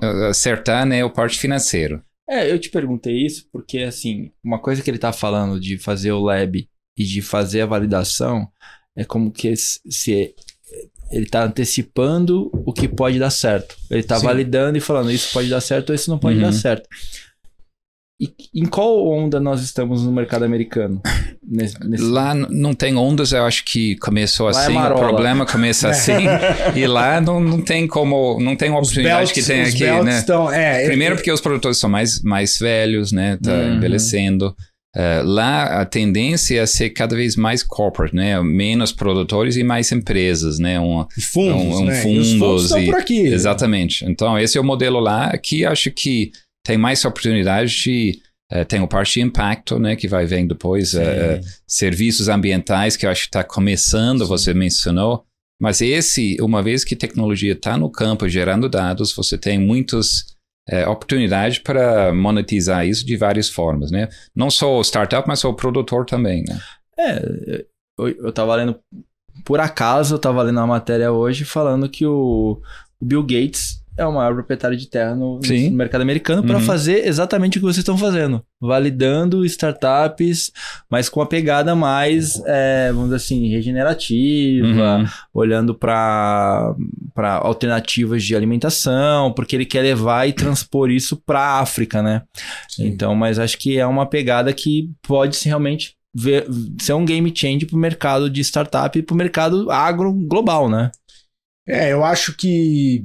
é 0.02 0.30
acertar 0.30 0.86
né, 0.86 1.04
a 1.04 1.10
parte 1.10 1.38
financeira. 1.38 2.04
É, 2.30 2.52
eu 2.52 2.60
te 2.60 2.70
perguntei 2.70 3.26
isso 3.26 3.48
porque, 3.52 3.80
assim, 3.80 4.32
uma 4.44 4.60
coisa 4.60 4.82
que 4.82 4.90
ele 4.90 4.98
está 4.98 5.14
falando 5.14 5.60
de 5.60 5.78
fazer 5.78 6.12
o 6.12 6.22
lab 6.22 6.68
e 6.98 7.04
de 7.04 7.22
fazer 7.22 7.62
a 7.62 7.66
validação 7.66 8.48
é 8.96 9.06
como 9.06 9.32
que 9.32 9.56
se 9.56 10.36
ele 11.12 11.26
está 11.26 11.46
antecipando 11.46 12.50
o 12.66 12.74
que 12.74 12.88
pode 12.88 13.18
dar 13.20 13.30
certo. 13.30 13.78
Ele 13.90 14.02
está 14.02 14.18
validando 14.18 14.78
e 14.78 14.82
falando 14.82 15.12
isso 15.12 15.32
pode 15.32 15.50
dar 15.50 15.62
certo 15.62 15.90
ou 15.90 15.96
isso 15.96 16.10
não 16.10 16.20
pode 16.20 16.38
uhum. 16.38 16.44
dar 16.44 16.52
certo. 16.52 16.90
E 18.20 18.34
em 18.56 18.66
qual 18.66 19.08
onda 19.08 19.40
nós 19.40 19.62
estamos 19.62 20.04
no 20.04 20.12
mercado 20.12 20.44
americano? 20.44 21.02
Nesse, 21.50 21.80
nesse... 21.88 22.04
Lá 22.04 22.34
não 22.34 22.74
tem 22.74 22.98
ondas, 22.98 23.32
eu 23.32 23.46
acho 23.46 23.64
que 23.64 23.96
começou 24.00 24.48
lá 24.48 24.64
é 24.64 24.66
assim, 24.66 24.76
é 24.76 24.90
o 24.90 24.96
problema 24.96 25.46
começa 25.46 25.88
assim, 25.90 26.26
e 26.76 26.86
lá 26.86 27.22
não, 27.22 27.40
não 27.40 27.62
tem 27.62 27.88
como, 27.88 28.38
não 28.42 28.54
tem 28.54 28.70
oportunidade 28.70 29.32
belts, 29.32 29.32
que 29.32 29.42
tem 29.42 29.62
aqui, 29.62 30.04
né? 30.04 30.18
Estão, 30.18 30.52
é, 30.52 30.86
Primeiro 30.86 31.16
porque 31.16 31.32
os 31.32 31.40
produtores 31.40 31.78
são 31.78 31.90
mais, 31.90 32.22
mais 32.22 32.60
velhos, 32.60 33.14
né? 33.14 33.40
Tá 33.42 33.54
uhum. 33.54 33.76
envelhecendo. 33.76 34.54
Uh, 34.94 35.24
lá 35.24 35.80
a 35.80 35.86
tendência 35.86 36.60
é 36.60 36.66
ser 36.66 36.90
cada 36.90 37.16
vez 37.16 37.38
mais 37.38 37.64
corporate, 37.64 38.14
né? 38.14 38.42
Menos 38.42 38.92
produtores 38.92 39.56
e 39.56 39.64
mais 39.64 39.90
empresas, 39.92 40.60
né? 40.60 40.80
Um, 40.80 41.06
fundos, 41.22 41.62
um, 41.62 41.82
um 41.82 41.86
né? 41.86 42.02
fundos, 42.02 42.28
e 42.28 42.40
fundos 42.40 42.72
e, 42.72 42.86
por 42.88 42.96
aqui. 42.96 43.22
Exatamente. 43.22 44.04
Então 44.06 44.38
esse 44.38 44.58
é 44.58 44.62
o 44.62 44.64
modelo 44.66 45.00
lá. 45.00 45.28
Aqui 45.28 45.64
acho 45.64 45.92
que 45.92 46.32
tem 46.68 46.78
mais 46.78 47.06
oportunidade 47.06 47.74
de 47.74 48.22
uh, 48.52 48.66
tem 48.66 48.82
o 48.82 48.88
parte 48.90 49.14
de 49.14 49.22
impacto, 49.22 49.80
né? 49.80 49.96
Que 49.96 50.06
vai 50.06 50.26
vir 50.26 50.46
depois 50.46 50.94
uh, 50.94 51.00
serviços 51.66 52.28
ambientais 52.28 52.98
que 52.98 53.06
eu 53.06 53.10
acho 53.10 53.22
que 53.22 53.28
está 53.30 53.42
começando. 53.42 54.24
Sim. 54.24 54.28
Você 54.28 54.54
mencionou. 54.54 55.24
Mas 55.62 55.80
esse, 55.80 56.36
uma 56.42 56.62
vez 56.62 56.84
que 56.84 56.94
tecnologia 56.94 57.54
está 57.54 57.78
no 57.78 57.90
campo 57.90 58.28
gerando 58.28 58.68
dados, 58.68 59.16
você 59.16 59.38
tem 59.38 59.58
muitos 59.58 60.36
é, 60.70 60.86
oportunidade 60.86 61.62
para 61.62 62.14
monetizar 62.14 62.86
isso 62.86 63.06
de 63.06 63.16
várias 63.16 63.50
formas, 63.50 63.90
né? 63.90 64.10
Não 64.36 64.52
só 64.52 64.78
o 64.78 64.84
startup, 64.84 65.26
mas 65.26 65.44
o 65.46 65.54
produtor 65.54 66.06
também, 66.06 66.44
né? 66.48 66.60
É, 67.00 67.66
eu, 67.98 68.10
eu 68.10 68.32
tava 68.32 68.54
lendo, 68.56 68.78
por 69.44 69.60
acaso, 69.60 70.16
eu 70.16 70.20
tava 70.20 70.44
lendo 70.44 70.58
uma 70.58 70.68
matéria 70.68 71.12
hoje 71.12 71.44
falando 71.44 71.90
que 71.90 72.06
o, 72.06 72.62
o 73.00 73.06
Bill 73.06 73.24
Gates 73.24 73.82
é 73.98 74.06
o 74.06 74.14
maior 74.14 74.34
proprietário 74.34 74.78
de 74.78 74.88
terra 74.88 75.16
no, 75.16 75.40
no 75.40 75.72
mercado 75.72 76.02
americano 76.02 76.44
para 76.44 76.58
uhum. 76.58 76.64
fazer 76.64 77.08
exatamente 77.08 77.58
o 77.58 77.62
que 77.62 77.66
vocês 77.66 77.80
estão 77.80 77.98
fazendo. 77.98 78.44
Validando 78.62 79.44
startups, 79.46 80.52
mas 80.90 81.10
com 81.10 81.20
a 81.20 81.26
pegada 81.26 81.76
mais, 81.76 82.42
é, 82.46 82.92
vamos 82.92 83.06
dizer 83.06 83.16
assim, 83.16 83.50
regenerativa, 83.50 85.00
uhum. 85.00 85.06
olhando 85.34 85.74
para 85.74 86.76
alternativas 87.42 88.24
de 88.24 88.36
alimentação, 88.36 89.34
porque 89.34 89.56
ele 89.56 89.66
quer 89.66 89.82
levar 89.82 90.28
e 90.28 90.34
transpor 90.34 90.92
isso 90.92 91.18
para 91.18 91.40
a 91.40 91.60
África, 91.60 92.04
né? 92.04 92.22
Sim. 92.70 92.88
Então, 92.88 93.16
mas 93.16 93.40
acho 93.40 93.58
que 93.58 93.80
é 93.80 93.86
uma 93.86 94.06
pegada 94.06 94.54
que 94.54 94.92
pode 95.02 95.36
ser 95.36 95.50
realmente 95.50 95.96
ver, 96.14 96.46
ser 96.80 96.94
um 96.94 97.06
game 97.06 97.32
change 97.36 97.66
para 97.66 97.76
o 97.76 97.80
mercado 97.80 98.30
de 98.30 98.42
startup 98.42 98.98
e 98.98 99.02
para 99.02 99.14
o 99.14 99.18
mercado 99.18 99.72
agro 99.72 100.14
global, 100.14 100.70
né? 100.70 100.92
É, 101.68 101.92
eu 101.92 102.04
acho 102.04 102.36
que 102.36 103.04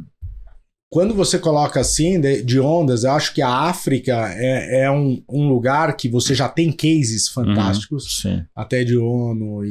quando 0.92 1.14
você 1.14 1.38
coloca 1.38 1.81
assim 1.81 2.20
de, 2.20 2.42
de, 2.42 2.61
ondas, 2.61 3.05
eu 3.05 3.12
acho 3.12 3.33
que 3.33 3.40
a 3.40 3.48
África 3.48 4.31
é, 4.37 4.83
é 4.83 4.90
um, 4.90 5.24
um, 5.26 5.48
lugar 5.48 5.96
que 5.96 6.07
você 6.07 6.35
já 6.35 6.50
tem 6.50 6.70
cases 6.70 7.28
fantásticos, 7.28 8.22
uhum, 8.26 8.44
até 8.55 8.85
de 8.85 8.98
ONU 8.98 9.64
e, 9.64 9.70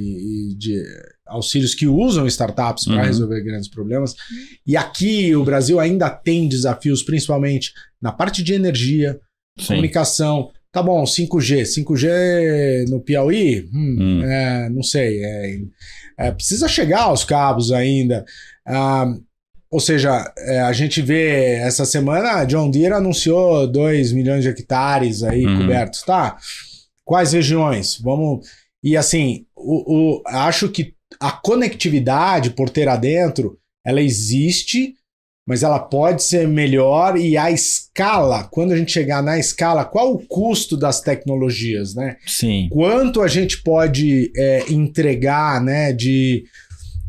e, 0.49 0.55
de 0.55 0.83
auxílios 1.27 1.75
que 1.75 1.85
usam 1.85 2.25
startups 2.25 2.85
para 2.85 2.95
uhum. 2.95 3.03
resolver 3.03 3.43
grandes 3.43 3.69
problemas. 3.69 4.15
E 4.65 4.75
aqui 4.75 5.35
o 5.35 5.43
Brasil 5.43 5.79
ainda 5.79 6.09
tem 6.09 6.47
desafios, 6.47 7.03
principalmente 7.03 7.71
na 8.01 8.11
parte 8.11 8.41
de 8.41 8.55
energia, 8.55 9.19
Sim. 9.59 9.67
comunicação. 9.67 10.49
Tá 10.71 10.81
bom, 10.81 11.03
5G. 11.03 11.61
5G 11.61 12.89
no 12.89 12.99
Piauí? 12.99 13.69
Hum, 13.71 13.97
hum. 13.99 14.23
É, 14.23 14.69
não 14.71 14.81
sei. 14.81 15.23
É, 15.23 15.59
é, 16.17 16.31
precisa 16.31 16.67
chegar 16.67 17.03
aos 17.03 17.23
cabos 17.23 17.71
ainda. 17.71 18.25
Ah, 18.65 19.13
ou 19.71 19.79
seja, 19.79 20.29
é, 20.37 20.59
a 20.59 20.73
gente 20.73 21.01
vê 21.01 21.55
essa 21.55 21.85
semana, 21.85 22.33
a 22.33 22.45
John 22.45 22.69
Deere 22.69 22.93
anunciou 22.93 23.65
2 23.65 24.11
milhões 24.11 24.43
de 24.43 24.49
hectares 24.49 25.23
aí 25.23 25.45
uhum. 25.45 25.59
cobertos, 25.59 26.03
tá? 26.03 26.35
Quais 27.05 27.31
regiões? 27.31 27.97
Vamos. 28.01 28.45
E 28.83 28.97
assim, 28.97 29.45
o, 29.55 30.17
o, 30.17 30.23
acho 30.25 30.67
que 30.67 30.93
a 31.19 31.31
conectividade 31.31 32.49
porteira 32.49 32.97
dentro, 32.97 33.57
ela 33.85 34.01
existe, 34.01 34.93
mas 35.47 35.63
ela 35.63 35.79
pode 35.79 36.21
ser 36.21 36.47
melhor 36.49 37.17
e 37.17 37.37
a 37.37 37.49
escala, 37.49 38.43
quando 38.51 38.73
a 38.73 38.77
gente 38.77 38.91
chegar 38.91 39.23
na 39.23 39.39
escala, 39.39 39.85
qual 39.85 40.13
o 40.13 40.27
custo 40.27 40.75
das 40.75 40.99
tecnologias, 40.99 41.95
né? 41.95 42.17
Sim. 42.27 42.67
Quanto 42.69 43.21
a 43.21 43.27
gente 43.27 43.63
pode 43.63 44.31
é, 44.35 44.65
entregar, 44.69 45.61
né, 45.61 45.93
de 45.93 46.43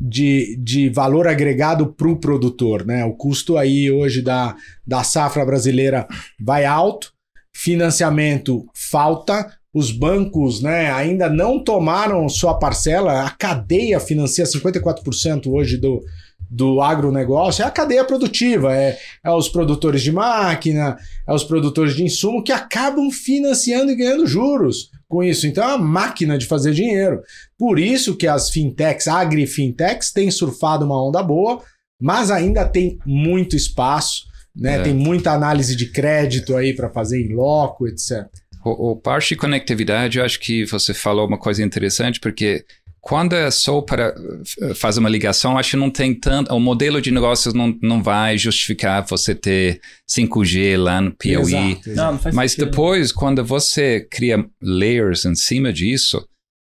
de, 0.05 0.57
de 0.57 0.89
valor 0.89 1.29
agregado 1.29 1.93
para 1.93 2.09
o 2.09 2.17
produtor. 2.17 2.85
Né? 2.85 3.05
O 3.05 3.13
custo 3.13 3.57
aí 3.57 3.89
hoje 3.89 4.21
da, 4.21 4.57
da 4.85 5.05
safra 5.05 5.47
brasileira 5.47 6.09
vai 6.41 6.65
alto, 6.65 7.13
financiamento 7.55 8.67
falta, 8.75 9.47
os 9.73 9.93
bancos 9.93 10.61
né, 10.61 10.91
ainda 10.91 11.31
não 11.31 11.63
tomaram 11.63 12.29
sua 12.29 12.59
parcela, 12.59 13.25
a 13.25 13.31
cadeia 13.31 14.01
financia 14.01 14.45
54% 14.45 15.47
hoje 15.47 15.77
do, 15.77 16.03
do 16.51 16.81
agronegócio 16.83 17.63
é 17.63 17.67
a 17.67 17.71
cadeia 17.71 18.05
produtiva, 18.05 18.75
é, 18.75 18.99
é 19.25 19.31
os 19.31 19.49
produtores 19.49 20.03
de 20.03 20.11
máquina, 20.11 20.99
é 21.27 21.33
os 21.33 21.45
produtores 21.45 21.95
de 21.95 22.03
insumo 22.03 22.43
que 22.43 22.53
acabam 22.53 23.11
financiando 23.11 23.93
e 23.93 23.97
ganhando 23.97 24.27
juros 24.27 24.91
com 25.13 25.23
isso. 25.23 25.47
Então 25.47 25.63
é 25.63 25.75
uma 25.75 25.79
máquina 25.79 26.39
de 26.39 26.47
fazer 26.47 26.73
dinheiro. 26.73 27.23
Por 27.59 27.79
isso 27.79 28.17
que 28.17 28.27
as 28.27 28.49
fintechs, 28.49 29.07
agri-fintechs, 29.07 30.11
têm 30.11 30.31
surfado 30.31 30.87
uma 30.87 31.07
onda 31.07 31.23
boa, 31.23 31.63
mas 32.01 32.31
ainda 32.31 32.65
tem 32.65 32.99
muito 33.05 33.55
espaço, 33.55 34.25
né? 34.57 34.79
É. 34.79 34.83
Tem 34.83 34.95
muita 34.95 35.33
análise 35.33 35.77
de 35.77 35.87
crédito 35.87 36.57
aí 36.57 36.75
para 36.75 36.89
fazer 36.89 37.21
em 37.21 37.35
loco, 37.35 37.87
etc. 37.87 38.27
O, 38.65 38.93
o 38.93 38.97
parte 38.97 39.31
de 39.35 39.37
conectividade, 39.37 40.19
eu 40.19 40.25
acho 40.25 40.41
que 40.41 40.65
você 40.65 40.95
falou 40.95 41.27
uma 41.27 41.39
coisa 41.39 41.63
interessante, 41.63 42.19
porque 42.19 42.65
quando 43.03 43.35
é 43.35 43.51
só 43.51 43.81
para 43.81 44.15
eh, 44.61 44.75
fazer 44.75 45.01
uma 45.01 45.09
ligação, 45.09 45.59
acho 45.59 45.73
que 45.73 45.77
não 45.77 45.91
tem 45.91 46.15
tanto. 46.15 46.55
O 46.55 46.61
modelo 46.61 47.03
de 47.03 47.11
negócios 47.11 47.53
não, 47.53 47.77
não 47.83 48.01
vai 48.01 48.39
justificar 48.39 49.05
você 49.05 49.35
ter 49.35 49.81
5G 50.09 50.79
lá 50.79 51.01
no 51.01 51.11
Piauí. 51.11 51.73
Exato, 51.73 51.91
exato. 51.91 51.97
Não, 51.97 52.13
não 52.13 52.33
Mas 52.33 52.53
sentido. 52.53 52.71
depois, 52.71 53.11
quando 53.11 53.45
você 53.45 54.07
cria 54.09 54.47
layers 54.63 55.25
em 55.25 55.35
cima 55.35 55.73
disso, 55.73 56.25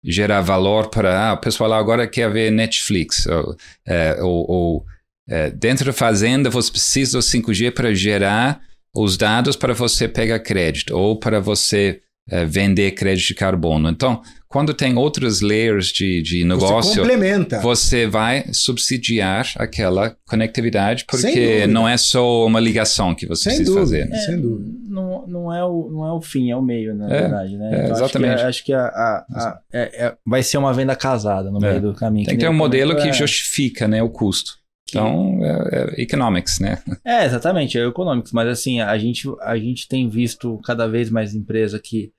gerar 0.04 0.40
valor 0.40 0.88
para. 0.88 1.30
Ah, 1.30 1.32
o 1.32 1.40
pessoal 1.40 1.72
agora 1.72 2.06
quer 2.06 2.30
ver 2.30 2.52
Netflix. 2.52 3.26
Ou, 3.26 3.56
é, 3.84 4.22
ou, 4.22 4.48
ou 4.48 4.86
é, 5.28 5.50
dentro 5.50 5.86
da 5.86 5.92
fazenda, 5.92 6.48
você 6.48 6.70
precisa 6.70 7.18
do 7.18 7.24
5G 7.24 7.72
para 7.72 7.92
gerar 7.92 8.60
os 8.94 9.16
dados 9.16 9.56
para 9.56 9.74
você 9.74 10.06
pegar 10.06 10.38
crédito 10.38 10.96
ou 10.96 11.18
para 11.18 11.40
você 11.40 12.00
é, 12.30 12.44
vender 12.44 12.92
crédito 12.92 13.28
de 13.28 13.34
carbono. 13.34 13.88
Então, 13.88 14.22
quando 14.48 14.74
tem 14.74 14.96
outros 14.96 15.40
layers 15.40 15.88
de, 15.88 16.22
de 16.22 16.44
negócio, 16.44 16.92
você, 16.92 17.00
complementa. 17.00 17.60
você 17.60 18.06
vai 18.06 18.44
subsidiar 18.52 19.48
aquela 19.56 20.16
conectividade, 20.28 21.04
porque 21.08 21.66
não 21.68 21.88
é 21.88 21.96
só 21.96 22.46
uma 22.46 22.58
ligação 22.58 23.14
que 23.14 23.26
você 23.26 23.50
sem 23.50 23.58
precisa 23.58 23.80
dúvida, 23.80 24.08
fazer. 24.08 24.12
É, 24.12 24.26
sem 24.26 24.40
dúvida. 24.40 24.70
Não, 24.88 25.26
não, 25.26 25.54
é 25.54 25.64
o, 25.64 25.88
não 25.90 26.06
é 26.06 26.12
o 26.12 26.20
fim, 26.20 26.50
é 26.50 26.56
o 26.56 26.62
meio, 26.62 26.94
na 26.94 27.06
é, 27.06 27.20
verdade. 27.20 27.56
Né? 27.56 27.70
É, 27.72 27.84
então, 27.84 27.96
exatamente. 27.96 28.32
Acho 28.34 28.42
que, 28.42 28.48
acho 28.48 28.64
que 28.64 28.72
a, 28.72 28.86
a, 28.86 29.26
a, 29.30 29.60
é, 29.72 30.06
é, 30.06 30.16
vai 30.26 30.42
ser 30.42 30.58
uma 30.58 30.72
venda 30.72 30.96
casada 30.96 31.50
no 31.50 31.64
é. 31.64 31.70
meio 31.70 31.82
do 31.82 31.94
caminho. 31.94 32.26
Tem 32.26 32.36
que, 32.36 32.44
ter 32.44 32.50
um 32.50 32.54
modelo 32.54 32.96
que 32.96 33.12
justifica 33.12 33.86
né, 33.86 34.02
o 34.02 34.08
custo. 34.08 34.60
Então, 34.88 35.38
é, 35.42 35.94
é, 35.98 36.02
economics, 36.02 36.58
né? 36.58 36.82
É, 37.04 37.24
exatamente, 37.24 37.78
é 37.78 37.86
economics. 37.86 38.32
Mas 38.32 38.48
assim, 38.48 38.80
a 38.80 38.98
gente, 38.98 39.28
a 39.40 39.56
gente 39.56 39.86
tem 39.88 40.08
visto 40.08 40.58
cada 40.64 40.86
vez 40.88 41.08
mais 41.08 41.34
empresa 41.34 41.78
que 41.78 42.12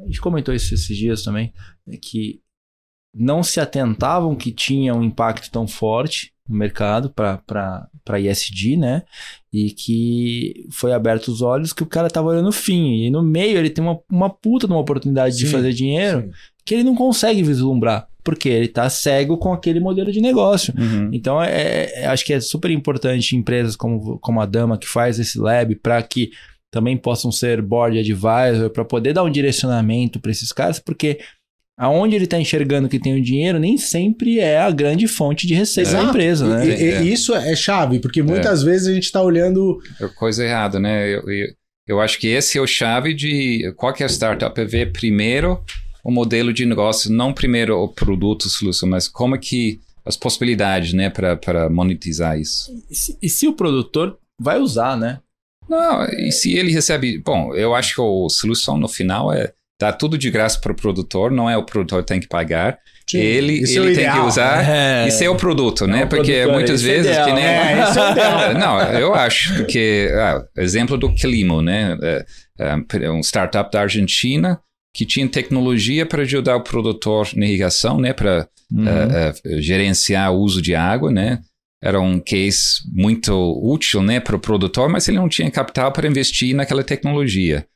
a 0.00 0.04
gente 0.04 0.20
comentou 0.20 0.54
isso 0.54 0.74
esses 0.74 0.96
dias 0.96 1.22
também, 1.22 1.52
é 1.88 1.96
que 1.96 2.40
não 3.14 3.42
se 3.42 3.60
atentavam 3.60 4.34
que 4.34 4.50
tinha 4.50 4.94
um 4.94 5.02
impacto 5.02 5.50
tão 5.50 5.68
forte 5.68 6.32
no 6.48 6.56
mercado 6.56 7.10
para 7.10 8.20
ISD, 8.20 8.76
né? 8.76 9.02
E 9.52 9.70
que 9.70 10.66
foi 10.70 10.92
aberto 10.92 11.28
os 11.28 11.40
olhos 11.40 11.72
que 11.72 11.82
o 11.82 11.86
cara 11.86 12.08
estava 12.08 12.28
olhando 12.28 12.48
o 12.48 12.52
fim. 12.52 13.04
E 13.04 13.10
no 13.10 13.22
meio 13.22 13.56
ele 13.56 13.70
tem 13.70 13.82
uma, 13.84 13.98
uma 14.10 14.28
puta 14.28 14.66
de 14.66 14.72
uma 14.72 14.80
oportunidade 14.80 15.36
sim, 15.36 15.44
de 15.44 15.50
fazer 15.50 15.72
dinheiro 15.72 16.22
sim. 16.22 16.30
que 16.64 16.74
ele 16.74 16.84
não 16.84 16.94
consegue 16.94 17.42
vislumbrar. 17.42 18.08
Porque 18.22 18.48
ele 18.48 18.66
está 18.66 18.88
cego 18.88 19.36
com 19.36 19.52
aquele 19.52 19.80
modelo 19.80 20.10
de 20.10 20.20
negócio. 20.20 20.72
Uhum. 20.76 21.10
Então, 21.12 21.42
é, 21.42 21.90
é, 21.92 22.06
acho 22.06 22.24
que 22.24 22.32
é 22.32 22.40
super 22.40 22.70
importante 22.70 23.36
empresas 23.36 23.76
como, 23.76 24.18
como 24.18 24.40
a 24.40 24.46
Dama, 24.46 24.78
que 24.78 24.88
faz 24.88 25.18
esse 25.18 25.38
lab, 25.38 25.74
para 25.76 26.02
que 26.02 26.30
também 26.74 26.96
possam 26.96 27.30
ser 27.30 27.62
board 27.62 27.96
advisor 27.96 28.68
para 28.68 28.84
poder 28.84 29.12
dar 29.12 29.22
um 29.22 29.30
direcionamento 29.30 30.18
para 30.18 30.32
esses 30.32 30.50
caras, 30.50 30.80
porque 30.80 31.20
aonde 31.78 32.16
ele 32.16 32.24
está 32.24 32.36
enxergando 32.36 32.88
que 32.88 32.98
tem 32.98 33.14
o 33.14 33.22
dinheiro 33.22 33.60
nem 33.60 33.78
sempre 33.78 34.40
é 34.40 34.58
a 34.58 34.72
grande 34.72 35.06
fonte 35.06 35.46
de 35.46 35.54
receita 35.54 35.90
é. 35.90 35.92
da 35.92 36.02
empresa, 36.02 36.48
né? 36.48 36.66
E, 36.66 36.70
e, 36.70 36.90
é. 36.90 37.02
Isso 37.04 37.32
é 37.32 37.54
chave, 37.54 38.00
porque 38.00 38.24
muitas 38.24 38.62
é. 38.62 38.64
vezes 38.64 38.88
a 38.88 38.92
gente 38.92 39.04
está 39.04 39.22
olhando 39.22 39.78
é 40.00 40.08
coisa 40.08 40.44
errada, 40.44 40.80
né? 40.80 41.14
Eu, 41.14 41.30
eu, 41.30 41.46
eu, 41.86 42.00
acho 42.00 42.18
que 42.18 42.26
esse 42.26 42.58
é 42.58 42.60
o 42.60 42.66
chave 42.66 43.14
de 43.14 43.72
qualquer 43.76 44.10
startup 44.10 44.60
é 44.60 44.64
ver 44.64 44.90
primeiro 44.90 45.62
o 46.02 46.10
modelo 46.10 46.52
de 46.52 46.66
negócio, 46.66 47.12
não 47.12 47.32
primeiro 47.32 47.76
o 47.78 47.88
produto, 47.88 48.48
solução, 48.48 48.88
mas 48.88 49.06
como 49.06 49.36
é 49.36 49.38
que 49.38 49.78
as 50.04 50.16
possibilidades, 50.16 50.92
né, 50.92 51.08
para 51.08 51.70
monetizar 51.70 52.36
isso. 52.36 52.68
E 52.90 52.94
se, 52.96 53.18
e 53.22 53.28
se 53.28 53.46
o 53.46 53.54
produtor 53.54 54.18
vai 54.38 54.58
usar, 54.58 54.96
né? 54.96 55.20
Não, 55.68 56.04
e 56.04 56.30
se 56.30 56.54
ele 56.56 56.72
recebe. 56.72 57.18
Bom, 57.18 57.54
eu 57.54 57.74
acho 57.74 57.94
que 57.94 58.00
a 58.00 58.28
solução 58.28 58.76
no 58.76 58.88
final 58.88 59.32
é 59.32 59.52
dar 59.80 59.92
tudo 59.92 60.16
de 60.16 60.30
graça 60.30 60.60
para 60.60 60.72
o 60.72 60.76
produtor, 60.76 61.30
não 61.30 61.48
é 61.48 61.56
o 61.56 61.64
produtor 61.64 62.02
que 62.02 62.08
tem 62.08 62.20
que 62.20 62.28
pagar. 62.28 62.78
Sim, 63.08 63.18
ele 63.18 63.58
ele 63.58 63.92
é 63.92 63.94
tem 63.94 64.12
que 64.12 64.18
usar 64.20 64.66
é, 64.66 65.06
isso 65.06 65.22
é 65.22 65.28
o 65.28 65.36
produto, 65.36 65.86
né? 65.86 66.06
porque 66.06 66.32
produtor, 66.32 66.54
muitas 66.54 66.82
é 66.82 66.86
vezes 66.86 67.12
é 67.14 67.24
que 67.24 67.32
nem 67.32 67.44
é, 67.44 67.72
é 67.72 68.54
não, 68.58 68.80
eu 68.80 69.14
acho 69.14 69.54
porque 69.56 70.10
ah, 70.14 70.42
exemplo 70.56 70.96
do 70.96 71.14
Climo, 71.14 71.60
né? 71.60 71.98
É, 72.02 72.24
é, 72.58 73.10
um 73.10 73.20
startup 73.20 73.70
da 73.70 73.82
Argentina 73.82 74.58
que 74.94 75.04
tinha 75.04 75.28
tecnologia 75.28 76.06
para 76.06 76.22
ajudar 76.22 76.56
o 76.56 76.62
produtor 76.62 77.28
na 77.34 77.44
irrigação, 77.44 77.98
né? 77.98 78.12
Para 78.12 78.48
uhum. 78.72 78.84
uh, 78.84 79.56
uh, 79.56 79.60
gerenciar 79.60 80.32
o 80.32 80.38
uso 80.38 80.62
de 80.62 80.74
água, 80.74 81.10
né? 81.10 81.40
Era 81.84 82.00
um 82.00 82.18
case 82.18 82.80
muito 82.90 83.30
útil 83.62 84.02
né, 84.02 84.18
para 84.18 84.34
o 84.34 84.40
produtor, 84.40 84.88
mas 84.88 85.06
ele 85.06 85.18
não 85.18 85.28
tinha 85.28 85.50
capital 85.50 85.92
para 85.92 86.08
investir 86.08 86.56
naquela 86.56 86.82
tecnologia. 86.82 87.66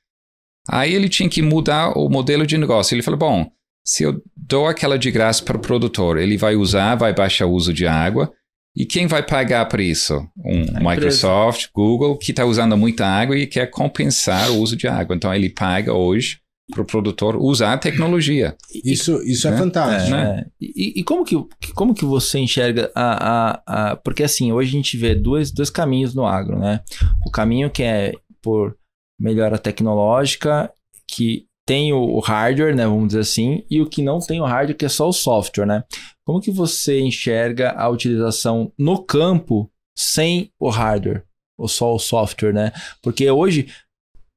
Aí 0.66 0.94
ele 0.94 1.10
tinha 1.10 1.28
que 1.28 1.42
mudar 1.42 1.90
o 1.90 2.08
modelo 2.08 2.46
de 2.46 2.56
negócio. 2.56 2.94
Ele 2.94 3.02
falou: 3.02 3.18
bom, 3.18 3.50
se 3.84 4.04
eu 4.04 4.22
dou 4.34 4.66
aquela 4.66 4.98
de 4.98 5.10
graça 5.10 5.44
para 5.44 5.58
o 5.58 5.60
produtor, 5.60 6.16
ele 6.16 6.38
vai 6.38 6.56
usar, 6.56 6.94
vai 6.94 7.12
baixar 7.12 7.44
o 7.44 7.52
uso 7.52 7.72
de 7.72 7.86
água. 7.86 8.32
E 8.74 8.86
quem 8.86 9.06
vai 9.06 9.22
pagar 9.22 9.66
por 9.66 9.80
isso? 9.80 10.14
Um 10.42 10.88
Microsoft, 10.88 11.66
Google, 11.74 12.16
que 12.16 12.30
está 12.30 12.46
usando 12.46 12.76
muita 12.78 13.06
água 13.06 13.36
e 13.36 13.46
quer 13.46 13.66
compensar 13.70 14.50
o 14.50 14.58
uso 14.58 14.76
de 14.76 14.88
água. 14.88 15.14
Então 15.14 15.34
ele 15.34 15.50
paga 15.50 15.92
hoje 15.92 16.38
para 16.70 16.82
o 16.82 16.84
produtor 16.84 17.36
usar 17.36 17.72
a 17.72 17.78
tecnologia. 17.78 18.56
Isso, 18.84 19.22
isso 19.22 19.48
é 19.48 19.50
né? 19.50 19.56
é 19.56 19.58
fantástico. 19.58 20.16
É, 20.16 20.24
né? 20.36 20.46
e, 20.60 21.00
e, 21.00 21.04
como, 21.04 21.24
que, 21.24 21.36
como 21.74 21.94
que 21.94 22.04
você 22.04 22.38
enxerga 22.38 22.90
a, 22.94 23.60
a, 23.62 23.90
a, 23.92 23.96
Porque 23.96 24.22
assim, 24.22 24.52
hoje 24.52 24.68
a 24.68 24.72
gente 24.72 24.96
vê 24.96 25.14
dois, 25.14 25.50
dois 25.50 25.70
caminhos 25.70 26.14
no 26.14 26.26
agro, 26.26 26.58
né? 26.58 26.80
O 27.26 27.30
caminho 27.30 27.70
que 27.70 27.82
é 27.82 28.12
por 28.42 28.76
melhora 29.18 29.58
tecnológica, 29.58 30.70
que 31.06 31.46
tem 31.66 31.92
o, 31.92 31.98
o 31.98 32.20
hardware, 32.20 32.76
né? 32.76 32.84
Vamos 32.86 33.08
dizer 33.08 33.20
assim, 33.20 33.64
e 33.70 33.80
o 33.80 33.88
que 33.88 34.02
não 34.02 34.18
tem 34.18 34.40
o 34.40 34.44
hardware, 34.44 34.76
que 34.76 34.84
é 34.84 34.90
só 34.90 35.08
o 35.08 35.12
software, 35.12 35.66
né? 35.66 35.84
Como 36.24 36.40
que 36.40 36.50
você 36.50 37.00
enxerga 37.00 37.72
a 37.72 37.88
utilização 37.88 38.72
no 38.78 39.02
campo 39.02 39.70
sem 39.96 40.52
o 40.58 40.68
hardware? 40.68 41.24
Ou 41.58 41.66
só 41.66 41.94
o 41.94 41.98
software, 41.98 42.52
né? 42.52 42.72
Porque 43.02 43.28
hoje 43.30 43.68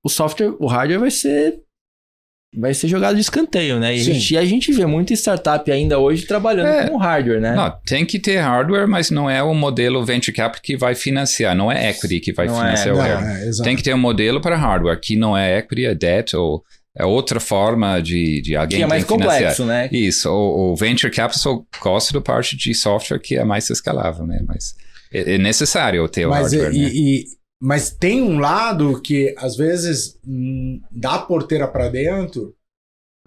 o 0.03 0.09
software, 0.09 0.55
o 0.59 0.67
hardware 0.67 0.99
vai 0.99 1.11
ser 1.11 1.61
vai 2.55 2.73
ser 2.73 2.87
jogado 2.87 3.15
de 3.15 3.21
escanteio, 3.21 3.79
né? 3.79 3.95
E 3.95 4.01
a 4.01 4.03
gente, 4.03 4.37
a 4.37 4.45
gente, 4.45 4.73
vê 4.73 4.85
muita 4.85 5.13
startup 5.13 5.71
ainda 5.71 5.97
hoje 5.97 6.25
trabalhando 6.25 6.67
é, 6.67 6.89
com 6.89 6.97
hardware, 6.97 7.39
né? 7.39 7.55
Não, 7.55 7.73
tem 7.85 8.05
que 8.05 8.19
ter 8.19 8.37
hardware, 8.39 8.87
mas 8.87 9.09
não 9.09 9.29
é 9.29 9.41
o 9.41 9.53
modelo 9.53 10.03
venture 10.03 10.35
capital 10.35 10.61
que 10.61 10.75
vai 10.75 10.93
financiar, 10.93 11.55
não 11.55 11.71
é 11.71 11.89
equity 11.89 12.19
que 12.19 12.33
vai 12.33 12.47
não 12.47 12.55
é, 12.55 12.75
financiar 12.75 12.89
é, 12.89 12.93
o 12.93 13.01
hardware. 13.01 13.47
É, 13.47 13.63
tem 13.63 13.75
que 13.75 13.83
ter 13.83 13.93
um 13.93 13.99
modelo 13.99 14.41
para 14.41 14.57
hardware, 14.57 14.99
que 14.99 15.15
não 15.15 15.37
é 15.37 15.59
equity, 15.59 15.85
é 15.85 15.95
debt 15.95 16.35
ou 16.35 16.63
é 16.97 17.05
outra 17.05 17.39
forma 17.39 18.01
de, 18.01 18.41
de 18.41 18.55
alguém 18.55 18.79
que 18.79 18.83
é 18.83 18.87
mais 18.87 19.05
complexo, 19.05 19.65
né? 19.65 19.87
Isso, 19.91 20.29
o, 20.29 20.73
o, 20.73 20.75
venture 20.75 21.11
capital 21.11 21.65
gosta 21.81 22.13
da 22.13 22.19
parte 22.19 22.57
de 22.57 22.73
software 22.73 23.19
que 23.19 23.37
é 23.37 23.45
mais 23.45 23.69
escalável, 23.69 24.27
né? 24.27 24.43
Mas 24.45 24.75
é, 25.13 25.35
é 25.35 25.37
necessário 25.37 26.05
ter 26.09 26.25
o 26.25 26.31
mas 26.31 26.51
hardware, 26.51 26.75
e, 26.75 26.81
né? 26.81 26.89
e 26.93 27.25
mas 27.61 27.91
tem 27.91 28.23
um 28.23 28.39
lado 28.39 28.99
que, 29.01 29.35
às 29.37 29.55
vezes, 29.55 30.17
hum, 30.27 30.81
da 30.91 31.19
porteira 31.19 31.67
para 31.67 31.89
dentro, 31.89 32.55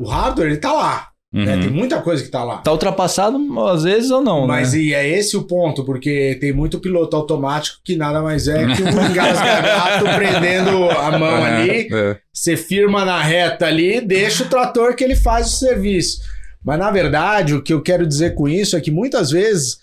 o 0.01 0.09
hardware 0.09 0.49
ele 0.49 0.57
tá 0.57 0.73
lá. 0.73 1.09
Né? 1.33 1.41
Uhum. 1.41 1.47
Né? 1.47 1.63
Tem 1.63 1.71
muita 1.71 2.03
coisa 2.03 2.23
que 2.23 2.31
tá 2.31 2.43
lá. 2.43 2.59
Tá 2.59 2.73
ultrapassado 2.73 3.39
às 3.69 3.85
vezes 3.85 4.11
ou 4.11 4.21
não, 4.21 4.47
Mas 4.47 4.73
né? 4.73 4.79
e 4.79 4.95
é 4.95 5.09
esse 5.09 5.37
o 5.37 5.45
ponto, 5.45 5.85
porque 5.85 6.37
tem 6.41 6.53
muito 6.53 6.81
piloto 6.81 7.17
automático 7.17 7.79
que 7.85 7.97
nada 7.97 8.23
mais 8.23 8.49
é 8.49 8.67
que 8.67 8.83
um 8.83 8.89
engasga-gato 9.11 10.05
prendendo 10.17 10.91
a 10.91 11.17
mão 11.17 11.39
uhum. 11.39 11.45
ali. 11.45 11.89
É. 11.93 12.19
Você 12.33 12.57
firma 12.57 13.05
na 13.05 13.23
reta 13.23 13.67
ali, 13.67 14.01
deixa 14.01 14.43
o 14.43 14.49
trator 14.49 14.97
que 14.97 15.05
ele 15.05 15.17
faz 15.17 15.47
o 15.47 15.57
serviço. 15.57 16.21
Mas 16.65 16.79
na 16.79 16.91
verdade, 16.91 17.55
o 17.55 17.63
que 17.63 17.73
eu 17.73 17.83
quero 17.83 18.07
dizer 18.07 18.35
com 18.35 18.49
isso 18.49 18.77
é 18.77 18.81
que 18.81 18.91
muitas 18.91 19.31
vezes 19.31 19.79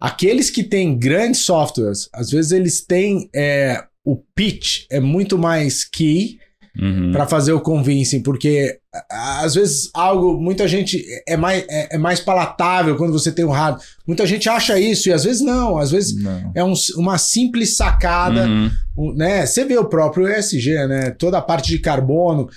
aqueles 0.00 0.50
que 0.50 0.62
têm 0.62 0.98
grandes 0.98 1.40
softwares, 1.40 2.08
às 2.12 2.30
vezes 2.30 2.52
eles 2.52 2.84
têm 2.84 3.28
é, 3.34 3.84
o 4.04 4.16
pitch 4.34 4.86
é 4.90 5.00
muito 5.00 5.36
mais 5.36 5.84
key 5.84 6.38
uhum. 6.80 7.12
para 7.12 7.26
fazer 7.26 7.52
o 7.52 7.60
convincing, 7.60 8.22
porque 8.22 8.78
às 9.10 9.54
vezes 9.54 9.90
algo, 9.92 10.40
muita 10.40 10.66
gente 10.66 11.04
é 11.26 11.36
mais, 11.36 11.64
é, 11.68 11.96
é, 11.96 11.98
mais 11.98 12.20
palatável 12.20 12.96
quando 12.96 13.12
você 13.12 13.32
tem 13.32 13.44
o 13.44 13.50
hard. 13.50 13.80
Muita 14.06 14.26
gente 14.26 14.48
acha 14.48 14.78
isso 14.78 15.08
e 15.08 15.12
às 15.12 15.24
vezes 15.24 15.42
não, 15.42 15.78
às 15.78 15.90
vezes 15.90 16.22
não. 16.22 16.52
é 16.54 16.64
um, 16.64 16.72
uma 16.96 17.18
simples 17.18 17.76
sacada, 17.76 18.46
uhum. 18.46 18.70
um, 18.96 19.14
né? 19.14 19.44
Você 19.44 19.64
vê 19.64 19.76
o 19.76 19.88
próprio 19.88 20.28
ESG, 20.28 20.86
né? 20.86 21.10
Toda 21.10 21.38
a 21.38 21.42
parte 21.42 21.68
de 21.68 21.78
carbono. 21.78 22.48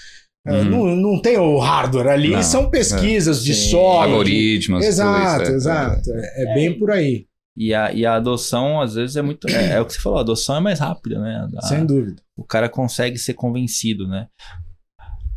Uhum. 0.47 0.63
Não, 0.63 0.95
não 0.95 1.21
tem 1.21 1.37
o 1.37 1.59
hardware 1.59 2.07
ali, 2.07 2.31
não, 2.31 2.41
são 2.41 2.67
pesquisas 2.67 3.41
é, 3.41 3.43
de 3.43 3.53
solo. 3.53 4.13
Algoritmos. 4.13 4.83
Exato, 4.83 5.51
exato. 5.51 6.09
É, 6.11 6.43
é, 6.43 6.53
bem 6.55 6.79
por 6.79 6.89
aí. 6.89 7.25
E 7.55 7.73
a, 7.73 7.91
e 7.91 8.05
a 8.05 8.15
adoção, 8.15 8.79
às 8.79 8.95
vezes, 8.95 9.15
é 9.15 9.21
muito. 9.21 9.47
É, 9.49 9.73
é, 9.73 9.81
o 9.81 9.85
que 9.85 9.93
você 9.93 9.99
falou, 9.99 10.17
a 10.17 10.21
adoção 10.21 10.55
é 10.55 10.59
mais 10.59 10.79
rápida, 10.79 11.19
né? 11.19 11.47
A, 11.57 11.67
Sem 11.67 11.85
dúvida. 11.85 12.21
O 12.35 12.43
cara 12.43 12.69
consegue 12.69 13.17
ser 13.17 13.33
convencido, 13.33 14.07
né? 14.07 14.27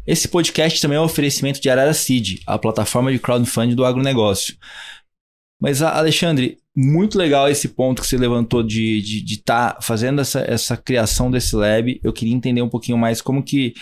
Esse 0.07 0.29
podcast 0.29 0.81
também 0.81 0.97
é 0.97 1.01
um 1.01 1.05
oferecimento 1.05 1.61
de 1.61 1.71
Arara 1.71 1.95
Seed, 1.95 2.41
a 2.47 2.59
plataforma 2.59 3.11
de 3.11 3.19
crowdfunding 3.19 3.75
do 3.75 3.85
agronegócio. 3.85 4.55
Mas, 5.61 5.81
Alexandre, 5.81 6.59
muito 6.77 7.17
legal 7.17 7.49
esse 7.49 7.69
ponto 7.69 8.03
que 8.03 8.09
você 8.09 8.19
levantou 8.19 8.62
de 8.62 8.99
estar 8.99 9.07
de, 9.07 9.23
de 9.23 9.37
tá 9.39 9.79
fazendo 9.81 10.21
essa, 10.21 10.41
essa 10.41 10.77
criação 10.77 11.31
desse 11.31 11.57
lab. 11.57 12.01
Eu 12.03 12.12
queria 12.12 12.35
entender 12.35 12.61
um 12.61 12.69
pouquinho 12.69 12.99
mais 12.99 13.23
como 13.23 13.43
que 13.43 13.73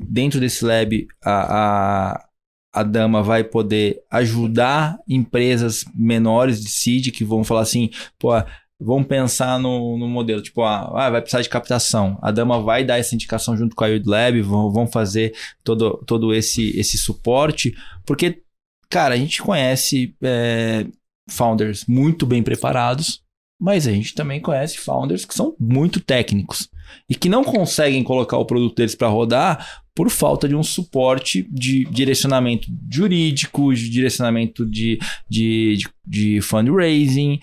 dentro 0.00 0.40
desse 0.40 0.64
lab 0.64 1.06
a, 1.22 2.12
a, 2.12 2.28
a 2.74 2.82
Dama 2.82 3.22
vai 3.22 3.44
poder 3.44 4.02
ajudar 4.10 4.98
empresas 5.08 5.84
menores 5.94 6.60
de 6.60 6.68
seed 6.68 7.12
que 7.12 7.24
vão 7.24 7.44
falar 7.44 7.60
assim, 7.60 7.88
pô, 8.18 8.30
vamos 8.80 9.06
pensar 9.06 9.60
no, 9.60 9.96
no 9.96 10.08
modelo, 10.08 10.42
tipo, 10.42 10.62
ah, 10.62 10.90
ah, 10.92 11.10
vai 11.10 11.20
precisar 11.20 11.42
de 11.42 11.48
captação. 11.48 12.18
A 12.20 12.32
Dama 12.32 12.60
vai 12.60 12.84
dar 12.84 12.98
essa 12.98 13.14
indicação 13.14 13.56
junto 13.56 13.76
com 13.76 13.84
a 13.84 13.86
Yield 13.86 14.08
Lab, 14.08 14.42
vão, 14.42 14.72
vão 14.72 14.86
fazer 14.88 15.32
todo, 15.62 16.02
todo 16.04 16.34
esse, 16.34 16.76
esse 16.76 16.98
suporte, 16.98 17.72
porque, 18.04 18.42
cara, 18.90 19.14
a 19.14 19.16
gente 19.16 19.40
conhece 19.40 20.16
é, 20.20 20.84
founders 21.30 21.86
muito 21.86 22.26
bem 22.26 22.42
preparados, 22.42 23.22
mas 23.60 23.86
a 23.86 23.92
gente 23.92 24.14
também 24.14 24.40
conhece 24.40 24.78
founders 24.78 25.24
que 25.24 25.32
são 25.32 25.54
muito 25.60 26.00
técnicos 26.00 26.68
e 27.08 27.14
que 27.14 27.28
não 27.28 27.44
conseguem 27.44 28.02
colocar 28.02 28.36
o 28.36 28.44
produto 28.44 28.74
deles 28.74 28.96
para 28.96 29.08
rodar 29.08 29.83
por 29.94 30.10
falta 30.10 30.48
de 30.48 30.56
um 30.56 30.62
suporte 30.62 31.46
de 31.50 31.84
direcionamento 31.84 32.68
jurídico, 32.90 33.72
de 33.72 33.88
direcionamento 33.88 34.66
de, 34.66 34.98
de, 35.28 35.76
de, 35.76 35.88
de 36.06 36.40
fundraising. 36.40 37.38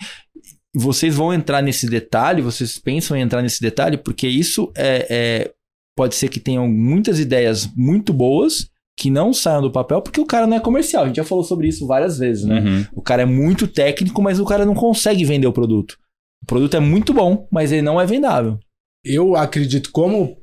Vocês 0.74 1.14
vão 1.14 1.32
entrar 1.32 1.62
nesse 1.62 1.86
detalhe, 1.86 2.42
vocês 2.42 2.78
pensam 2.78 3.16
em 3.16 3.20
entrar 3.20 3.42
nesse 3.42 3.60
detalhe, 3.60 3.96
porque 3.96 4.28
isso 4.28 4.70
é, 4.76 5.06
é 5.08 5.50
pode 5.96 6.14
ser 6.14 6.28
que 6.28 6.40
tenham 6.40 6.68
muitas 6.68 7.18
ideias 7.18 7.68
muito 7.76 8.12
boas 8.12 8.70
que 8.98 9.10
não 9.10 9.32
saiam 9.32 9.62
do 9.62 9.72
papel 9.72 10.02
porque 10.02 10.20
o 10.20 10.26
cara 10.26 10.46
não 10.46 10.56
é 10.56 10.60
comercial. 10.60 11.04
A 11.04 11.06
gente 11.06 11.16
já 11.16 11.24
falou 11.24 11.44
sobre 11.44 11.68
isso 11.68 11.86
várias 11.86 12.18
vezes, 12.18 12.44
né? 12.44 12.60
Uhum. 12.60 12.86
O 12.94 13.02
cara 13.02 13.22
é 13.22 13.26
muito 13.26 13.66
técnico, 13.66 14.20
mas 14.22 14.38
o 14.38 14.44
cara 14.44 14.66
não 14.66 14.74
consegue 14.74 15.24
vender 15.24 15.46
o 15.46 15.52
produto. 15.52 15.96
O 16.42 16.46
produto 16.46 16.76
é 16.76 16.80
muito 16.80 17.14
bom, 17.14 17.46
mas 17.50 17.72
ele 17.72 17.82
não 17.82 18.00
é 18.00 18.04
vendável. 18.04 18.58
Eu 19.04 19.36
acredito, 19.36 19.90
como 19.90 20.41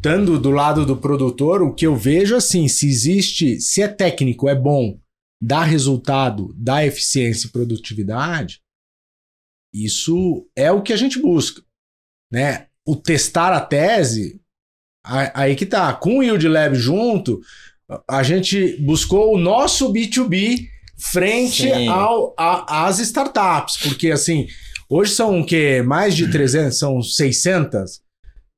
estando 0.00 0.40
do 0.40 0.50
lado 0.50 0.86
do 0.86 0.96
produtor, 0.96 1.60
o 1.62 1.74
que 1.74 1.86
eu 1.86 1.94
vejo 1.94 2.34
assim, 2.34 2.66
se 2.68 2.88
existe, 2.88 3.60
se 3.60 3.82
é 3.82 3.88
técnico, 3.88 4.48
é 4.48 4.54
bom, 4.54 4.98
dá 5.38 5.62
resultado, 5.62 6.54
dá 6.56 6.84
eficiência 6.86 7.46
e 7.46 7.50
produtividade, 7.50 8.62
isso 9.74 10.48
é 10.56 10.72
o 10.72 10.80
que 10.80 10.94
a 10.94 10.96
gente 10.96 11.20
busca, 11.20 11.62
né? 12.32 12.68
O 12.86 12.96
testar 12.96 13.52
a 13.52 13.60
tese, 13.60 14.40
aí 15.04 15.54
que 15.54 15.66
tá, 15.66 15.92
com 15.92 16.18
o 16.18 16.22
Yield 16.22 16.48
Lab 16.48 16.74
junto, 16.74 17.38
a 18.08 18.22
gente 18.22 18.78
buscou 18.78 19.34
o 19.34 19.38
nosso 19.38 19.92
B2B 19.92 20.66
frente 20.96 21.70
ao, 21.88 22.34
a, 22.38 22.86
às 22.86 22.98
startups, 23.00 23.76
porque 23.76 24.10
assim, 24.10 24.48
hoje 24.88 25.12
são 25.12 25.40
o 25.40 25.46
quê? 25.46 25.82
Mais 25.82 26.16
de 26.16 26.30
300, 26.32 26.78
são 26.78 27.02
600 27.02 28.00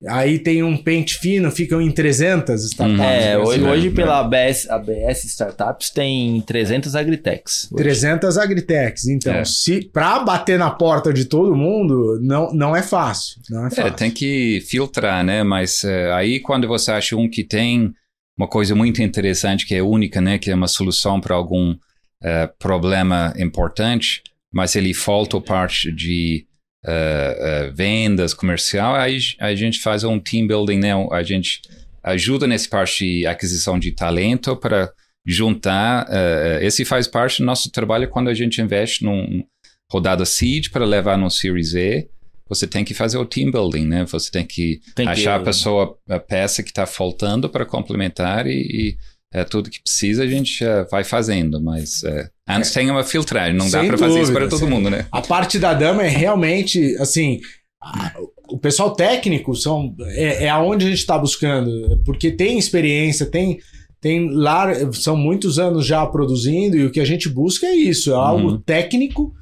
Aí 0.09 0.39
tem 0.39 0.63
um 0.63 0.77
pente 0.77 1.17
fino, 1.19 1.51
ficam 1.51 1.81
em 1.81 1.91
300 1.91 2.65
startups. 2.65 3.01
É, 3.01 3.39
hoje, 3.39 3.63
hoje 3.63 3.91
pela 3.91 4.19
ABS, 4.21 4.69
ABS 4.69 5.25
Startups 5.25 5.91
tem 5.91 6.41
300 6.41 6.97
agritechs. 6.97 7.69
Hoje. 7.71 7.85
300 7.85 8.37
agritechs. 8.37 9.07
Então, 9.07 9.35
é. 9.35 9.45
se 9.45 9.89
para 9.93 10.19
bater 10.21 10.59
na 10.59 10.71
porta 10.71 11.13
de 11.13 11.25
todo 11.25 11.55
mundo, 11.55 12.19
não, 12.21 12.53
não 12.53 12.75
é 12.75 12.83
fácil. 12.83 13.41
Não 13.49 13.65
é, 13.65 13.67
é 13.69 13.71
fácil. 13.71 13.87
É, 13.87 13.91
tem 13.91 14.11
que 14.11 14.61
filtrar, 14.67 15.25
né? 15.25 15.45
Mas 15.45 15.85
é, 15.85 16.13
aí 16.13 16.41
quando 16.41 16.67
você 16.67 16.91
acha 16.91 17.17
um 17.17 17.29
que 17.29 17.45
tem 17.45 17.93
uma 18.37 18.49
coisa 18.49 18.75
muito 18.75 19.01
interessante, 19.03 19.67
que 19.67 19.75
é 19.75 19.83
única, 19.83 20.21
né? 20.21 20.37
Que 20.37 20.51
é 20.51 20.55
uma 20.55 20.69
solução 20.69 21.21
para 21.21 21.37
algum 21.37 21.77
é, 22.23 22.49
problema 22.59 23.33
importante, 23.39 24.23
mas 24.53 24.75
ele 24.75 24.93
falta 24.93 25.41
parte 25.41 25.93
de 25.93 26.45
uh, 26.87 27.69
uh, 27.69 27.75
vendas, 27.75 28.35
comercial, 28.35 28.95
aí 28.95 29.19
a 29.39 29.55
gente 29.55 29.81
faz 29.81 30.05
um 30.05 30.19
team 30.19 30.47
building, 30.47 30.79
né? 30.79 30.93
A 31.11 31.23
gente 31.23 31.61
ajuda 32.03 32.47
nesse 32.47 32.69
parte 32.69 33.05
de 33.05 33.27
aquisição 33.27 33.79
de 33.79 33.93
talento 33.93 34.57
para 34.57 34.91
juntar. 35.25 36.07
Uh, 36.07 36.63
esse 36.63 36.85
faz 36.85 37.07
parte 37.07 37.39
do 37.39 37.47
nosso 37.47 37.71
trabalho 37.71 38.09
quando 38.09 38.29
a 38.29 38.35
gente 38.35 38.61
investe 38.61 39.05
num 39.05 39.45
rodada 39.91 40.25
seed 40.25 40.71
para 40.71 40.85
levar 40.85 41.17
no 41.17 41.31
Series 41.31 41.75
E. 41.75 42.09
Você 42.49 42.67
tem 42.67 42.85
que 42.85 42.93
fazer 42.93 43.17
o 43.17 43.25
team 43.25 43.51
building, 43.51 43.87
né? 43.87 44.05
Você 44.07 44.31
tem 44.31 44.45
que 44.45 44.81
tem 44.95 45.07
achar 45.07 45.37
que... 45.37 45.43
a 45.43 45.45
pessoa, 45.45 45.99
a 46.09 46.19
peça 46.19 46.63
que 46.63 46.71
está 46.71 46.85
faltando 46.85 47.49
para 47.49 47.65
complementar 47.65 48.47
e, 48.47 48.61
e 48.61 48.97
é, 49.33 49.45
tudo 49.45 49.71
que 49.71 49.83
precisa 49.83 50.25
a 50.25 50.27
gente 50.27 50.63
uh, 50.63 50.87
vai 50.91 51.03
fazendo, 51.03 51.61
mas 51.61 52.03
uh, 52.03 52.29
antes 52.47 52.71
é. 52.71 52.81
tem 52.81 52.91
uma 52.91 53.03
filtragem, 53.03 53.57
não 53.57 53.69
Sem 53.69 53.81
dá 53.81 53.89
para 53.89 53.99
fazer 53.99 54.21
isso 54.21 54.33
para 54.33 54.49
todo 54.49 54.67
mundo, 54.67 54.91
né? 54.91 55.07
A 55.11 55.23
parte 55.23 55.59
da 55.59 55.73
dama 55.73 56.03
é 56.03 56.09
realmente, 56.09 56.97
assim, 56.99 57.41
a, 57.83 58.13
o 58.51 58.59
pessoal 58.59 58.93
técnico 58.95 59.55
são, 59.57 59.95
é, 60.09 60.45
é 60.45 60.49
aonde 60.51 60.85
a 60.85 60.89
gente 60.91 60.99
está 60.99 61.17
buscando, 61.17 62.01
porque 62.05 62.31
tem 62.31 62.59
experiência, 62.59 63.25
tem, 63.25 63.59
tem 64.01 64.29
lá, 64.31 64.69
são 64.93 65.17
muitos 65.17 65.59
anos 65.59 65.87
já 65.87 66.05
produzindo 66.07 66.77
e 66.77 66.85
o 66.85 66.91
que 66.91 67.01
a 67.01 67.05
gente 67.05 67.29
busca 67.29 67.67
é 67.67 67.75
isso, 67.75 68.11
é 68.11 68.15
algo 68.15 68.51
uhum. 68.51 68.61
técnico 68.61 69.35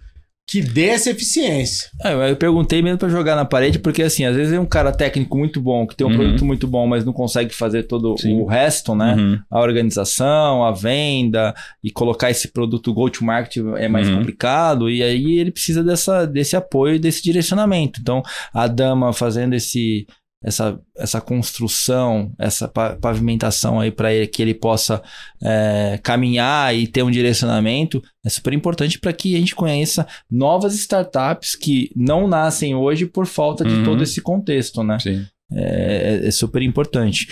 que 0.50 0.60
dê 0.60 0.86
essa 0.86 1.10
eficiência. 1.10 1.88
É, 2.04 2.28
eu 2.28 2.34
perguntei 2.34 2.82
mesmo 2.82 2.98
para 2.98 3.08
jogar 3.08 3.36
na 3.36 3.44
parede, 3.44 3.78
porque 3.78 4.02
assim, 4.02 4.24
às 4.24 4.34
vezes 4.34 4.52
é 4.52 4.58
um 4.58 4.66
cara 4.66 4.90
técnico 4.90 5.38
muito 5.38 5.60
bom, 5.60 5.86
que 5.86 5.94
tem 5.94 6.04
um 6.04 6.10
uhum. 6.10 6.16
produto 6.16 6.44
muito 6.44 6.66
bom, 6.66 6.88
mas 6.88 7.04
não 7.04 7.12
consegue 7.12 7.54
fazer 7.54 7.84
todo 7.84 8.16
Sim. 8.18 8.40
o 8.40 8.46
resto, 8.46 8.92
né? 8.92 9.14
Uhum. 9.14 9.38
A 9.48 9.60
organização, 9.60 10.64
a 10.64 10.72
venda 10.72 11.54
e 11.84 11.92
colocar 11.92 12.32
esse 12.32 12.48
produto 12.48 12.92
go 12.92 13.08
to 13.08 13.24
market 13.24 13.58
é 13.76 13.86
mais 13.86 14.08
uhum. 14.08 14.16
complicado 14.16 14.90
e 14.90 15.04
aí 15.04 15.38
ele 15.38 15.52
precisa 15.52 15.84
dessa, 15.84 16.26
desse 16.26 16.56
apoio, 16.56 16.98
desse 16.98 17.22
direcionamento. 17.22 18.00
Então, 18.00 18.20
a 18.52 18.66
dama 18.66 19.12
fazendo 19.12 19.54
esse 19.54 20.04
essa, 20.42 20.80
essa 20.96 21.20
construção, 21.20 22.32
essa 22.38 22.66
pavimentação 22.66 23.78
aí 23.78 23.90
para 23.90 24.26
que 24.26 24.40
ele 24.40 24.54
possa 24.54 25.02
é, 25.42 26.00
caminhar 26.02 26.74
e 26.74 26.86
ter 26.86 27.02
um 27.02 27.10
direcionamento 27.10 28.02
é 28.24 28.28
super 28.30 28.52
importante 28.52 28.98
para 28.98 29.12
que 29.12 29.36
a 29.36 29.38
gente 29.38 29.54
conheça 29.54 30.06
novas 30.30 30.74
startups 30.74 31.54
que 31.54 31.90
não 31.94 32.26
nascem 32.26 32.74
hoje 32.74 33.06
por 33.06 33.26
falta 33.26 33.64
de 33.64 33.74
uhum. 33.74 33.84
todo 33.84 34.02
esse 34.02 34.20
contexto, 34.22 34.82
né? 34.82 34.98
Sim. 34.98 35.26
É, 35.52 36.20
é, 36.22 36.28
é 36.28 36.30
super 36.30 36.62
importante. 36.62 37.28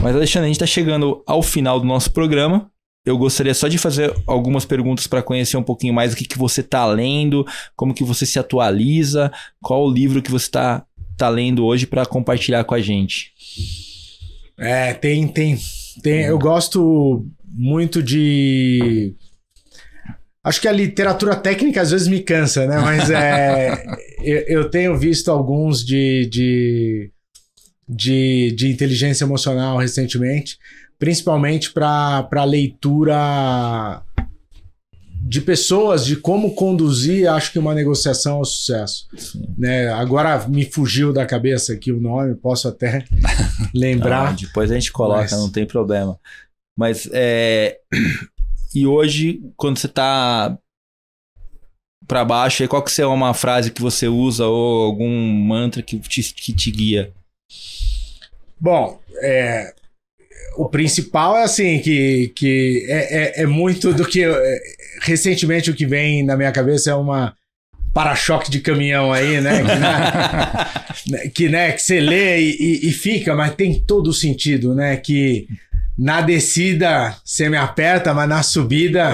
Mas, 0.00 0.14
Alexandre, 0.14 0.46
a 0.46 0.48
gente 0.48 0.56
está 0.56 0.66
chegando 0.66 1.22
ao 1.26 1.42
final 1.42 1.80
do 1.80 1.86
nosso 1.86 2.12
programa. 2.12 2.70
Eu 3.04 3.16
gostaria 3.16 3.54
só 3.54 3.66
de 3.66 3.78
fazer 3.78 4.14
algumas 4.26 4.64
perguntas 4.66 5.06
para 5.06 5.22
conhecer 5.22 5.56
um 5.56 5.62
pouquinho 5.62 5.94
mais 5.94 6.12
o 6.12 6.16
que, 6.16 6.24
que 6.24 6.38
você 6.38 6.60
está 6.60 6.84
lendo, 6.86 7.46
como 7.74 7.94
que 7.94 8.04
você 8.04 8.26
se 8.26 8.38
atualiza, 8.38 9.32
qual 9.62 9.86
o 9.86 9.90
livro 9.90 10.20
que 10.20 10.30
você 10.30 10.46
está 10.46 10.84
tá 11.20 11.28
lendo 11.28 11.64
hoje 11.64 11.86
para 11.86 12.06
compartilhar 12.06 12.64
com 12.64 12.74
a 12.74 12.80
gente? 12.80 13.32
É, 14.58 14.94
tem, 14.94 15.28
tem, 15.28 15.58
tem. 16.02 16.24
Eu 16.24 16.38
gosto 16.38 17.26
muito 17.44 18.02
de. 18.02 19.14
Acho 20.42 20.60
que 20.60 20.68
a 20.68 20.72
literatura 20.72 21.36
técnica 21.36 21.82
às 21.82 21.90
vezes 21.90 22.08
me 22.08 22.20
cansa, 22.20 22.66
né? 22.66 22.78
Mas 22.78 23.10
é, 23.10 23.84
eu, 24.24 24.38
eu, 24.48 24.70
tenho 24.70 24.96
visto 24.96 25.30
alguns 25.30 25.84
de, 25.84 26.26
de, 26.30 27.10
de, 27.86 28.52
de 28.56 28.68
inteligência 28.68 29.24
emocional 29.24 29.76
recentemente, 29.76 30.58
principalmente 30.98 31.70
para 31.70 32.44
leitura 32.44 34.02
de 35.22 35.40
pessoas, 35.40 36.04
de 36.04 36.16
como 36.16 36.54
conduzir, 36.54 37.28
acho 37.30 37.52
que 37.52 37.58
uma 37.58 37.74
negociação 37.74 38.36
ao 38.36 38.44
sucesso. 38.44 39.06
Né? 39.56 39.88
Agora 39.88 40.48
me 40.48 40.64
fugiu 40.64 41.12
da 41.12 41.26
cabeça 41.26 41.72
aqui 41.72 41.92
o 41.92 42.00
nome, 42.00 42.34
posso 42.34 42.68
até 42.68 43.04
lembrar. 43.74 44.30
Ah, 44.30 44.32
depois 44.32 44.70
a 44.70 44.74
gente 44.74 44.90
coloca, 44.90 45.22
mas... 45.22 45.32
não 45.32 45.50
tem 45.50 45.66
problema. 45.66 46.18
Mas 46.76 47.08
é... 47.12 47.78
e 48.74 48.86
hoje, 48.86 49.42
quando 49.56 49.78
você 49.78 49.86
está 49.86 50.56
para 52.06 52.24
baixo, 52.24 52.66
qual 52.66 52.82
que 52.82 53.00
é 53.00 53.06
uma 53.06 53.34
frase 53.34 53.70
que 53.70 53.82
você 53.82 54.08
usa 54.08 54.46
ou 54.46 54.84
algum 54.84 55.32
mantra 55.32 55.82
que 55.82 55.98
te, 55.98 56.22
que 56.34 56.52
te 56.52 56.70
guia? 56.70 57.12
Bom, 58.58 59.00
é, 59.22 59.74
o 60.56 60.68
principal 60.68 61.36
é 61.36 61.44
assim, 61.44 61.78
que, 61.80 62.32
que 62.34 62.86
é, 62.88 63.40
é, 63.40 63.42
é 63.42 63.46
muito 63.46 63.94
do 63.94 64.06
que. 64.06 64.24
Recentemente 65.00 65.70
o 65.70 65.74
que 65.74 65.86
vem 65.86 66.24
na 66.24 66.36
minha 66.36 66.52
cabeça 66.52 66.90
é 66.90 66.94
uma 66.94 67.34
para-choque 67.92 68.50
de 68.50 68.60
caminhão 68.60 69.12
aí, 69.12 69.40
né? 69.40 69.62
Que, 69.62 71.10
né, 71.10 71.28
que, 71.34 71.48
né, 71.48 71.72
que 71.72 71.82
você 71.82 72.00
lê 72.00 72.40
e, 72.40 72.88
e, 72.88 72.92
fica, 72.92 73.34
mas 73.34 73.54
tem 73.54 73.80
todo 73.84 74.08
o 74.08 74.14
sentido, 74.14 74.74
né? 74.74 74.96
Que 74.96 75.46
na 75.98 76.20
descida 76.20 77.16
você 77.24 77.48
me 77.48 77.56
aperta, 77.56 78.14
mas 78.14 78.28
na 78.28 78.42
subida, 78.42 79.12